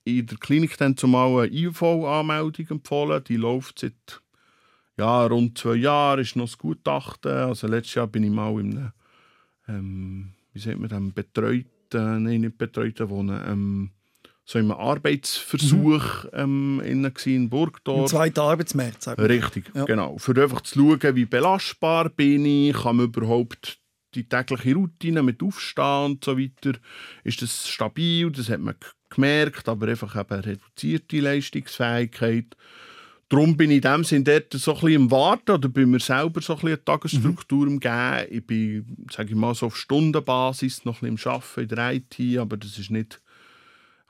in 0.05 0.27
der 0.27 0.39
Klinik 0.39 0.77
dann 0.77 0.97
zumal 0.97 1.45
eine 1.45 1.55
IV-Anmeldung 1.55 2.69
empfohlen. 2.69 3.25
Die 3.25 3.37
läuft 3.37 3.79
seit 3.79 4.21
ja, 4.99 5.25
rund 5.27 5.57
zwei 5.57 5.77
Jahren, 5.77 6.21
ist 6.21 6.37
noch 6.37 6.47
das 6.47 6.59
Gutachten. 6.59 7.31
Also 7.31 7.67
letztes 7.67 7.95
Jahr 7.95 8.09
bin 8.09 8.25
ich 8.25 8.31
mal 8.31 8.61
in 8.61 8.77
einem, 8.77 8.93
ähm, 9.69 10.33
wie 10.53 10.59
sagt 10.59 10.79
man, 10.79 10.91
einem 10.91 11.13
betreuten, 11.13 12.25
nein, 12.25 12.43
nicht 12.43 12.59
betreuten 12.59 13.09
Wohnen, 13.09 13.41
ähm, 13.47 13.91
so 14.49 14.59
einem 14.59 14.71
Arbeitsversuch 14.71 16.25
mhm. 16.25 16.31
ähm, 16.33 16.83
in 16.85 17.03
Burgdorf. 17.51 18.01
Im 18.01 18.07
zweiten 18.07 18.41
man. 18.41 19.27
Richtig, 19.27 19.71
ja. 19.75 19.85
genau. 19.85 20.17
Für 20.17 20.43
einfach 20.43 20.63
zu 20.63 20.79
schauen, 20.79 21.17
wie 21.17 21.27
belastbar 21.27 22.09
bin 22.09 22.47
ich, 22.47 22.75
kann 22.75 22.97
man 22.97 23.07
überhaupt 23.07 23.79
die 24.15 24.27
tägliche 24.27 24.75
Routine 24.75 25.23
mit 25.23 25.43
Aufstehen 25.43 26.05
und 26.07 26.25
so 26.25 26.39
weiter, 26.39 26.79
ist 27.25 27.43
das 27.43 27.69
stabil, 27.69 28.31
das 28.31 28.49
hat 28.49 28.61
man 28.61 28.75
gemerkt, 29.11 29.69
aber 29.69 29.89
einfach 29.89 30.19
eben 30.19 30.41
reduzierte 30.41 31.21
Leistungsfähigkeit. 31.21 32.57
Darum 33.29 33.55
bin 33.55 33.71
ich 33.71 33.77
in 33.77 33.83
dem 33.83 34.05
Sinne 34.05 34.25
dort 34.25 34.55
so 34.55 34.71
ein 34.71 34.81
bisschen 34.81 35.03
im 35.03 35.11
Warten 35.11 35.51
oder 35.51 35.69
bei 35.69 35.85
mir 35.85 36.01
selber 36.01 36.41
so 36.41 36.55
ein 36.55 36.61
bisschen 36.61 36.69
eine 36.69 36.85
Tagesstruktur 36.85 37.67
mhm. 37.67 37.81
Geben. 37.81 38.27
Ich 38.31 38.47
bin, 38.47 39.07
sage 39.11 39.29
ich 39.29 39.37
mal, 39.37 39.55
so 39.55 39.67
auf 39.67 39.77
Stundenbasis 39.77 40.87
noch 40.87 41.03
ein 41.03 41.15
bisschen 41.15 41.29
im 41.29 41.35
Arbeiten 41.35 41.61
in 41.61 41.69
der 41.69 41.93
IT, 41.93 42.39
aber 42.39 42.57
das 42.57 42.79
ist 42.79 42.91
nicht 42.91 43.21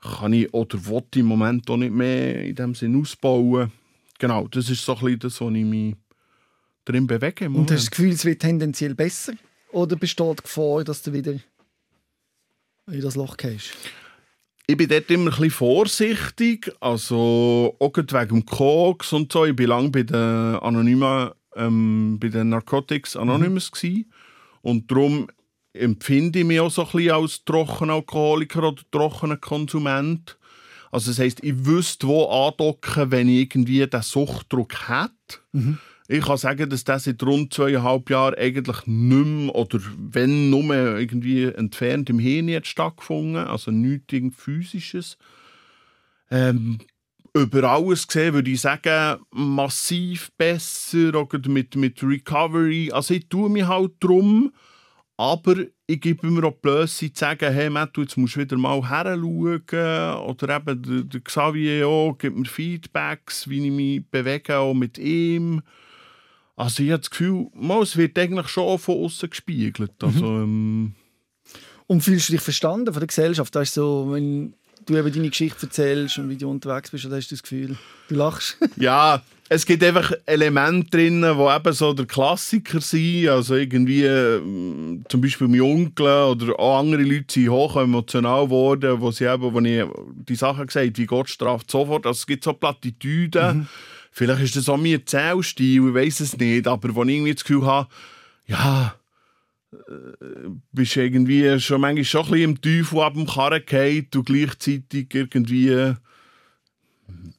kann 0.01 0.33
ich 0.33 0.53
oder 0.53 0.85
will 0.85 1.03
im 1.15 1.25
Moment 1.25 1.69
auch 1.69 1.77
nicht 1.77 1.93
mehr 1.93 2.43
in 2.43 2.55
dem 2.55 2.75
Sinne 2.75 2.99
ausbauen. 2.99 3.71
Genau, 4.17 4.47
das 4.47 4.69
ist 4.69 4.83
so 4.83 4.93
ein 4.95 4.99
bisschen 4.99 5.19
das, 5.19 5.41
was 5.41 5.53
ich 5.53 5.65
mich 5.65 5.95
drin 6.85 7.07
bewege. 7.07 7.47
Und 7.47 7.61
hast 7.61 7.69
du 7.69 7.75
das 7.75 7.91
Gefühl, 7.91 8.11
es 8.11 8.25
wird 8.25 8.41
tendenziell 8.41 8.95
besser? 8.95 9.33
Oder 9.71 9.95
besteht 9.95 10.39
die 10.39 10.43
Gefahr, 10.43 10.83
dass 10.83 11.01
du 11.01 11.13
wieder 11.13 11.33
in 12.87 13.01
das 13.01 13.15
Loch 13.15 13.37
gehst? 13.37 13.71
Ich 14.67 14.77
bin 14.77 14.87
dort 14.87 15.09
immer 15.09 15.25
ein 15.25 15.29
bisschen 15.29 15.51
vorsichtig, 15.51 16.71
also 16.79 17.75
auch 17.79 17.91
wegen 17.95 18.27
dem 18.27 18.45
Koks 18.45 19.13
und 19.13 19.31
so. 19.31 19.45
Ich 19.45 19.57
war 19.57 19.65
lange 19.65 19.89
bei 19.89 20.03
den 20.03 20.15
Anonymen, 20.15 21.31
ähm, 21.55 22.17
bei 22.19 22.27
den 22.27 22.49
Narcotics 22.49 23.15
Anonymous 23.15 23.71
mhm. 23.81 24.05
und 24.61 24.91
darum 24.91 25.27
empfinde 25.73 26.39
ich 26.39 26.45
mich 26.45 26.59
auch 26.59 26.71
so 26.71 26.83
ein 26.83 26.91
bisschen 26.91 27.11
als 27.11 27.43
trockener 27.45 27.93
Alkoholiker 27.93 28.69
oder 28.69 28.81
trockener 28.91 29.37
Konsument. 29.37 30.37
Also 30.91 31.11
das 31.11 31.19
heisst, 31.19 31.43
ich 31.43 31.65
wüsste, 31.65 32.07
wo 32.07 32.25
andocken, 32.25 33.11
wenn 33.11 33.29
ich 33.29 33.41
irgendwie 33.41 33.85
den 33.85 34.01
Suchtdruck 34.01 34.89
hätte. 34.89 35.39
Mhm. 35.51 35.77
Ich 36.07 36.25
kann 36.25 36.37
sagen, 36.37 36.67
dass 36.67 36.83
das 36.83 37.03
seit 37.03 37.21
rund 37.21 37.53
zweieinhalb 37.53 38.09
Jahren 38.09 38.33
eigentlich 38.33 38.87
nicht 38.87 39.25
mehr, 39.25 39.53
oder 39.53 39.79
wenn 39.95 40.49
nur 40.49 40.73
irgendwie 40.73 41.43
entfernt 41.43 42.09
im 42.09 42.17
Hirn 42.17 42.47
jetzt 42.47 42.69
stattgefunden, 42.69 43.35
also 43.35 43.69
nichts 43.69 44.15
Physisches. 44.35 45.19
Ähm, 46.31 46.79
über 47.35 47.63
alles 47.63 48.07
gesehen 48.07 48.33
würde 48.33 48.49
ich 48.49 48.61
sagen, 48.61 49.21
massiv 49.29 50.31
besser, 50.35 51.13
auch 51.13 51.31
mit, 51.45 51.75
mit 51.75 52.01
Recovery. 52.01 52.91
Also 52.91 53.13
ich 53.13 53.29
tue 53.29 53.49
mich 53.49 53.67
halt 53.67 53.91
darum, 53.99 54.51
aber 55.19 55.65
ich 55.85 55.99
gebe 55.99 56.31
mir 56.31 56.45
auch 56.45 56.53
Blöße 56.53 57.11
zu 57.11 57.19
sagen, 57.19 57.51
hey 57.51 57.69
Matt, 57.69 57.97
jetzt 57.97 58.15
musst 58.15 58.37
du 58.37 58.39
wieder 58.39 58.55
mal 58.55 58.81
heranschauen. 58.81 59.59
Oder 59.59 60.55
eben 60.55 60.81
der, 60.81 61.03
der 61.03 61.19
Xavier 61.19 61.85
auch, 61.89 62.17
gibt 62.17 62.37
mir 62.37 62.45
Feedbacks, 62.45 63.49
wie 63.49 63.65
ich 63.65 63.71
mich 63.71 64.09
bewege, 64.09 64.55
auch 64.55 64.73
mit 64.73 64.97
ihm. 64.97 65.61
Also 66.55 66.83
ich 66.83 66.91
habe 66.91 67.01
das 67.01 67.09
Gefühl, 67.09 67.47
es 67.81 67.97
wird 67.97 68.17
eigentlich 68.17 68.47
schon 68.47 68.79
von 68.79 69.03
außen 69.03 69.29
gespiegelt. 69.29 69.91
Also, 70.01 70.25
mhm. 70.25 70.41
ähm, 70.41 70.95
und 71.87 72.01
fühlst 72.01 72.29
du 72.29 72.33
dich 72.33 72.41
verstanden 72.41 72.93
von 72.93 73.01
der 73.01 73.07
Gesellschaft? 73.07 73.53
Das 73.53 73.63
ist 73.63 73.73
so, 73.73 74.13
wenn 74.13 74.53
du 74.85 74.95
eben 74.95 75.11
deine 75.11 75.29
Geschichte 75.29 75.65
erzählst 75.65 76.17
und 76.17 76.29
wie 76.29 76.37
du 76.37 76.49
unterwegs 76.49 76.91
bist, 76.91 77.03
dann 77.03 77.11
hast 77.11 77.29
du 77.29 77.35
das 77.35 77.43
Gefühl, 77.43 77.77
du 78.07 78.15
lachst. 78.15 78.57
ja, 78.77 79.21
es 79.51 79.65
gibt 79.65 79.83
einfach 79.83 80.11
Elemente 80.27 80.91
drin, 80.91 81.21
die 81.21 81.27
eben 81.27 81.73
so 81.73 81.91
der 81.93 82.05
Klassiker 82.05 82.79
sind. 82.79 83.29
Also 83.29 83.55
irgendwie 83.55 84.03
ähm, 84.03 85.03
zum 85.09 85.21
Beispiel 85.21 85.47
mein 85.47 85.61
Onkel 85.61 86.05
oder 86.05 86.59
auch 86.59 86.79
andere 86.79 87.01
Leute 87.01 87.33
sind 87.33 87.49
hoch 87.49 87.75
emotional 87.75 88.45
geworden, 88.45 89.01
wo 89.01 89.09
sie 89.09 89.25
eben, 89.25 89.41
wo 89.41 89.59
ich 89.59 89.83
die 90.27 90.35
Sachen 90.35 90.67
gesagt 90.67 90.85
habe, 90.85 90.97
wie 90.97 91.05
Gott 91.07 91.29
straft 91.29 91.71
sofort. 91.71 92.05
Also 92.05 92.19
es 92.19 92.27
gibt 92.27 92.43
so 92.43 92.53
Plattitüden. 92.53 93.57
Mhm. 93.57 93.67
Vielleicht 94.11 94.43
ist 94.43 94.55
das 94.55 94.69
auch 94.69 94.77
mein 94.77 94.93
Erzählstil, 94.93 95.87
ich 95.87 95.93
weiß 95.95 96.19
es 96.19 96.37
nicht. 96.37 96.67
Aber 96.67 96.93
wo 96.93 97.03
ich 97.03 97.09
irgendwie 97.09 97.33
das 97.33 97.43
Gefühl 97.43 97.65
habe, 97.65 97.89
ja, 98.45 98.93
äh, 99.73 100.49
bist 100.71 100.95
irgendwie 100.95 101.59
schon 101.59 101.81
manchmal 101.81 102.03
schon 102.03 102.21
ein 102.21 102.31
bisschen 102.31 102.49
im 102.51 102.61
Teufel 102.61 103.01
ab 103.01 103.13
dem 103.15 103.25
Karren 103.25 103.65
gefallen 103.65 104.07
und 104.13 104.25
gleichzeitig 104.27 105.07
irgendwie 105.11 105.95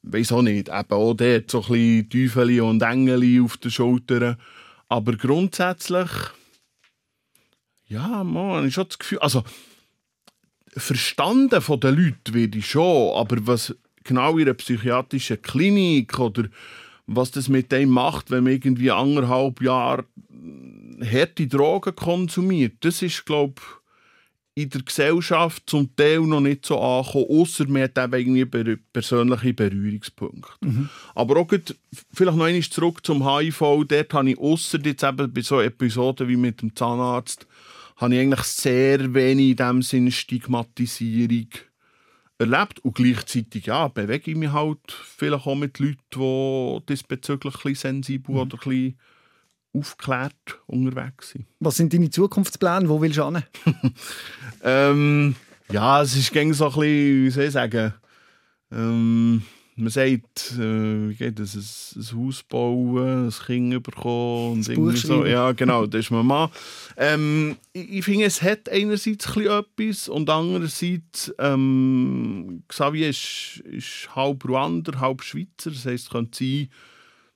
weiß 0.03 0.33
auch 0.33 0.43
nicht, 0.43 0.69
eben 0.69 0.91
auch 0.91 1.15
dort 1.15 1.51
so 1.51 1.63
ein 1.63 2.09
bisschen 2.09 2.11
Teufel 2.11 2.61
und 2.63 2.83
Engel 2.83 3.43
auf 3.43 3.57
den 3.57 3.71
Schultern. 3.71 4.37
Aber 4.89 5.13
grundsätzlich, 5.13 6.11
ja, 7.89 8.25
man, 8.25 8.67
ich 8.67 8.77
habe 8.77 8.89
das 8.89 8.99
Gefühl, 8.99 9.19
also 9.19 9.45
verstanden 10.77 11.61
von 11.61 11.81
den 11.81 11.97
Leuten 11.97 12.35
werde 12.35 12.59
ich 12.59 12.71
schon, 12.71 13.17
aber 13.17 13.47
was 13.47 13.75
genau 14.05 14.39
in 14.39 14.47
einer 14.47 14.55
psychiatrischen 14.55 15.43
Klinik 15.43 16.19
oder 16.19 16.45
was 17.07 17.31
das 17.31 17.49
mit 17.49 17.73
dem 17.73 17.91
macht, 17.91 18.31
wenn 18.31 18.45
man 18.45 18.53
irgendwie 18.53 18.91
anderthalb 18.91 19.61
Jahre 19.61 20.07
harte 21.03 21.47
Drogen 21.47 21.97
konsumiert, 21.97 22.75
das 22.81 23.03
ist, 23.03 23.27
glaube 23.27 23.55
ich, 23.57 23.80
in 24.55 24.69
der 24.71 24.83
Gesellschaft 24.83 25.63
zum 25.67 25.95
Teil 25.95 26.21
noch 26.21 26.41
nicht 26.41 26.67
so 26.67 26.81
angekommen, 26.81 27.27
außer 27.29 27.67
man 27.69 27.83
hat 27.83 27.99
eben 27.99 28.37
irgendwie 28.37 28.77
persönliche 28.93 29.55
Berührungspunkte. 29.55 30.53
Mhm. 30.61 30.89
Aber 31.15 31.41
auch 31.41 31.49
gut, 31.49 31.77
vielleicht 32.13 32.37
noch 32.37 32.45
einmal 32.45 32.63
zurück 32.63 33.05
zum 33.07 33.27
HIV, 33.27 33.85
dort 33.87 34.15
habe 34.15 34.31
ich 34.31 34.39
außer 34.39 34.79
jetzt 34.85 35.05
eben 35.05 35.33
bei 35.33 35.41
so 35.41 35.61
Episoden 35.61 36.29
wie 36.29 36.37
mit 36.37 36.63
dem 36.63 36.75
Zahnarzt, 36.75 37.47
habe 37.97 38.15
ich 38.15 38.21
eigentlich 38.21 38.43
sehr 38.43 39.15
wenig 39.15 39.51
in 39.51 39.57
dem 39.57 39.83
Sinne 39.83 40.11
Stigmatisierung 40.11 41.49
erlebt 42.39 42.81
und 42.81 42.95
gleichzeitig 42.95 43.67
ja, 43.67 43.89
bewege 43.89 44.31
ich 44.31 44.37
mich 44.37 44.51
halt 44.51 44.79
vielleicht 44.91 45.47
auch 45.47 45.55
mit 45.55 45.79
Leuten, 45.79 45.99
die 46.15 46.87
diesbezüglich 46.89 47.55
ein 47.55 47.61
bisschen 47.63 48.03
sensibel 48.03 48.35
mhm. 48.35 48.41
oder 48.41 48.57
ein 48.57 48.69
bisschen 48.69 48.99
aufgeklärt 49.73 50.61
unterwegs 50.67 51.31
sind. 51.31 51.47
Was 51.61 51.77
sind 51.77 51.93
deine 51.93 52.11
Zukunftspläne? 52.11 52.89
Wo 52.89 53.01
willst 53.01 53.19
du 53.19 53.25
hin? 53.25 53.43
ähm, 54.65 55.37
ja, 55.71 56.03
es 56.03 56.17
ist 56.17 56.33
gängig 56.33 56.57
so 56.57 56.67
ein 56.67 56.71
bisschen, 56.73 57.25
wie 57.25 57.31
soll 57.31 57.45
ich 57.45 57.53
sagen, 57.53 57.95
ähm, 58.73 59.43
man 59.77 59.91
sagt, 59.91 60.53
äh, 60.59 61.09
wie 61.09 61.15
geht 61.15 61.39
das, 61.39 61.55
ein, 61.55 62.03
ein 62.03 62.27
Haus 62.27 62.43
bauen, 62.43 63.27
ein 63.27 63.33
Kind 63.47 63.83
bekommen 63.83 64.53
und 64.53 64.69
irgendwie 64.69 64.97
so. 64.97 65.25
Ja, 65.25 65.53
genau, 65.53 65.87
das 65.87 66.01
ist 66.01 66.11
mein 66.11 66.27
Mann. 66.27 66.51
Ähm, 66.97 67.57
ich, 67.73 67.91
ich 67.95 68.05
finde, 68.05 68.27
es 68.27 68.43
hat 68.43 68.69
einerseits 68.69 69.37
ein 69.37 69.47
etwas 69.47 70.09
und 70.09 70.29
andererseits, 70.29 71.33
ähm, 71.39 72.63
Xavier 72.69 73.09
ist, 73.09 73.63
ist 73.65 74.15
halb 74.15 74.47
Ruander, 74.47 75.01
halb 75.01 75.23
Schweizer. 75.23 75.71
Das 75.71 75.87
heisst, 75.87 76.05
es 76.07 76.11
könnte 76.11 76.39
sein, 76.39 76.69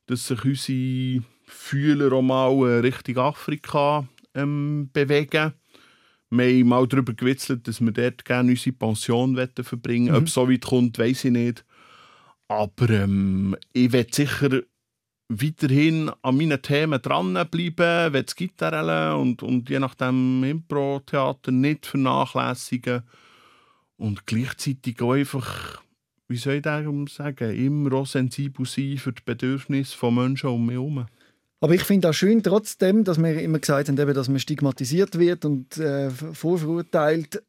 dass 0.06 0.26
sich 0.26 0.44
unsere 0.44 1.24
Fühler 1.54 2.12
auch 2.12 2.22
mal 2.22 2.50
äh, 2.68 2.78
Richtung 2.80 3.18
Afrika 3.18 4.06
ähm, 4.34 4.90
bewegen. 4.92 5.54
Wir 6.30 6.46
haben 6.46 6.68
mal 6.68 6.86
darüber 6.88 7.14
gewitzelt, 7.14 7.68
dass 7.68 7.80
wir 7.80 7.92
dort 7.92 8.24
gerne 8.24 8.50
unsere 8.50 8.74
Pension 8.74 9.36
verbringen 9.62 10.10
mhm. 10.10 10.16
Ob 10.16 10.26
es 10.26 10.34
so 10.34 10.50
weit 10.50 10.64
kommt, 10.64 10.98
weiß 10.98 11.26
ich 11.26 11.30
nicht. 11.30 11.64
Aber 12.48 12.90
ähm, 12.90 13.56
ich 13.72 13.92
werde 13.92 14.12
sicher 14.12 14.62
weiterhin 15.28 16.10
an 16.22 16.36
meinen 16.36 16.60
Themen 16.60 17.00
dranbleiben, 17.00 17.76
werde 17.76 18.24
das 18.24 18.36
Gitarre 18.36 19.16
und, 19.16 19.42
und 19.42 19.70
je 19.70 19.78
nachdem 19.78 20.44
Impro-Theater 20.44 21.50
nicht 21.50 21.86
vernachlässigen. 21.86 23.02
Und 23.96 24.26
gleichzeitig 24.26 25.00
auch 25.00 25.12
einfach, 25.12 25.80
wie 26.28 26.36
soll 26.36 26.54
ich 26.54 26.62
das 26.62 26.84
sagen, 27.14 27.56
immer 27.56 27.92
auch 27.94 28.06
sensibel 28.06 28.66
sein 28.66 28.98
für 28.98 29.12
die 29.12 29.22
Bedürfnisse 29.24 29.96
von 29.96 30.16
Menschen 30.16 30.50
um 30.50 30.66
mich 30.66 30.74
herum. 30.74 31.06
Aber 31.64 31.72
ich 31.72 31.84
finde 31.84 32.10
auch 32.10 32.12
schön, 32.12 32.42
trotzdem, 32.42 33.04
dass 33.04 33.16
wir 33.16 33.40
immer 33.40 33.58
gesagt 33.58 33.88
haben, 33.88 33.96
dass 33.96 34.28
man 34.28 34.38
stigmatisiert 34.38 35.18
wird 35.18 35.46
und 35.46 35.78
äh, 35.78 36.10
vorverurteilt, 36.10 37.42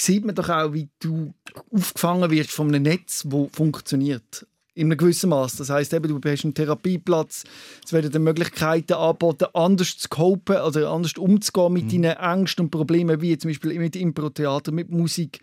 sieht 0.00 0.24
man 0.24 0.34
doch 0.34 0.48
auch, 0.48 0.72
wie 0.72 0.88
du 0.98 1.32
aufgefangen 1.70 2.28
wirst 2.32 2.50
von 2.50 2.66
einem 2.66 2.82
Netz, 2.82 3.24
das 3.24 3.46
funktioniert. 3.52 4.48
In 4.74 4.88
einem 4.88 4.98
gewissen 4.98 5.30
Maß. 5.30 5.58
Das 5.58 5.70
heißt, 5.70 5.92
du 5.92 6.20
hast 6.24 6.44
einen 6.44 6.54
Therapieplatz, 6.54 7.44
es 7.84 7.92
werden 7.92 8.10
dir 8.10 8.18
Möglichkeiten 8.18 8.94
angeboten, 8.94 9.46
anders 9.54 9.96
zu 9.96 10.08
copen, 10.08 10.56
also 10.56 10.84
anders 10.88 11.12
umzugehen 11.12 11.72
mit 11.72 11.84
mhm. 11.84 12.02
deinen 12.02 12.16
Ängsten 12.16 12.64
und 12.64 12.72
Problemen, 12.72 13.20
wie 13.20 13.38
zum 13.38 13.50
Beispiel 13.50 13.78
mit 13.78 13.94
Impro-Theater, 13.94 14.72
mit 14.72 14.90
Musik 14.90 15.38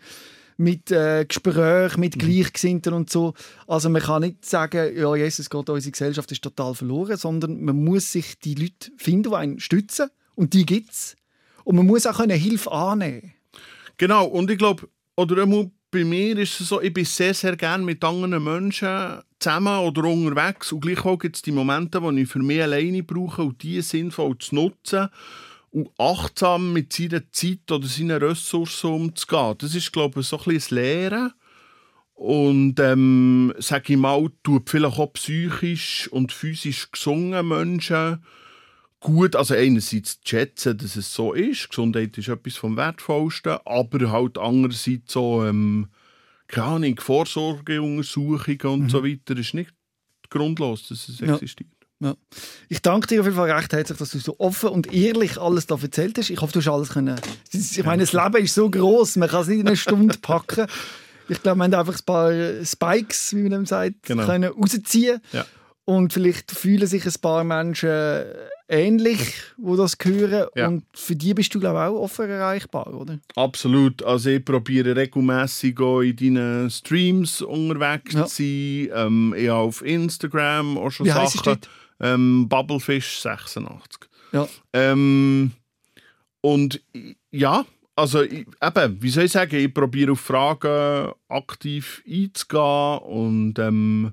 mit 0.56 0.90
äh, 0.90 1.24
Gesprächen, 1.24 2.00
mit 2.00 2.16
mhm. 2.16 2.20
Gleichgesinnten 2.20 2.92
und 2.92 3.10
so. 3.10 3.34
Also 3.66 3.88
man 3.88 4.02
kann 4.02 4.22
nicht 4.22 4.44
sagen, 4.44 4.96
ja, 4.96 5.14
Jesus 5.14 5.50
Gott, 5.50 5.70
unsere 5.70 5.92
Gesellschaft 5.92 6.30
ist 6.32 6.42
total 6.42 6.74
verloren, 6.74 7.16
sondern 7.16 7.62
man 7.62 7.82
muss 7.82 8.12
sich 8.12 8.38
die 8.38 8.54
Leute 8.54 8.90
finden, 8.96 9.30
die 9.30 9.36
einen 9.36 9.60
stützen 9.60 10.10
und 10.34 10.54
die 10.54 10.66
gibt 10.66 10.90
es. 10.90 11.16
Und 11.64 11.76
man 11.76 11.86
muss 11.86 12.06
auch 12.06 12.20
eine 12.20 12.34
Hilfe 12.34 12.70
annehmen. 12.72 13.32
Genau, 13.96 14.26
und 14.26 14.50
ich 14.50 14.58
glaube, 14.58 14.88
oder 15.16 15.46
bei 15.90 16.04
mir 16.04 16.36
ist 16.38 16.60
es 16.60 16.68
so, 16.68 16.80
ich 16.80 16.92
bin 16.92 17.04
sehr, 17.04 17.34
sehr 17.34 17.56
gerne 17.56 17.84
mit 17.84 18.02
anderen 18.02 18.42
Menschen 18.42 19.20
zusammen 19.38 19.78
oder 19.78 20.04
unterwegs 20.04 20.72
und 20.72 20.80
gleichwohl 20.80 21.18
gibt 21.18 21.36
es 21.36 21.42
die 21.42 21.52
Momente, 21.52 22.02
wo 22.02 22.10
ich 22.10 22.28
für 22.28 22.40
mich 22.40 22.60
alleine 22.60 23.04
brauche 23.04 23.42
und 23.42 23.62
die 23.62 23.80
sinnvoll 23.80 24.36
zu 24.38 24.56
nutzen 24.56 25.08
achtsam 25.98 26.72
mit 26.72 26.92
seiner 26.92 27.30
Zeit 27.32 27.70
oder 27.70 27.86
seinen 27.86 28.22
Ressourcen 28.22 28.90
umzugehen. 28.90 29.54
Das 29.58 29.74
ist, 29.74 29.92
glaube 29.92 30.20
ich, 30.20 30.26
so 30.26 30.38
ein 30.38 30.44
bisschen 30.44 30.58
das 30.58 30.70
Lehren. 30.70 31.32
Und 32.14 32.78
ähm, 32.78 33.52
sage 33.58 33.94
ich 33.94 33.98
mal, 33.98 34.30
tut 34.44 34.70
vielleicht 34.70 34.98
auch 34.98 35.12
psychisch 35.14 36.08
und 36.12 36.32
physisch 36.32 36.90
gesungen 36.92 37.48
Menschen 37.48 38.22
gut, 39.04 39.36
also 39.36 39.54
einerseits 39.54 40.20
zu 40.20 40.28
schätzen, 40.28 40.78
dass 40.78 40.96
es 40.96 41.12
so 41.12 41.34
ist, 41.34 41.68
Gesundheit 41.68 42.16
ist 42.16 42.28
etwas 42.28 42.56
vom 42.56 42.76
Wertvollsten, 42.76 43.58
aber 43.66 44.10
halt 44.10 44.38
andererseits 44.38 45.12
so, 45.12 45.44
ähm, 45.44 45.88
keine 46.46 46.66
Ahnung, 46.66 46.98
Vorsorgeuntersuchungen 46.98 48.60
und 48.62 48.82
mhm. 48.84 48.88
so 48.88 49.04
weiter 49.04 49.36
ist 49.36 49.52
nicht 49.52 49.74
grundlos, 50.30 50.88
dass 50.88 51.08
es 51.08 51.20
existiert. 51.20 51.68
Ja. 52.00 52.14
Ich 52.68 52.82
danke 52.82 53.06
dir 53.06 53.20
auf 53.20 53.26
jeden 53.26 53.36
Fall 53.36 53.50
recht 53.50 53.72
herzlich, 53.72 53.98
dass 53.98 54.10
du 54.10 54.18
so 54.18 54.36
offen 54.38 54.70
und 54.70 54.92
ehrlich 54.92 55.38
alles 55.38 55.66
da 55.66 55.78
erzählt 55.80 56.18
hast. 56.18 56.30
Ich 56.30 56.40
hoffe, 56.40 56.52
du 56.52 56.58
hast 56.58 56.68
alles 56.68 56.88
können. 56.90 57.18
Ich 57.52 57.84
meine, 57.84 58.02
das 58.02 58.12
Leben 58.12 58.44
ist 58.44 58.54
so 58.54 58.68
groß, 58.68 59.16
man 59.16 59.28
kann 59.28 59.42
es 59.42 59.48
nicht 59.48 59.60
in 59.60 59.66
einer 59.66 59.76
Stunde 59.76 60.16
packen. 60.18 60.66
Ich 61.28 61.42
glaube, 61.42 61.58
wir 61.58 61.64
haben 61.64 61.74
einfach 61.74 61.98
ein 61.98 62.04
paar 62.04 62.64
Spikes, 62.64 63.34
wie 63.34 63.42
man 63.42 63.52
dem 63.52 63.66
sagt, 63.66 64.02
genau. 64.02 64.26
können 64.26 64.52
rausziehen. 64.52 65.20
Ja. 65.32 65.46
Und 65.86 66.12
vielleicht 66.12 66.50
fühlen 66.50 66.86
sich 66.86 67.06
ein 67.06 67.14
paar 67.20 67.44
Menschen 67.44 68.24
ähnlich, 68.68 69.34
wo 69.58 69.76
das 69.76 69.96
hören. 70.02 70.48
Ja. 70.54 70.68
Und 70.68 70.84
für 70.94 71.14
die 71.14 71.34
bist 71.34 71.54
du, 71.54 71.60
glaube 71.60 71.78
ich, 71.78 71.84
auch 71.84 72.02
offen 72.02 72.28
erreichbar, 72.30 72.92
oder? 72.94 73.18
Absolut. 73.36 74.02
Also 74.02 74.30
ich 74.30 74.44
probiere 74.44 74.96
regelmäßig 74.96 75.78
in 75.78 76.16
deinen 76.16 76.70
Streams 76.70 77.42
unterwegs 77.42 78.14
ja. 78.14 78.24
zu 78.24 78.36
sein. 78.36 78.88
Ähm, 78.94 79.34
ich 79.36 79.48
habe 79.48 79.60
auf 79.60 79.84
Instagram 79.84 80.78
auch 80.78 80.90
schon 80.90 81.06
Wie 81.06 81.10
Sachen. 81.10 81.58
Ähm, 82.00 82.48
Bubblefish86. 82.48 83.80
Ja. 84.32 84.48
Ähm, 84.72 85.52
und 86.40 86.82
ja, 87.30 87.64
also 87.96 88.22
ich, 88.22 88.46
eben, 88.62 89.02
wie 89.02 89.10
soll 89.10 89.24
ich 89.24 89.32
sagen, 89.32 89.56
ich 89.56 89.72
probiere 89.72 90.12
auf 90.12 90.20
Fragen 90.20 91.12
aktiv 91.28 92.02
einzugehen 92.06 92.98
und 92.98 93.58
ähm, 93.58 94.12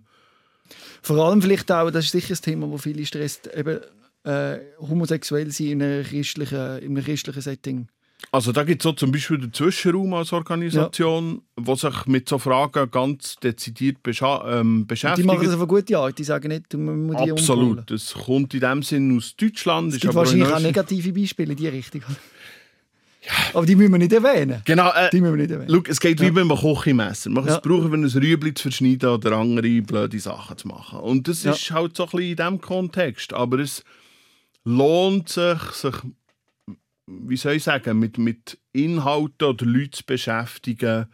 vor 1.02 1.18
allem 1.18 1.42
vielleicht 1.42 1.72
auch, 1.72 1.90
das 1.90 2.06
ist 2.06 2.12
sicher 2.12 2.36
ein 2.36 2.42
Thema, 2.42 2.68
das 2.68 2.82
viele 2.82 3.06
stresst, 3.06 3.48
eben 3.56 3.80
äh, 4.24 4.60
homosexuell 4.80 5.52
sein 5.52 5.68
in 5.68 5.84
einem 5.84 6.04
christlichen, 6.04 6.78
in 6.80 6.92
einem 6.96 7.04
christlichen 7.04 7.42
Setting. 7.42 7.88
Also 8.32 8.52
da 8.52 8.64
gibt 8.64 8.82
es 8.82 8.84
so 8.84 8.92
zum 8.94 9.12
Beispiel 9.12 9.40
den 9.40 9.54
Zwischenraum 9.54 10.14
als 10.14 10.32
Organisation, 10.32 11.42
ja. 11.58 11.64
wo 11.66 11.76
sich 11.76 12.06
mit 12.06 12.30
so 12.30 12.38
Fragen 12.38 12.90
ganz 12.92 13.36
dezidiert 13.38 13.98
ähm, 14.06 14.86
beschäftigt. 14.86 15.18
Die 15.18 15.24
machen 15.24 15.44
das 15.44 15.54
auf 15.54 15.60
eine 15.60 15.68
gute 15.68 15.98
Art, 15.98 16.18
die 16.18 16.24
sagen 16.24 16.50
nicht, 16.50 16.74
man 16.74 17.08
muss 17.08 17.24
die 17.24 17.32
Absolut, 17.32 17.90
das 17.90 18.14
kommt 18.14 18.54
in 18.54 18.60
dem 18.60 18.84
Sinn 18.84 19.18
aus 19.18 19.36
Deutschland. 19.36 19.94
Es 19.94 20.00
gibt 20.00 20.14
wahrscheinlich 20.14 20.48
auch 20.48 20.60
negative 20.60 21.12
Beispiele 21.12 21.52
in 21.52 21.58
die 21.58 21.68
Richtung. 21.68 22.04
Ja. 23.24 23.34
Aber 23.54 23.68
die 23.68 23.76
müssen 23.76 23.92
wir 23.92 24.00
nicht 24.00 24.14
erwähnen. 24.14 24.64
Genau. 24.66 24.92
Äh, 24.94 25.12
die 25.12 25.22
müssen 25.22 25.34
wir 25.34 25.42
nicht 25.44 25.52
erwähnen. 25.52 25.70
Look, 25.70 25.88
es 25.90 26.00
geht 26.00 26.20
ja. 26.20 26.26
wie 26.26 26.32
beim 26.32 26.50
Kochmesser. 26.50 27.30
Man 27.30 27.46
ja. 27.46 27.54
es 27.54 27.62
brauchen, 27.62 27.92
wenn 27.92 28.04
ein 28.04 28.10
Rüebli 28.10 28.52
zu 28.54 28.64
verschneiden 28.64 29.10
oder 29.10 29.34
andere 29.34 29.82
blöde 29.84 30.20
Sachen 30.20 30.58
zu 30.58 30.68
machen. 30.68 31.00
Und 31.00 31.28
das 31.28 31.44
ja. 31.44 31.52
ist 31.52 31.70
halt 31.70 31.96
so 31.96 32.06
ein 32.06 32.10
bisschen 32.10 32.32
in 32.32 32.36
diesem 32.36 32.62
Kontext. 32.62 33.34
Aber 33.34 33.60
es 33.60 33.84
lohnt 34.64 35.30
sich, 35.30 35.62
sich 35.72 35.94
wie 37.08 37.38
soll 37.38 37.54
ich 37.54 37.64
sagen, 37.64 38.00
mit, 38.00 38.18
mit 38.18 38.58
Inhalten 38.74 39.48
oder 39.48 39.66
Leuten 39.66 39.94
zu 39.94 40.04
beschäftigen, 40.06 41.08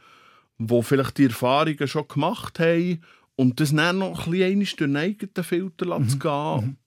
die 0.58 0.84
vielleicht 0.84 1.18
die 1.18 1.26
Erfahrungen 1.26 1.88
schon 1.88 2.08
gemacht 2.08 2.60
haben 2.60 3.02
und 3.36 3.60
das 3.60 3.74
dann 3.74 4.00
noch 4.00 4.26
ein 4.26 4.32
bisschen 4.32 4.60
durch 4.60 4.76
den 4.76 4.98
eigenen 4.98 5.44
Filter 5.44 6.00
mhm. 6.00 6.10
zu 6.10 6.20
gehen. 6.20 6.66
Mhm 6.66 6.78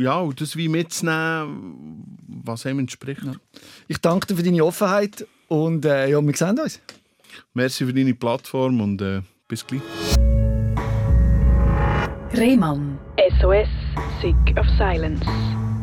ja, 0.00 0.18
und 0.18 0.40
das 0.40 0.56
wie 0.56 0.68
mitzunehmen, 0.68 2.16
was 2.26 2.64
ihm 2.64 2.78
entspricht. 2.78 3.22
Ja. 3.22 3.32
Ich 3.86 3.98
danke 3.98 4.26
dir 4.26 4.36
für 4.36 4.42
deine 4.42 4.64
Offenheit 4.64 5.26
und 5.48 5.84
äh, 5.84 6.08
ja, 6.08 6.20
wir 6.20 6.36
sehen 6.36 6.58
uns. 6.58 6.80
Merci 7.54 7.84
für 7.84 7.92
deine 7.92 8.14
Plattform 8.14 8.80
und 8.80 9.02
äh, 9.02 9.20
bis 9.46 9.66
gleich. 9.66 9.82
Rehmann. 12.32 12.98
SOS, 13.40 13.68
Sick 14.22 14.56
of 14.58 14.66
Silence. 14.78 15.26